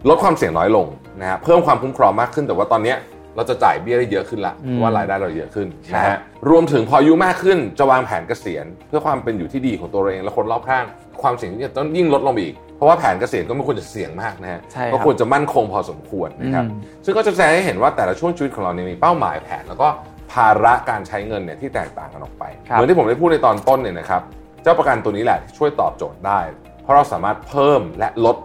[0.09, 0.87] ลดความเสี่ยงน้อยลง
[1.21, 2.97] นะฮะเพิ่มความคุ้มครองมากขึ้นแต่ว่าตอนเนี้ย
[3.35, 6.17] เราจะจ่ายเบี้ยได้เยอะขึ้นละอืมเพราะว่ารายได้เราเยอะขึ้นครับนะฮะ
[6.49, 10.85] รวมถึงพออายุมากขึ้นจะวางแผนเกษียณ เพื่อความเป็นอยู่ที่ดีของตัวเราเองและคนรอบข้าง
[11.21, 19.87] ความเสี่ยงที่จะต้องยิ่งลดลงไปอีกเพราะว่าแผนเกษียณก็ไม่ควรจะเสี่ยงมากนะฮะใช่ครับก็ควรจะมั่นคงพอสมควรนะครับอืมซึ่งก็จะแสดงให้เห็นว่าแต่ละช่วงชีวิตของเราเนี่ยมีเป้าหมายแผนแล้วก็
[20.31, 24.21] ภาระการใช้เงินเนี่ยที่แตกต่างกันออกไปครับเหมือนที่ผมได้พูดในตอนต้นเนี่ยนะครับ
[24.63, 26.39] เจ้าประกันตัวนี้แหละที่ช่วยตอบโจทย์ได้
[26.83, 28.37] เพราะเราสามารถเพิ่มและลด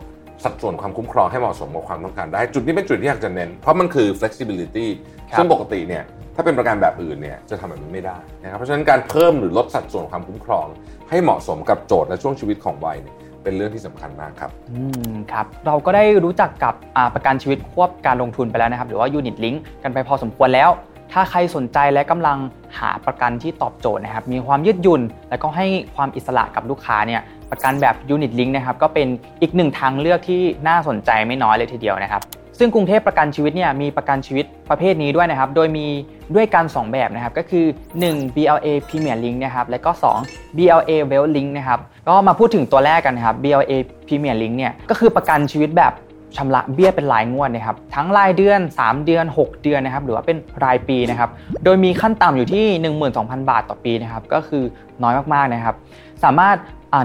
[0.44, 4.86] สัดส่วนความคุ้มครองให้เหมาะสมกับความต้องการได้ จุดนี้เป็นจุดที่อยากจะเน้น เพราะมันคือ flexibility
[5.30, 6.04] ครับซึ่งปกติเนี่ย
[6.36, 10.66] ถ้าเป็นประกันแบบอื่นเนี่ยจะทำแบบนี้ไม่ได้นะครับเพราะฉะนั้นการเพิ่มหรือลดสัดส่วนความคุ้มครอง
[11.10, 20.70] ให้เหมาะสมกับโจทย์และช่วงชีวิตของวัยเนี่ยเป็นเรื่องที่สำคัญมากครับ อืมครับ เราก็ได้รู้จักกับอ่าประกันชีวิตควบการลงทุนไปแล้วนะครับ หรือว่า Unit Link กันไปพอสมควรแล้ว
[21.12, 22.38] ถ้าใครสนใจและกำลัง
[22.78, 25.66] หาประกันที่ตอบโจทย์นะครับ มีความยืดหยุ่น และก็ให้
[25.96, 27.22] ความอิสระกับลูกค้าเนี่ย
[27.54, 29.08] ประกันแบบ Unit Link นะครับก็เป็น
[29.42, 32.22] อีกหนึ่งทางเลือกที่น่าสนใจไม่น้อยเลยทีเดียวนะครับ
[32.58, 35.86] ซึ่งกรุงเทพประกันชีวิตเนี่ยมีประกันชีวิตประเภทนี้ด้วยนะครับ โดยมี
[36.34, 37.64] ด้วยกัน 2 แบบนะครับ ก็คือ
[38.00, 39.90] 1 BLA Premier Link นะครับและก็
[40.24, 43.72] 2 BLA Well Link นะครับก็มาพูดถึงตัวแรกกันนะครับ BLA
[44.06, 45.92] Premier Link เนี่ยก็คือประกันชีวิตแบบ
[46.36, 51.30] ชำระเบี้ยเป็นรายงวดนะครับทั้งรายเดือน 3 เดือน 6 เดือนนะครับหรือว่าเป็นรายปีนะครับ
[51.64, 52.64] โดยมีขั้นต่ำอยู่ที่
[53.08, 54.64] 12,000 บาทต่อปีนะครับก็คือ
[55.02, 55.76] น้อยมากๆนะครับ
[56.24, 56.56] สามารถ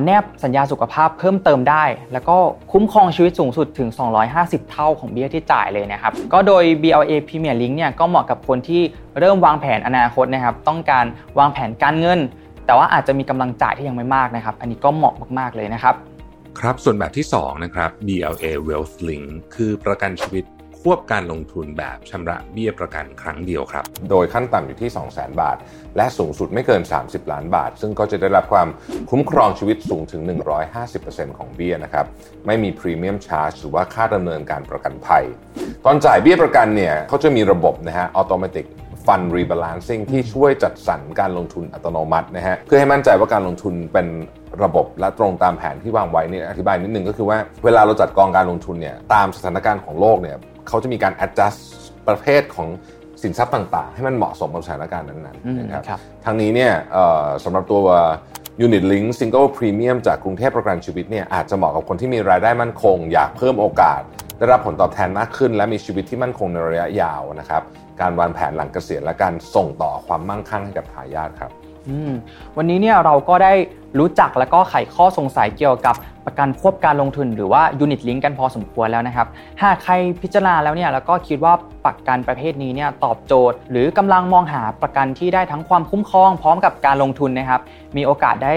[0.04, 1.84] แนบสัญญาสุขภาพเพิ่มเติมได้
[2.14, 2.38] แล้วก็
[2.72, 3.90] คุ้มครองชีวิตสูงสุดถึง
[4.30, 8.82] 250 เท่าของเบี้ยที่จ่ายเลยนะครับ ก็โดย BLA Premier Link เนี่ยก็เหมาะกับคนที่
[9.20, 11.06] เริ่มวางแผนอนาคตนะครับ ต้องการ
[11.40, 12.20] วางแผนการเงิน
[12.66, 15.96] แต่ว่าอาจจะมีกำลังจ่ายที่ยังไม่มากนะครับ อันนี้ก็เหมาะมากๆเลยนะครับ
[16.60, 19.26] ครับส่วนแบบที่2นะครับ BLA Wealth Link
[19.56, 20.46] คือประกันชีวิต
[20.84, 25.58] ควบการลงทุนแบบชำระเบี้ยประกันครั้งเดียวครับ โดยขั้นต่ำอยู่ที่ 200,000 บาท
[25.98, 28.68] และสูงสุดไม่เกิน 30 ล้านบาท ซึ่งก็จะได้รับความ
[29.10, 30.22] คุ้มครองชีวิตสูงถึง
[30.80, 32.06] 150%ของเบี้ยนะครับ
[32.46, 35.24] ไม่มีพรีเมียมชาร์จหรือว่าค่าดำเนินการประกันภัย
[35.86, 38.66] ตอนจ่ายเบี้ยประกันเนี่ยเขาจะมีระบบนะฮะ automatic
[39.06, 44.08] fund rebalancing ที่ช่วยจัดสรรการลงทุนอัตโนมัตินะฮะเพื่อให้มั่นใจว่าการลงทุนเป็น
[44.64, 51.60] ระบบและตรงตามแผนที่วางไว้นี่อธิบายนิดนึงก็คือว่าเวลาเราจัดกองการลงทุนเนี่ยตามสถานการณ์ของโลกเนี่ย เขาจะมีการ adjust
[52.08, 52.68] ประเภทของ
[53.24, 57.86] สินทรัพย์ต่างๆ ให้มันเหมาะสมกับสถานการณ์นั้นอืมๆนะครับครับทั้งนี้เนี่ยเอ่อสำหรับตัว
[58.66, 64.02] Unit Link Single Premium จากกรุงเทพประกันชีวิตเนี่ยอาจจะเหมาะกับคนที่มีรายได้มั่นคง อยากเพิ่มโอกาส
[64.38, 67.64] ได้รับผลตอบแทนมากขึ้น และมีชีวิตที่มั่นคงในระยะยาวนะครับ
[68.02, 71.59] การวางแผนหลังเกษียณและการส่งต่อความมั่งคั่งให้กับทายาทครับอืม
[72.58, 73.54] วันนี้เนี่ยเราก็ได้
[74.00, 79.28] รู้จักแล้วก็ไขข้อสงสัยเกี่ยวกับประกันควบการลงทุน หรือว่า Unit Link กันพอสมควรแล้วนะครับ
[79.62, 81.54] หากใครพิจารณาแล้วเนี่ยแล้วก็คิดว่า
[81.86, 87.62] ประกันประเภทนี้เนี่ยตอบโจทย์ หรือกำลังมองหาประกันที่ได้ทั้งความคุ้มครองพร้อมกับการลงทุนนะครับ
[87.98, 88.56] มีโอกาสได้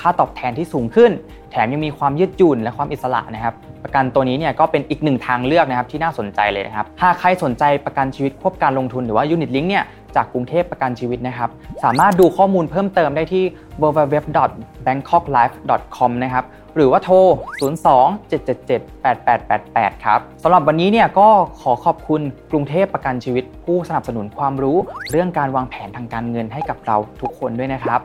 [0.00, 1.10] ค่าตอบแทนที่สูงขึ้น
[1.50, 3.54] แถมยังมีความยืดหยุ่นและความอิสระนะครับ
[3.84, 9.84] ประกันตัวนี้เนี่ยก็เป็นอีกหนึ่งทางเลือกนะครับที่น่าสนใจเลยนะครับ หากใครสนใจประกันชีวิตควบการลงทุนหรือว่า Unit Link เนี่ย
[10.16, 11.50] จากกรุงเทพประกันชีวิตนะครับ
[11.84, 13.44] สามารถดูข้อมูลเพิ่มเติมได้ที่
[13.82, 16.44] www.bangkoklife.com นะครับ
[16.74, 17.16] หรือว่าโทร
[17.60, 21.28] 02-777-8888 ครับสำหรับวันนี้เนี่ยก็
[21.60, 24.76] ขอขอบคุณกรุงเทพประกันชีวิต ผู้สนับสนุนความรู้
[25.10, 28.00] เรื่องการวางแผนทางการเงินให้กับเราทุกคนด้วยนะครับ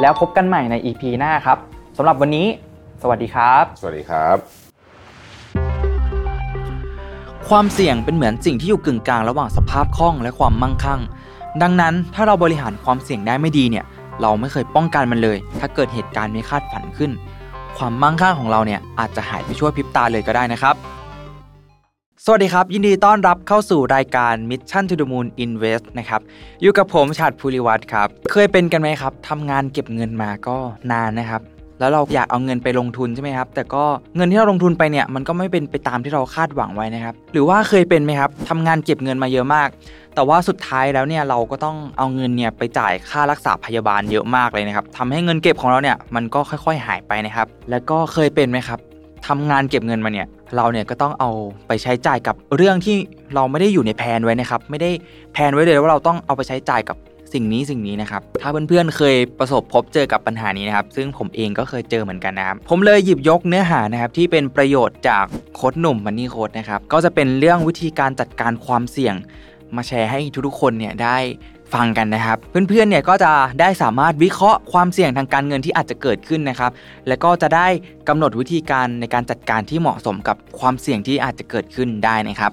[0.00, 1.58] แล้วพบกันใหม่ใน EP หน้าครับ
[1.96, 2.46] สำหรับวันนี้
[3.02, 4.38] สวัสดีครับ สวัสดีครับ
[7.48, 11.00] ความเสี่ยงเป็นเหมือนสิ่งที่อยู่กึ่งกลางระหว่างสภาพคล่องและความมั่งคั่ง
[11.62, 13.84] ดังนั้นถ้าเราบริหารความเสี่ยงได้ไม่ดีเนี่ย
[14.22, 17.10] เราไม่เคยป้องกันมันเลย ถ้าเกิดเหตุการณ์ไม่คาดฝันขึ้น
[17.78, 20.74] ความมั่งคั่งของเราเนี่ยอาจจะหายไปชั่วพริบตาเลยก็ได้นะครับ
[22.24, 26.20] สวัสดีครับ ยินดีต้อนรับเข้าสู่รายการ Mission to the Moon Invest นะครับ
[26.62, 30.56] อยู่กับผมชาติภูริวัตรครับ เคยเป็นกันไหมครับทำงานเก็บเงินมาก็
[30.92, 31.42] นานนะครับ
[31.80, 33.84] แล้วเราอยากเอาเงินไปลงทุนใช่ไหมครับ แต่ก็
[34.16, 39.68] เงินที่เราลงทุนไปเนี่ยมันก็ไม่เป็นไปตามที่เราคาดหวังไว้นะครับ หรือว่าเคยเป็นไหมครับทำงานเก็บเงินมาเยอะมาก
[40.14, 48.78] แต่ว่าสุดท้ายแล้วเนี่ยเราก็ต้องเอาเงินเนี่ยไปจ่ายค่ารักษาพยาบาลเยอะมากเลยนะครับทำให้เงินเก็บของเราเนี่ยมันก็ค่อย ๆ หายไปนะครับ แล้วก็เคยเป็นไหมครับ
[49.26, 51.30] ทำงานเก็บเงินมาเนี่ยเราเนี่ยก็ต้องเอา
[51.66, 52.96] ไปใช้จ่ายกับเรื่องที่
[53.34, 54.90] เราไม่ได้อยู่ในแผนไว้นะครับ ไม่ได้
[55.32, 56.96] แผนไว้เลยว่าเราต้องเอาไปใช้จ่ายกับ
[57.32, 69.14] สิ่งนี้สิ่งนี้นะครับ ถ้าเพื่อนๆเคยประสบพบเจอกับปัญหานี้นะครับ ซึ่งผมเองก็เคยเจอเหมือนกันนะครับ ผมเลยหยิบยกเนื้อหานะครับที่เป็นประโยชน์จากโค้ดหนุ่มมันนี่โค้ดนะครับ ก็จะเป็นเรื่องวิธีการจัดการความเสี่ยง
[69.76, 71.16] มาแชร์ให้ทุกๆคนเนี่ยได้
[71.74, 76.70] ฟังกันนะครับ เพื่อนๆเนี่ยก็จะได้สามารถวิเคราะห์ความเสี่ยงทางการเงินที่อาจจะเกิดขึ้นนะครับ
[77.08, 77.66] และก็จะได้
[78.08, 82.52] กำหนดวิธีการในการจัดการที่เหมาะสมกับความเสี่ยงที่อาจจะเกิดขึ้นได้นะครับ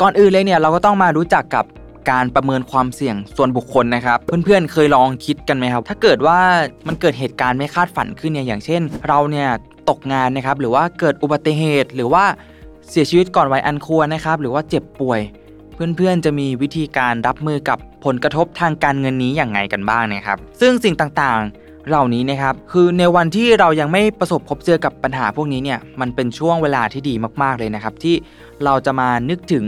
[0.00, 1.64] ก่อนอื่นเลยเนี่ยเราก็ต้องมารู้จักกับ
[2.10, 6.38] การประเมินความเสี่ยงส่วนบุคคลนะครับ เพื่อนๆเคยลองคิดกันไหมครับ ถ้าเกิดว่า
[6.86, 9.48] มันเกิดเหตุการณ์ไม่คาดฝันขึ้นเนี่ยอย่างเช่น เราเนี่ย
[9.90, 12.24] ตกงานนะครับหรือว่าเกิดอุบัติเหตุ หรือว่า
[12.90, 15.20] เสียชีวิตก่อนวัยอันควรนะครับ หรือว่าเจ็บป่วย
[15.74, 28.14] เพื่อนๆจะมีวิธีการรับมือกับผลกระทบทางการเงินนี้อย่างไงกันบ้างนะครับ ซึ่งสิ่งต่างๆเหล่านี้นะครับคือในวันที่เรายังไม่ประสบพบเจอกับปัญหาพวกนี้เนี่ยมันเป็นช่วงเวลาที่ดีมากๆเลยนะครับ ที่
[28.64, 29.64] เราจะมานึกถึง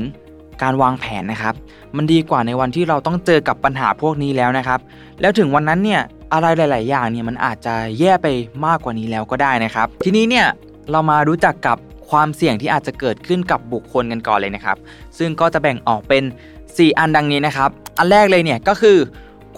[0.63, 1.55] การวางแผนนะครับ
[1.97, 4.81] มันดีกว่าในวันที่เราต้องเจอกับปัญหาพวกนี้แล้วนะครับ
[5.21, 6.01] แล้วถึงวันนั้นเนี่ย
[6.33, 8.27] อะไรหลาย ๆ อย่างเนี่ยมันอาจจะแย่ไป
[8.67, 10.47] มากกว่านี้แล้วก็ได้นะครับ ทีนี้เนี่ย
[10.91, 11.77] เรามารู้จักกับ
[12.11, 14.77] ความเสี่ยงที่อาจจะเกิดขึ้นกับบุคคลกันก่อนเลยนะครับ
[15.19, 16.23] ซึ่งก็จะแบ่งออกเป็น
[16.67, 18.99] 4 อันดังนี้นะครับ อันแรกเลยเนี่ยก็คือ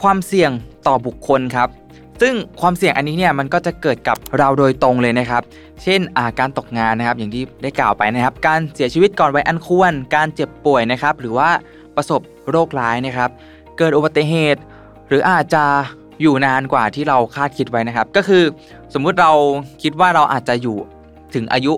[0.01, 0.51] ความเสี่ยง
[0.86, 1.68] ต่อบุคคลครับ
[2.20, 5.42] ซึ่งความเสี่ยงอันนี้เนี่ยมันก็จะเกิดกับเราโดยตรงเลยนะครับ
[5.82, 11.50] เช่นอาการตกงานนะครับ อย่างที่ได้กล่าวไปนะครับ การเสียชีวิตก่อนวัยอันควร การเจ็บป่วยนะครับ หรือว่า
[11.96, 13.30] ประสบโรคร้ายนะครับ
[13.78, 14.60] เกิดอุบัติเหตุ
[15.08, 15.64] หรืออาจจะ
[16.22, 18.42] อยู่นานกว่าที่เราคาดคิดไว้นะครับ ก็คือ
[18.94, 19.32] สมมุติเรา
[19.82, 20.76] คิดว่าเราอาจจะอยู่
[21.34, 21.72] ถึงอายุ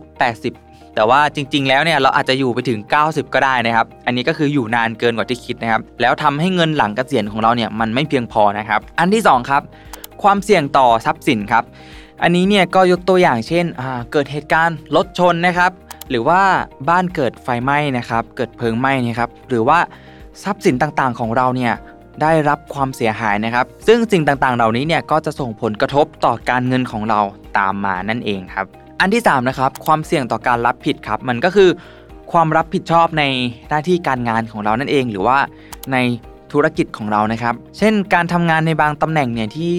[0.45, 9.63] 80 แต่ว่าจริง ๆ แล้วเนี่ยเราอาจจะอยู่ไปถึง 90 ก็ได้นะครับ อันนี้ก็คืออยู่นานเกินกว่าที่คิดนะครับ แล้วทำให้เงินหลังเกษียณของเราเนี่ยมันไม่เพียงพอนะครับ อันที่สองครับ
[10.23, 11.65] ความเสี่ยงต่อทรัพย์สินครับ
[12.23, 13.65] อันนี้เนี่ยก็ยกตัวอย่างเช่น
[14.13, 15.73] เกิดเหตุการณ์รถชนนะครับ
[16.11, 16.41] หรือว่า
[16.89, 19.79] บ้านเกิดไฟไหม้นะครับ เกิดเพลิงไหม้นะครับ หรือว่า
[20.43, 21.73] ทรัพย์สินต่างๆ ของเราเนี่ย
[22.23, 27.21] ได้รับความเสียหายนะครับ ซึ่งสิ่งต่างๆ เหล่านี้เนี่ยก็จะส่งผลกระทบต่อการเงินของเรา
[27.59, 28.67] ตามมานั่นเองครับ
[29.01, 31.71] อันที่3นะครับความเสี่ยงต่อการรับผิดครับ มันก็คือ
[32.33, 33.25] ความรับผิดชอบใน
[33.69, 35.39] หน้าที่การงานของเรานั่นเอง หรือว่า
[35.93, 35.97] ใน
[36.53, 39.77] ธุรกิจของเรานะครับ เช่นการทำงานในบางตำแหน่งเนี่ยที่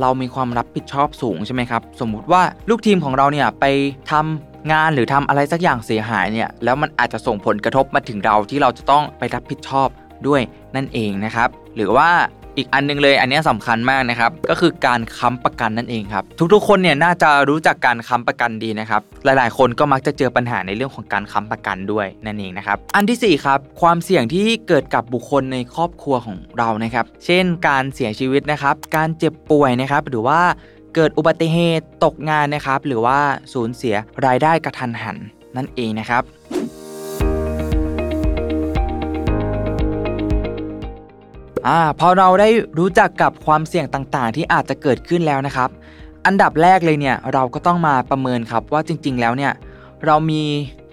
[0.00, 3.64] เรามีความรับผิดชอบสูงใช่ไหมครับ สมมุติว่าลูกทีมของเราเนี่ยไป
[4.10, 9.88] ทำงานหรือทำอะไรสักอย่างเสียหายเนี่ยแล้วมันอาจจะส่งผลกระทบมาถึงเราที่เราจะต้องไปรับผิดชอบ
[10.26, 10.40] ด้วย
[10.76, 12.10] นั่นเองนะครับ หรือว่า
[12.56, 16.24] อีกอันนึงเลยอันนี้สำคัญมากนะครับ ก็คือการค้ำประกันนั่นเองครับ
[16.54, 30.40] ทุกๆ คนเนี่ยน่าจะรู้จักการค้ำประกันดีนะครับ หลายๆ คนก็มักจะเจอปัญหาในเรื่องของการค้ำประกันด้วยนั่นเองนะครับ อันที่4ครับความเสี่ยงที่เกิดกับบุคคลในครอบครัวของเรานะครับ เช่น การเสียชีวิตนะครับ การเจ็บป่วยนะครับ หรือว่า
[30.94, 33.18] เกิดอุบัติเหตุตกงานนะครับ หรือว่า
[33.52, 33.94] สูญเสีย
[34.26, 35.18] รายได้กระทันหัน
[35.56, 36.22] นั่นเองนะครับ
[41.66, 42.48] อ่าพอเราได้
[42.78, 45.70] รู้จักกับความเสี่ยงต่างๆ ที่อาจจะเกิดขึ้นแล้วนะครับ
[46.26, 49.52] อันดับแรกเลยเนี่ยเราก็ต้องมาประเมินครับว่าจริง ๆ แล้วเนี่ย
[50.06, 50.42] เรามี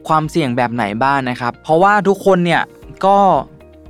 [0.08, 2.62] ความเสี่ยงแบบไหนบ้างนะครับ เพราะว่าทุกคนเนี่ย
[3.06, 3.18] ก็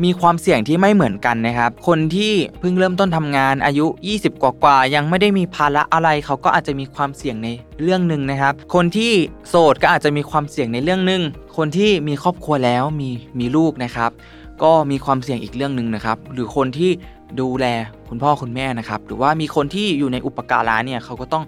[0.04, 3.86] มีความเสี่ยงที่ไม่เหมือนกันนะครับ คนที่เพิ่งเริ่มต้นทำงานอายุ
[4.18, 7.50] 20 กว่าๆยังไม่ได้มีภาระอะไรเขาก็อาจจะมีความเสี่ยงใน
[7.82, 9.14] เรื่องหนึ่งนะครับ คนที่
[9.50, 11.22] โสดก็อาจจะมีความเสี่ยงในเรื่องหนึ่ง
[11.58, 13.10] คนที่มีครอบครัวแล้วมี
[13.40, 14.12] มีลูกนะครับ
[14.64, 16.92] ก็มีความเสี่ยงอีกเรื่องหนึ่งนะครับ หรือคนที่
[17.40, 17.66] ดูแล
[18.10, 21.44] คุณพ่อคุณแม่นะครับ หรือว่ามีคนที่อยู่ในอุปการะเนี่ยเขาก็ต้อง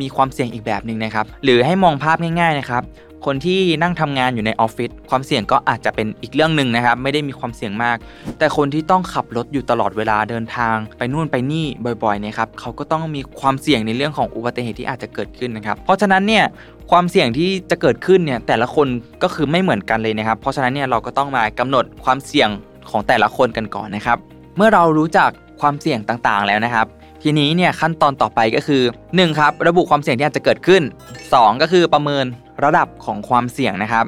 [0.00, 2.82] มีความเสี่ยงอีกแบบหนึ่งนะครับ หรือให้มองภาพง่าย ๆนะครับ
[3.24, 7.96] คนที่นั่งทำงานอยู่ในออฟฟิศความเสี่ยงก็อาจจะเป็นอีกเรื่องหนึ่งนะครับ ไม่ได้มีความเสี่ยงมาก
[8.38, 11.66] แต่คนที่ต้องขับรถอยู่ตลอดเวลาเดินทาง ไปนู่นไปนี่
[12.04, 16.44] บ่อยๆเนะครับเขาก็ต้องมีความเสี่ยงในเรื่องของอุบัติเหตุที่อาจจะเกิดขึ้นนะครับ เพราะฉะนั้นเนี่ย
[16.90, 18.88] ความเสี่ยงที่จะเกิดขึ้นเนี่ยแต่ละคน
[19.22, 22.48] ก็คือไม่เหมือนกันเลยนะครับ เพราะฉะนั้นเนี่ยเราก็ต้องมากำหนดความเสี่ยง
[22.90, 24.18] ของแต่ละคนกันก่อนนะครับ
[24.56, 26.86] เมื่อเรารู้จักความเสี่ยงต่างๆแล้วนะครับ
[27.22, 30.82] ทีนี้เนี่ยขั้นตอนต่อไปก็คือ 1 ครับระบุความเสี่ยงที่อาจจะเกิดขึ้น
[31.22, 32.24] 2 ก็คือประเมิน
[32.64, 34.04] ระดับของความเสี่ยงนะครับ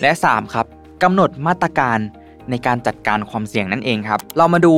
[0.00, 0.66] และ 3 ครับ
[1.02, 1.98] กำหนดมาตรการ
[2.50, 4.74] ในการจัดการความเสี่ยงนั่นเองครับ เรามาดู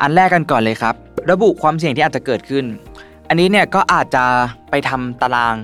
[0.00, 0.94] อันแรกกันก่อนเลยครับ
[1.30, 2.64] ระบุความเสี่ยงที่อาจจะเกิดขึ้น
[3.28, 4.24] อันนี้เนี่ยก็อาจจะ
[4.70, 5.54] ไปทำตาราง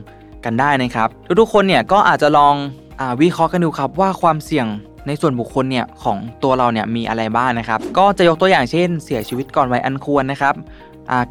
[0.44, 1.08] กันได้นะครับ
[1.40, 2.54] ทุกๆคนเนี่ยก็อาจจะลอง
[3.00, 4.66] อวิเคราะห์กันดูครับว่าความเสี่ยง
[5.06, 10.54] ในส่วนบุคคลเนี่ยของตัวเราเนี่ยมีอะไรบ้างนะครับ ก็จะยกตัวอย่างเช่น เสียชีวิตก่อนวัยอันควรนะครับ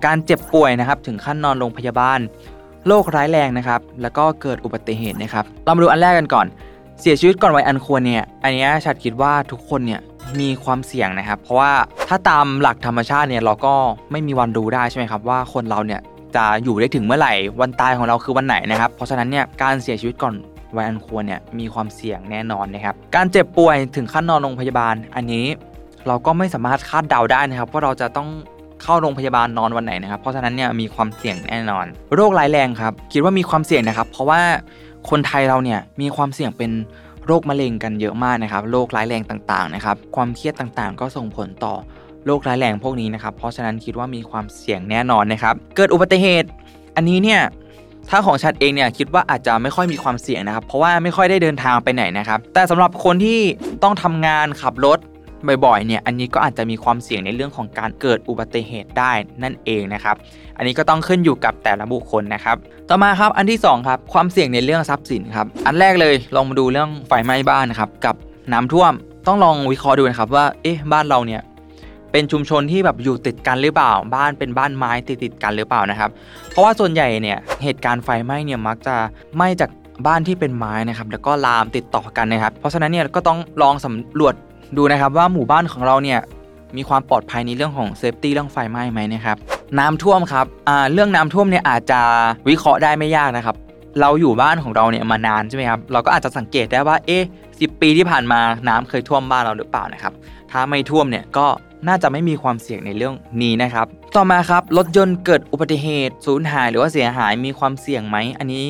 [0.06, 2.20] การเจ็บป่วยนะครับถึงขั้นนอนโรงพยาบาล
[2.88, 6.46] โรคร้ายแรงนะครับแล้วก็เกิดอุบัติเหตุนะครับเรามาดูอันแรกกันก่อน
[7.02, 10.02] เสียชีวิตก่อนวัยอันควรเนี่ยอันนี้ฉัดคิดว่าทุกคนเนี่ย
[10.40, 11.72] มีความเสี่ยงนะครับ เพราะว่า
[12.08, 13.74] ถ้าตามหลักธรรมชาติเนี่ยเราก็
[14.12, 16.02] ไม่มีวันรู้ได้ใช่ไหมครับว่าคนเราเนี่ย
[16.36, 20.36] จะอยู่ได้ถึงเมื่อไหร่วันตายของเราคือวันไหนนะครับ เพราะฉะนั้นเนี่ยการเสียชีวิตก่อน
[20.76, 25.46] วัยอันควรเนี่ยมีความเสี่ยงแน่นอนนะครับ การเจ็บป่วยถึงขั้นนอนโรงพยาบาล อันนี้
[26.08, 28.30] เราก็ไม่สามารถคาดเดาได้นะครับว่าเราจะต้อง
[28.84, 34.42] เข้าโรงพยาบาลนอนวันไหนนะครับเพราะฉะนั้นเนี่ยมีความเสี่ยงแน่นอน โรคร้ายแรงครับ คิดว่ามีความเสี่ยงนะครับ เพราะว่า
[35.10, 36.72] คนไทยเราเนี่ยมีความเสี่ยงเป็น
[37.26, 41.76] โรคมะเร็งกันเยอะมากนะครับโรคร้ายแรงต่างๆนะครับความเครียดต่างๆ ก็ส่งผลต่อ
[42.26, 46.48] โรคร้ายแรงพวกนี้นะครับ เพราะฉะนั้นคิดว่ามีความเสี่ยงแน่นอนนะครับ เกิดอุบัติเหตุ
[46.96, 47.42] อันนี้เนี่ย
[48.10, 53.40] ถ้าของชัดเองเนี่ยคิดว่าอาจจะไม่ค่อยมีความเสี่ยงนะครับ เพราะว่าไม่ค่อยได้เดินทางไปไหนนะครับ แต่สำหรับคนที่
[53.84, 55.00] ต้องทำงานขับรถ
[55.66, 59.12] บ่อยๆเนี่ยอันนี้ก็อาจจะมีความเสี่ยงในเรื่องของการเกิดอุบัติเหตุได้
[59.44, 60.16] นั่นเองนะครับ
[60.58, 62.58] อันนี้ก็ต้องขึ้นอยู่กับแต่ละบุคคลนะครับ
[62.90, 68.16] ต่อมาครับอันที่2ครับความเสี่ยงในเรื่องทรัพย์สินครับอันแรกเลยลองมาดูเรื่องไฟไหม้บ้านนะครับกับ
[68.54, 68.94] น้ำท่วม
[69.28, 71.42] ต้องลองวิเคราะห์ดูนะครับว่าเอ๊ะบ้านเราเนี่ย
[72.12, 76.10] เป็นชุมชนที่แบบอยู่ติดกันหรือเปล่า บ้านเป็นบ้านไม้ติดติดกันหรือเปล่านะครับ
[76.52, 78.96] เพราะว่าส่วนใหญ่เนี่ยเหตุการณ์ไฟไหม้เนี่ยมักจะ
[79.36, 79.70] ไหม้จาก
[80.08, 84.36] บ้านที่เป็นไม้นะครับแล้วก็ลามติดต่อกันนะครับ เพราะฉะนั้นเนี่ยก็ต้องลองสำรวจ
[84.78, 86.20] ดูนะครับว่าหมู่บ้านของเราเนี่ย
[86.78, 89.38] มีความปลอดภัยในเรื่องของ safety เรื่องไฟไหม้ไหมนะครับ
[89.80, 90.46] น้ำท่วมครับ
[90.94, 92.00] เรื่องน้ำท่วมเนี่ยอาจจะ
[92.50, 93.56] วิเคราะห์ได้ไม่ยากนะครับ
[94.02, 97.24] เราอยู่บ้านของเราเนี่ยมานานใช่ไหมครับเราก็อาจจะสังเกตได้ว่าเอ๊ะ
[97.60, 98.40] สิปีที่ผ่านมา
[98.70, 100.14] น้ำเคยท่วมบ้านเราหรือเปล่านะครับ
[100.52, 101.48] ถ้าไม่ท่วมเนี่ยก็
[101.88, 108.68] น่าจะไม่มีความเสี่ยงในเรื่องนี้นะครับ ต่อมาครับรถยนต์เกิดอุบัติเหตุสูญหายหรือว่าเสียหายมีความเสี่ยงไหม อันนี้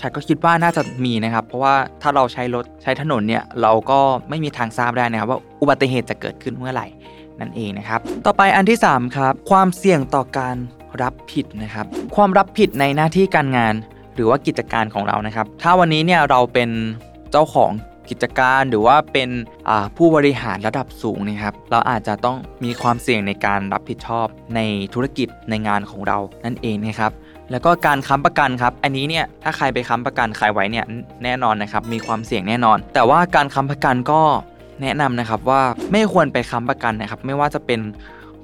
[0.00, 6.86] ฉันก็คิดว่าน่าจะมีนะครับ เพราะว่าถ้าเราใช้รถใช้ถนนเนี่ยเราก็ไม่มีทางทราบได้นะครับ ว่าอุบัติเหตุจะเกิดขึ้นเมื่อไหร่
[7.40, 10.56] นั่นเองนะครับ ต่อไปอันที่สามครับ ความเสี่ยงต่อการ
[11.02, 11.86] รับผิดนะครับ
[12.16, 13.74] ความรับผิดในหน้าที่การงาน
[14.14, 16.70] หรือว่ากิจการของเรานะครับ ถ้าวันนี้เนี่ยเราเป็น
[17.30, 17.72] เจ้าของ
[18.10, 19.30] กิจการหรือว่าเป็น
[19.96, 24.60] ผู้บริหารระดับสูงนะครับ เราอาจจะต้องมีความเสี่ยงในการรับผิดชอบใน
[24.94, 27.12] ธุรกิจในงานของเรานั่นเองนะครับ
[27.50, 30.84] แล้วก็การค้ำประกันครับ อันนี้เนี่ยถ้าใครไปค้ำประกันใครไว้เนี่ย
[31.24, 34.20] แน่นอนนะครับมีความเสี่ยงแน่นอน แต่ว่าการค้ำประกันก็
[34.82, 37.80] แนะนำนะครับว่าไม่ควรไปค้ำประกันนะครับ ไม่ว่าจะเป็น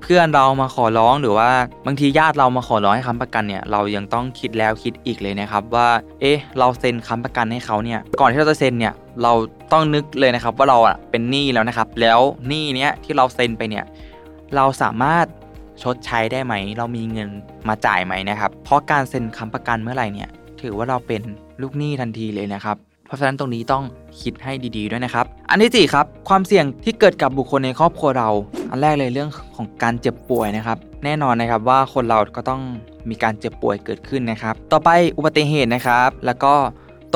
[0.03, 1.49] เพื่อนเรามาขอร้องหรือว่า
[1.87, 5.89] บางทีญาติเรามาขอร้องให้ค้ำประกันเนี่ยเรายังต้องคิดแล้วคิดอีกเลยนะครับว่า
[6.21, 9.33] เอ๊ะเราเซ็นค้ำประกันให้เขาเนี่ยก่อนที่เราจะเซ็นเนี่ยเรา
[9.73, 13.85] ต้องนึกเลยนะครับว่าเราอะเป็นหนี้แล้วนะครับ แล้วหนี้เนี้ยที่เราเซ็นไปเนี่ย
[14.57, 15.27] เราสามารถ
[15.83, 17.29] ชดใช้ได้ไหม เรามีเงิน
[17.69, 20.29] มาจ่ายไหมนะครับ เพราะการเซ็นค้ำประกันเมื่อไหร่เนี่ย
[20.61, 21.23] ถือว่าเราเป็น
[21.63, 23.85] ลูกหนี้ทันทีเลยนะครับ เพราะฉะนั้นตรงนี้ต้อง
[24.23, 28.31] คิดให้ดีๆด้วยนะครับ อันที่สี่ครับ ความเสี่ยงที่เกิดกับบุคคลในครอบครัวเรา
[28.71, 32.61] อันแรกเลยเรื่องของการเจ็บป่วยนะครับ แน่นอนนะครับว่าคนเราก็ต้อง
[33.11, 36.55] มีการเจ็บป่วยเกิดขึ้นนะครับ ต่อไปอุบัติเหตุนะครับ แล้วก็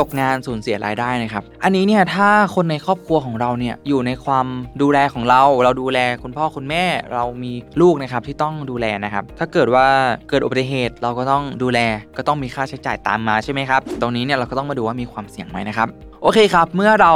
[0.01, 4.47] ตกงานสูญเสียรายได้นะครับ อันนี้เนี่ยถ้าคนในครอบครัวของเราเนี่ยอยู่ในความ
[4.83, 6.85] ดูแลของเรา เราดูแลคุณพ่อคุณแม่
[7.15, 9.87] เรามีลูกนะครับที่ต้องดูแลนะครับ ถ้าเกิดว่า
[10.29, 11.79] เกิดอุบัติเหตุเราก็ต้องดูแล
[12.17, 15.89] ก็ต้องมีค่าใช้จ่ายตามมาใช่ไหมครับ ตรงนี้เนี่ยเราก็ต้องมาดูว่ามีความเสี่ยงไหมนะครับ
[16.23, 17.13] โอเคครับ เมื่อเรา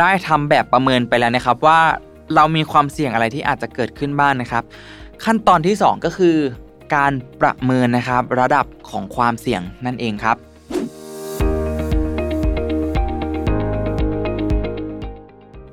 [0.00, 1.80] ได้ทำแบบประเมินไปแล้วนะครับว่า
[2.34, 4.62] เรามีความเสี่ยงอะไรที่อาจจะเกิดขึ้นบ้างนนะครับ
[5.24, 6.36] ขั้นตอนที่ 2 ก็คือ
[6.94, 10.36] การประเมินนะครับระดับของความเสี่ยงนั่นเองครับ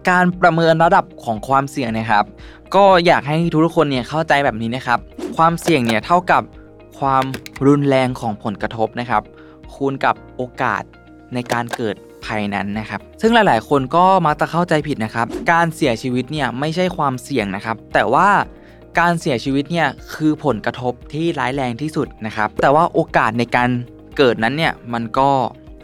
[0.10, 2.26] การประเมินระดับของความเสี่ยงนะครับ
[2.76, 5.00] ก็อยากให้ทุกคนเนี่ยเข้าใจแบบนี้นะครับ
[5.38, 6.44] ความเสี่ยงเนี่ยเท่ากับ
[7.00, 7.24] ความ
[7.68, 9.24] รุนแรงของผลกระทบนะครับ
[9.74, 10.84] คูณกับโอกาส
[11.34, 11.96] ในการเกิด
[12.26, 18.30] ภัยนั้นนะครับ ซึ่งหลาย ๆ คนก็มักจะเข้าใจผิดนะครับ การเสียชีวิตเนี่ยไม่ใช่ความเสี่ยงนะครับ แต่ว่า
[19.00, 23.70] การเสียชีวิตเนี่ยคือผลกระทบที่ร้ายแรงที่สุดนะครับ แต่ว่าโอกาสในการ
[24.18, 25.30] เกิดนั้นเนี่ยมันก็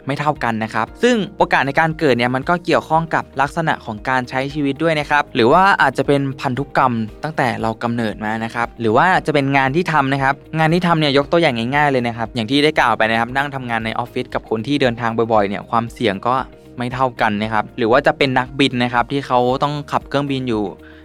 [0.06, 16.34] ไม่เท่ากันนะครับ ซึ่งโอกาสในการเกิดเนี่ยมันก็เกี่ยวข้องกับลักษณะของการใช้ชีวิตด้วยนะครับ หรือว่าอาจจะเป็นพันธุกรรมตั้งแต่เรากำเนิดมานะครับ หรือว่าจะเป็นงานที่ทำนะครับ งานที่ทำเนี่ยยกตัวอย่างง่ายๆเลยนะครับ อย่างที่ได้กล่าวไปนะครับนั่งทำงานในออฟฟิศกับคนที่เดินทางบ่อยๆเนี่ยความเสี่ยงก็
[16.78, 20.64] ไม่เท่ากันนะครับ หรือว่าจะเป็นนักบินนะครับที่เขาต้องขับเครื่องบินอยู่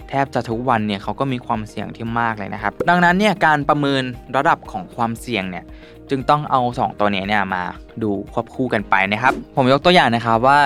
[0.09, 4.03] แทบจะทุกวันเนี่ยเขาก็มีความเสี่ยงที่มากเลยนะครับ ดังนั้นเนี่ยการประเมิน
[4.35, 5.63] ระดับของความเสี่ยงเนี่ย
[6.09, 7.63] จึงต้องเอา 2 ตัวนี้เนี่ยมา
[8.03, 10.59] ดูควบคู่กันไปนะครับ ผมยกตัวอย่างนะครับว่า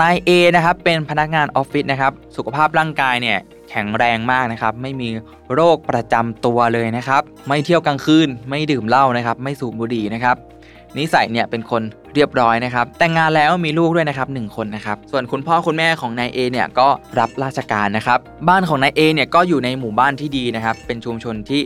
[0.00, 3.38] นาย A นะครับเป็นพนักงานออฟฟิศนะครับ สุขภาพร่างกายเนี่ย
[3.70, 5.08] แข็งแรงมากนะครับ ไม่มี
[5.54, 10.36] โรคประจำตัวเลยนะครับ ไม่เที่ยวกลางคืน ไม่ดื่มเหล้านะครับ ไม่สูบบุหรี่นะครับ
[10.98, 11.82] นิสัยเนี่ยเป็นคน
[12.14, 16.88] เรียบร้อยนะครับ แต่งงานแล้วมีลูกด้วยนะครับหนึ่งคนนะครับ ส่วนคุณพ่อคุณแม่ของนายเอเนี่ยก็
[17.18, 18.18] รับราชการนะครับ
[18.48, 21.60] บ้านของนายเอเนี่ยก็อยู่ในหมู่บ้านที่ดีนะครับ เป็นชุมชนที่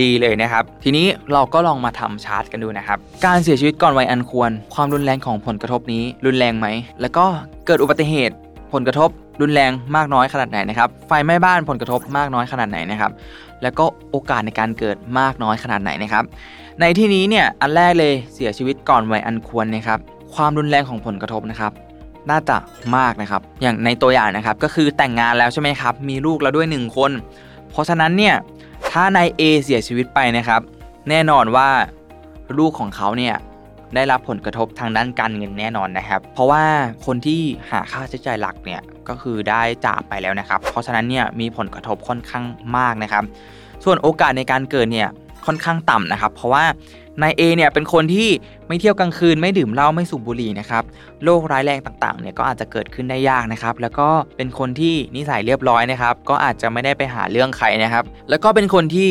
[0.00, 6.66] ดีเลยนะครับ ทีนี้เราก็ลองมาทำชาร์ตกันดูนะครับ การเสียชีวิตก่อนวัยอันควร ความรุนแรงของผลกระทบนี้รุนแรงไหม
[7.00, 7.24] แล้วก็
[7.66, 8.34] เกิดอุบัติเหตุ
[8.72, 9.10] ผลกระทบ
[9.40, 13.12] รุนแรงมากน้อยขนาดไหนนะครับ ไฟไหม้บ้านผลกระทบมากน้อยขนาดไหนนะครับ
[13.62, 16.24] แล้วก็โอกาสในการเกิดมากน้อยขนาดไหนนะครับ
[16.84, 19.98] ในที่นี้เนี่ยอันแรกเลยเสียชีวิตก่อนวัยอันควรนะครับ
[20.34, 21.72] ความรุนแรงของผลกระทบนะครับ
[22.30, 22.56] น่าจะ
[22.96, 27.10] มากนะครับ อย่างในตัวอย่างนะครับก็คือแต่งงานแล้วใช่ไหมครับ มีลูกแล้วด้วย 1 คน
[27.70, 28.34] เพราะฉะนั้นเนี่ย
[28.90, 30.60] ถ้านาย A เสียชีวิตไปนะครับ
[31.08, 31.68] แน่นอนว่า
[32.58, 33.34] ลูกของเขาเนี่ย
[33.94, 36.64] ได้รับผลกระทบทางด้านการเงินแน่นอนนะครับ เพราะว่า
[37.06, 42.44] คนที่หาค่าใช้จ่ายหลักเนี่ยก็คือได้จากไปแล้วนะครับ เพราะฉะนั้นเนี่ยมีผลกระทบค่อนข้าง
[42.76, 43.24] มากนะครับ
[43.84, 45.10] ส่วนโอกาสในการเกิดเนี่ย
[45.46, 46.64] ค่อนข้างต่ำนะครับ เพราะว่า
[47.22, 48.28] นายเอเนี่ยเป็นคนที่
[48.68, 50.84] ไม่เที่ยวกลางคืนไม่ดื่มเหล้าไม่สูบบุหรี่นะครับ
[51.24, 59.10] โรคร้ายแรงต่างๆเนี่ยก็อาจจะเกิดขึ้นได้ยากนะครับแล้วก็เป็นคนที่นิสัยเรียบร้อยนะครับก็อาจจะไม่ได้ไปหาเรื่องใครนะครับ แล้วก็เป็นคนที่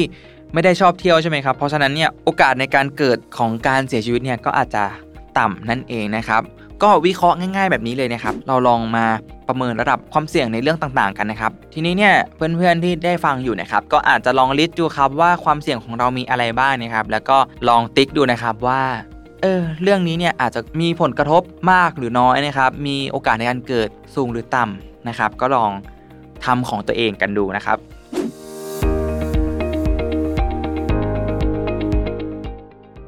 [0.54, 4.84] ไม่ได้ชอบเที่ยวใช่ไหมครับเพราะฉะนั้นเนี่ยโอกาสในการเกิดของการเสียชีวิตเนี่ยก็อาจจะ
[5.40, 6.42] ต่ำนั่นเองนะครับ
[6.84, 9.06] ก็วิเคราะห์ง่าย ๆ แบบนี้เลยนะครับ เราลองมา
[9.48, 17.38] ประเมินระดับความเสี่ยงในเรื่องต่างๆกันนะครับ ทีนี้เนี่ยเพื่อนๆที่ได้ฟังอยู่นะครับ ก็อาจจะลองลิสต์ดูครับว่าความเสี่ยงของเรามีอะไรบ้างนะครับ แล้วก็
[17.70, 18.82] ลองติ๊กดูนะครับว่า
[19.42, 21.42] เออเรื่องนี้เนี่ยอาจจะมีผลกระทบ
[21.72, 25.72] มากหรือน้อยนะครับ มีโอกาสในการเกิดสูงหรือต่ำนะครับ ก็ลอง
[26.46, 27.78] ทำของตัวเองกันดูนะครับ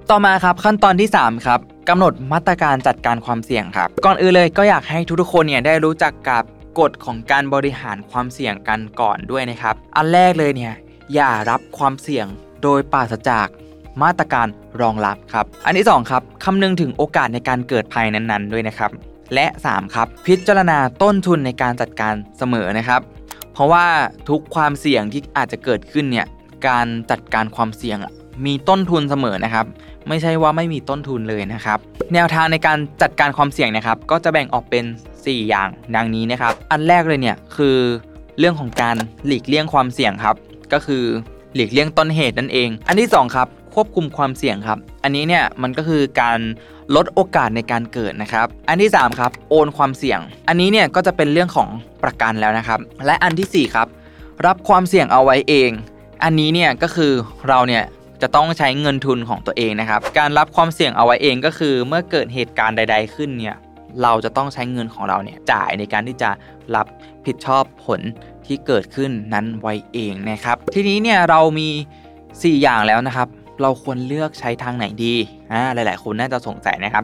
[0.10, 6.43] ต่อมาครับขั้นตอนที่ 3 ครับ กำหนดมาตรการจัดการความเสี่ยงครับ ก่อนอื่นเลยก็อยากให้ทุกๆคนเนี่ยได้รู้จักกับ
[6.80, 10.73] กฎของการบริหารความเสี่ยงกันก่อนด้วยนะครับ อันแรกเลยเนี่ย
[11.14, 12.26] อย่ารับความเสี่ยง
[12.64, 13.47] โดยปราศจาก
[14.03, 14.47] มาตรการ
[14.81, 18.91] รองรับครับ อันที่2ครับคำนึงถึงโอกาสในการเกิดภัยนั้นๆ ด้วยนะครับ
[19.34, 23.01] และ 3 ครับ พิจารณาต้นทุนในการจัดการเสมอนะครับ
[23.53, 23.85] เพราะว่า
[24.30, 26.27] ทุกความเสี่ยงที่อาจจะเกิดขึ้นเนี่ย
[26.68, 27.97] การจัดการความเสี่ยง
[28.45, 29.65] มีต้นทุนเสมอนะครับ
[30.08, 31.80] ไม่ใช่ว่าไม่มีต้นทุนเลยนะครับ
[32.14, 34.86] แนวทางในการจัดการความเสี่ยงนะครับ ก็จะแบ่งออกเป็น
[35.16, 37.78] 4 อย่างดังนี้นะครับ อันแรกเลยเนี่ยคือ
[38.40, 40.36] เรื่องของการหลีกเลี่ยงความเสี่ยงครับ
[40.74, 41.04] ก็คือ
[41.56, 46.40] หลีกเลี่ยงต้นเหตุนั่นเอง อันที่ 2 ครับ ควบคุมความเสี่ยงครับ อันนี้เนี่ยมันก็คือการ
[46.96, 51.70] ลดโอกาสในการเกิดนะครับ อันที่ 3 ครับ โอนความเสี่ยง อันนี้เนี่ยก็จะเป็นเรื่องของ
[52.04, 53.88] ประกันแล้วนะครับ และอันทีสี่4 ครับ
[54.46, 55.72] รับความเสี่ยงเอาไว้เอง
[56.24, 57.12] อันนี้เนี่ยก็คือ
[57.48, 57.84] เราเนี่ย
[58.22, 63.56] จะต้องใช้เงินทุนของตัวเองนะครับ การรับความเสี่ยงเอาไว้เองก็คือเมื่อเกิดเหตุการณ์ใด ๆ ขึ้นเนี่ย
[64.03, 66.30] เราจะต้องใช้เงินของเราเนี่ยจ่ายในการที่จะ
[66.76, 66.88] รับ
[67.26, 68.02] ผิดชอบผล
[68.45, 71.69] ที่เกิดขึ้นนั้นไว้เองนะครับ ทีนี้เนี่ยเรามี
[72.15, 73.27] 4 อย่างแล้วนะครับ
[73.61, 75.15] เราควรเลือกใช้ทางไหนดี
[75.52, 77.03] อ่าหลาย ๆ คนน่าจะสงสัยนะครับ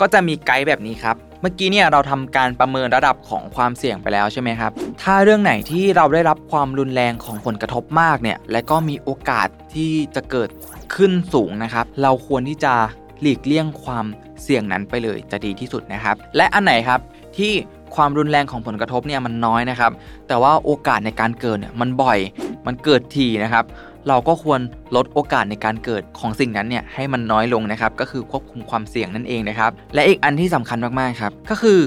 [0.00, 1.16] ก็จะมีไกด์แบบนี้ครับ
[1.48, 4.70] มื่อกี้เนี่ยเราทำการประเมินระดับของความเสี่ยงไปแล้วใช่ไหมครับ
[5.02, 10.48] ถ้าเรื่องไหนที่เราได้รับความรุนแรงของผลกระทบมากเนี่ย และก็มีโอกาสที่จะเกิด
[10.94, 12.74] ขึ้นสูงนะครับ เราควรที่จะ
[13.20, 14.04] หลีกเลี่ยงความ
[14.42, 17.00] เสี่ยงนั้นไปเลยจะดีที่สุดนะครับ และอันไหนครับ
[17.36, 17.52] ที่
[17.96, 19.92] ความรุนแรงของผลกระทบเนี่ยมันน้อยนะครับ
[20.28, 22.18] แต่ว่าโอกาสในการเกิดเนี่ยมันบ่อย
[22.66, 23.64] มันเกิดทีนะครับ
[24.08, 24.60] เราก็ควร
[24.96, 31.80] ลดโอกาสในการเกิดของสิ่งนั้นเนี่ยให้มันน้อยลงนะครับ ก็คือควบคุมความเสี่ยงนั่นเองนะครับ และอีกอันที่สำคัญมากๆครับ ก็คือ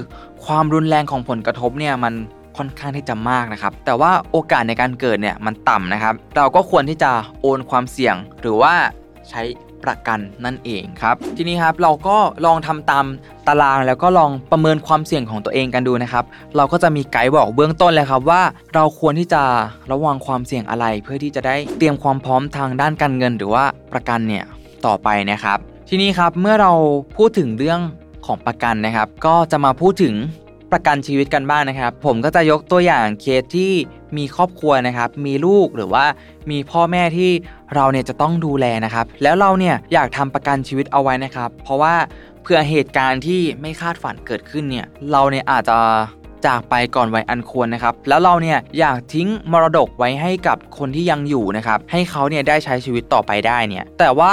[0.46, 2.14] ความรุนแรงของผลกระทบเนี่ยมัน
[2.56, 7.10] ค่อนข้างที่จะมากนะครับ แต่ว่าโอกาสในการเกิดเนี่ยมันต่ำนะครับ เราก็ควรที่จะ
[7.40, 8.74] โอนความเสี่ยงหรือว่า
[9.30, 9.42] ใช้
[9.84, 12.16] ประกันนั่นเองครับ ทีนี้ครับเราก็
[12.46, 13.04] ลองทำตาม
[13.48, 16.24] ตารางแล้วก็ลองประเมินความเสี่ยงของตัวเองกันดูนะครับ
[16.56, 18.42] เราก็จะมีไกด์บอกเบื้องต้นเลยครับว่า
[18.74, 19.42] เราควรที่จะ
[19.90, 24.44] ระวังความเสี่ยงอะไร เพื่อที่จะได้เตรียมความพร้อมทางด้านการเงิน หรือว่าประกันเนี่ย
[24.86, 25.58] ต่อไปนะครับ
[25.88, 26.72] ทีนี้ครับเมื่อเรา
[27.16, 27.80] พูดถึงเรื่อง
[28.26, 30.14] ของประกันนะครับ ก็จะมาพูดถึง
[30.72, 33.72] ประกันชีวิตกันบ้างนะครับ ผมก็จะยกตัวอย่างเคสที่
[34.16, 36.04] มีครอบครัวนะครับ มีลูกหรือว่า
[36.50, 37.30] มีพ่อแม่ที่
[37.74, 41.94] เราเนี่ยจะต้องดูแลนะครับ แล้วเราเนี่ยอยากทำประกันชีวิตเอาไว้นะครับ เพราะว่า
[42.42, 45.78] เผื่อเหตุการณ์ที่ไม่คาดฝันเกิดขึ้นเนี่ยเราเนี่ยอาจจะ
[46.46, 54.32] จากไปก่อนวัยอันควรนะครับ แล้วเราเนี่ยอยากทิ้งมรดกไว้ให้กับคนที่ยังอยู่นะครับ ให้เขาเนี่ยได้ใช้ชีวิตต่อไปได้เนี่ย แต่ว่า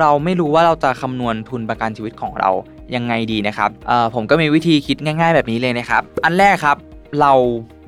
[0.00, 2.50] เราไม่รู้ว่าเราจะคำนวณทุนประกันชีวิตของเรา
[2.94, 6.76] ยังไงดีนะครับเอ่อผมก็มีวิธีคิดง่าย ๆ แบบนี้เลยนะครับ อันแรกครับ
[7.20, 7.32] เรา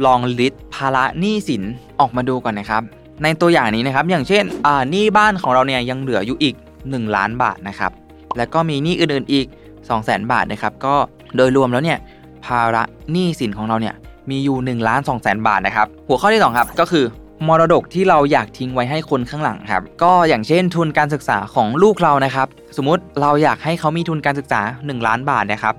[0.06, 1.62] ลองลิสต์ภาระหนี้สิน
[2.00, 2.82] ออกมาดูก่อนนะครับ
[3.22, 6.54] ในตัวอย่างนี้นะครับ อย่างเช่นอ่าหนี้บ้านของเราเนี่ยยังเหลืออยู่อีก
[6.84, 7.92] 1 ล้านบาทนะครับ
[8.36, 10.94] แล้วก็มีหนี้อื่นๆอีก 2 0 0 0 0 0 บาทนะครับ ก็
[11.36, 11.98] โดยรวมแล้วเนี่ย
[12.46, 13.94] ภาระหนี้สินของเราเนี่ย
[14.30, 17.04] มีอยู่1ล้าน2แสนบาทนะครับ หัวข้อที่ 2 ครับ ก็คือ
[17.46, 25.74] มรดกที่เราอยากทิ้งไว้ให้คนข้างหลังครับ ก็อย่างเช่นทุนการศึกษาของลูกเรานะครับ สมมุติเราอยากให้เขามีทุนการศึกษา 1 ล้านบาทนะครับ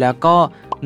[0.00, 0.34] แล้วก็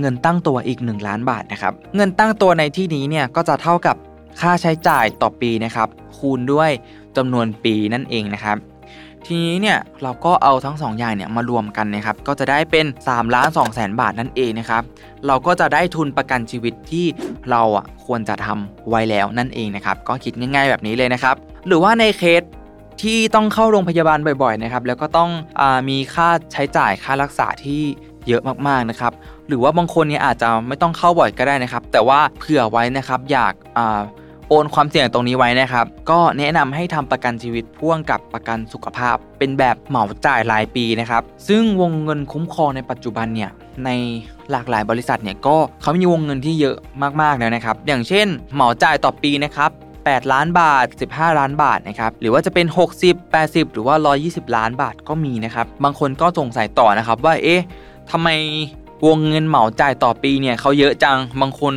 [0.00, 3.96] เงินตั้งตัวอีก 1 ล้านบาทนะครับ เงินตั้งตัวในที่นี้เนี่ยก็จะเท่ากับ
[4.40, 5.88] ค่าใช้จ่ายต่อปีนะครับ
[6.18, 6.70] คูณด้วย
[7.16, 8.56] จำนวนปีนั่นเองนะครับ
[9.26, 14.82] ทีนี้เนี่ยเราก็เอาทั้ง 2 อย่างเนี่ยมารวมกันนะครับก็จะได้เป็น3ล้าน2แสนบาทนั่นเองนะครับ
[15.26, 17.06] เราก็จะได้ทุนประกันชีวิตที่
[17.50, 21.34] เราอะควรจะทำไว้แล้วนั่นเองนะครับก็คิดง่าย ๆแบบนี้เลยนะครับ
[21.66, 22.42] หรือว่าในเคส
[23.02, 25.30] ที่ต้องเข้าโรงพยาบาลบ่อยๆนะครับแล้วก็ต้อง
[25.60, 27.82] อมีค่าใช้จ่ายค่ารักษาที่
[28.28, 29.12] เยอะมากๆนะครับ
[29.48, 33.80] หรือว่าบางคนเนี่ยอาจจะไม่ต้องเข้าบ่อยก็ได้นะครับ แต่ว่าเผื่อไว้นะครับอยากอ
[34.50, 43.50] โอนความเสี่ยงตรงนี้ไว้นะครับ ก็แนะนำให้ทำประกันชีวิตพ่วงกับประกันสุขภาพ เป็นแบบเหมาจ่ายรายปีนะครับ ซึ่งวงเงินคุ้มครองในปัจจุบันเนี่ย
[43.84, 43.90] ใน
[44.50, 46.76] หลากหลายบริษัทเนี่ยก็เขามีวงเงินที่เยอะ
[47.22, 49.70] มากๆแล้วนะครับ อย่างเช่น เหมาจ่ายต่อปีนะครับ
[50.02, 52.66] 8 ล้านบาท 15 ล้านบาทนะครับ หรือว่าจะเป็น
[53.00, 57.64] 60 80 หรือว่า 120 ล้านบาทก็มีนะครับ บางคนก็สงสัยต่อนะครับว่า เอ๊ะ
[58.10, 58.28] ทำไม
[59.06, 61.74] วงเงินเหมาจ่ายต่อปีเนี่ยเขาเยอะจัง บางคน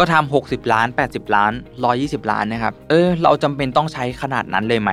[0.00, 1.52] ก็ทำ60 ล้าน 80 ล้าน
[1.90, 4.90] 120 ล้านนะครับ เออ เราจำเป็นต้องใช้ขนาดนั้นเลยไหม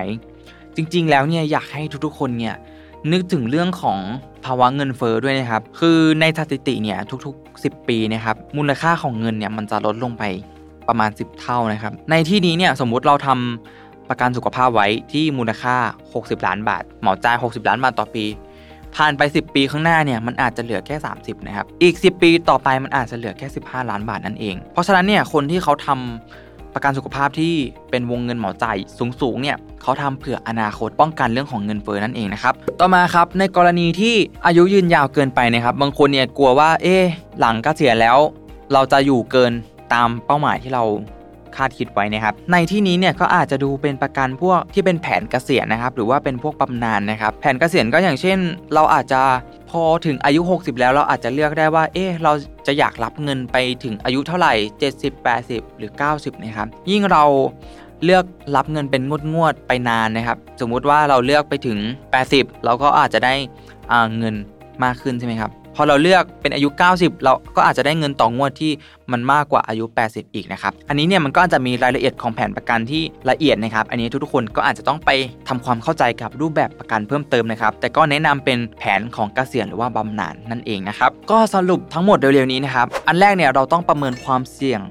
[0.76, 2.56] จริงๆ แล้วเนี่ยอยากให้ทุกๆ คนเนี่ย
[3.12, 4.00] นึกถึงเรื่องของ
[4.46, 10.24] ภาวะเงินเฟ้อด้วยนะครับ คือในสถิติเนี่ยทุกๆ 10 ปีนะครับ มูลค่าของเงินเนี่ยมันจะลดลงไป
[10.88, 15.76] ประมาณ 10 เท่านะครับ ในที่นี้เนี่ยสมมุติเราทำประกันสุขภาพไว้ที่มูลค่า
[16.12, 18.26] 60 ล้านบาท เหมาจ่าย 60 ล้านบาทต่อปี
[18.96, 27.54] ผ่านไป 10 ปีข้างหน้าเนี่ยมันอาจจะเหลือแค่ 30 นะครับ อีก 10 ปีต่อไปมันอาจจะเหลือแค่ 15 ล้านบาทนั่นเอง เพราะฉะนั้นเนี่ยคนที่เขาทำประกันสุขภาพที่
[27.90, 28.78] เป็นวงเงินเหมาจ่าย
[29.22, 34.16] สูงๆเนี่ยเขาทำเผื่ออนาคตป้องกันเรื่องของเงินเฟ้อนั่นเองนะครับ ต่อมาครับในกรณีที่
[34.46, 36.98] อายุยืนยาวเกินไปนะครับ บางคนเนี่ยกลัวว่าเอ๊
[37.40, 38.18] หลังกเกษียณแล้ว
[38.74, 39.52] เราจะอยู่เกิน
[39.94, 40.84] ตามเป้าหมายที่เรา
[41.58, 48.38] คาดคิดไว้นะครับ ในที่นี้เนี่ยก็อาจจะดูเป็นประกันพวกที่เป็นแผนเกษียณนะครับ หรือว่าเป็นพวกบำนาญนะครับ แผนเกษียณก็อย่างเช่น
[48.74, 49.22] เราอาจจะ
[49.70, 52.34] พอถึงอายุ 60 แล้วเราอาจจะเลือกได้ว่า เอ๊ะเรา
[52.68, 54.54] จะอยากรับเงินไปถึงอายุเท่าไหร่
[54.92, 57.24] 70 80 หรือ 90 นะครับ ยิ่งเรา
[58.04, 58.26] เลือก
[58.56, 61.78] รับเงินเป็นงวดงวดๆไปนานนะครับ สมมุติว่าเราเลือกไปถึง
[62.22, 63.34] 80 เราก็อาจจะได้
[64.18, 64.36] เงิน
[64.84, 68.72] มากขึ้นใช่ไหมครับ พอเราเลือกเป็นอายุ 90 เราก็อาจจะได้เงินต่องวดที่
[69.12, 75.10] มันมากกว่าอายุ 80 อีกนะครับ อันนี้เนี่ยมันก็อาจจะมีรายละเอียดของแผนประกันที่ละเอียดนะครับ อันนี้ทุกๆคนก็อาจจะต้องไป
[75.48, 84.82] ทำความเข้าใจกับรูปแบบประกันเพิ่มเติมนะครับ แต่ก็แนะนำเป็นแผนของเกษียณหรือว่าบำนาญนั่นเองนะครับ ก็สรุปทั้งหมดเร็วๆนี้นะครับ อันแรกเนี่ยเราต้องประเมินความเสี่ยง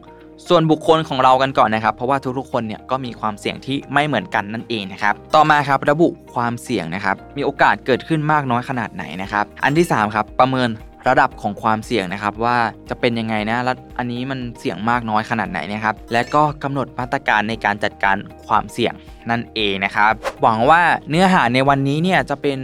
[0.50, 10.68] ส่วนบุคคลของเรากันก่อนนะครับ เพราะว่าทุกๆคนเนี่ยก็มีความเสี่ยงที่ไม่เหมือนกันนั่นเองนะครับ ต่อมาครับระบุความเสี่ยงนะครับ มีโอกาสเกิดขึ้นมากน้อยขนาดไหนนะครับ อันที่3ครับประเมิน
[11.08, 12.56] ระดับของความเสี่ยงนะครับว่า
[12.88, 18.16] จะเป็นยังไงนะแล้วอันนี้มันเสี่ยงมากน้อยขนาดไหนนะครับ และก็กำหนดมาตรการในการจัดการ
[18.46, 18.94] ความเสี่ยง
[19.30, 20.12] นั่นเองนะครับ
[20.42, 22.58] หวังว่าเนื้อหาในวันนี้เนี่ยจะเป็น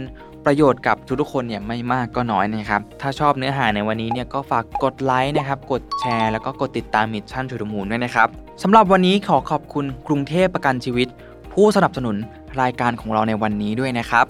[0.45, 8.27] ประโยชน์กับทุกๆคนเนี่ยไม่มากก็น้อยนะครับ ถ้าชอบเนื้อหาในวันนี้เนี่ยก็ฝากกดไลค์นะครับ กดแชร์ แล้วก็กดติดตาม Mission to the Moon ด้วยนะครับ
[8.63, 11.07] สำหรับวันนี้ขอขอบคุณกรุงเทพประกันชีวิต
[11.53, 12.15] ผู้สนับสนุน
[12.61, 14.25] รายการของเราในวันนี้ด้วยนะครับ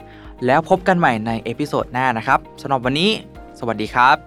[0.46, 3.10] แล้วพบกันใหม่ใน episode หน้านะครับสำหรับวันนี้
[3.60, 4.18] สวัสดีครับ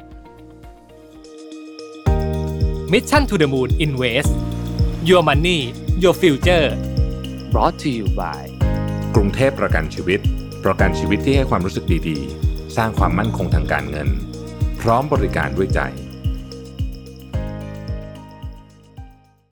[2.92, 4.32] Mission to the Moon Invest
[5.08, 5.60] Your Money
[6.02, 6.66] Your Future
[7.52, 8.42] brought to you by
[9.14, 10.20] กรุงเทพประกันชีวิต
[10.66, 14.08] ประกันชีวิตที่ให้ความรู้สึกดีๆ สร้างความมั่นคงทางการเงิน
[14.80, 15.80] พร้อมบริการด้วยใจ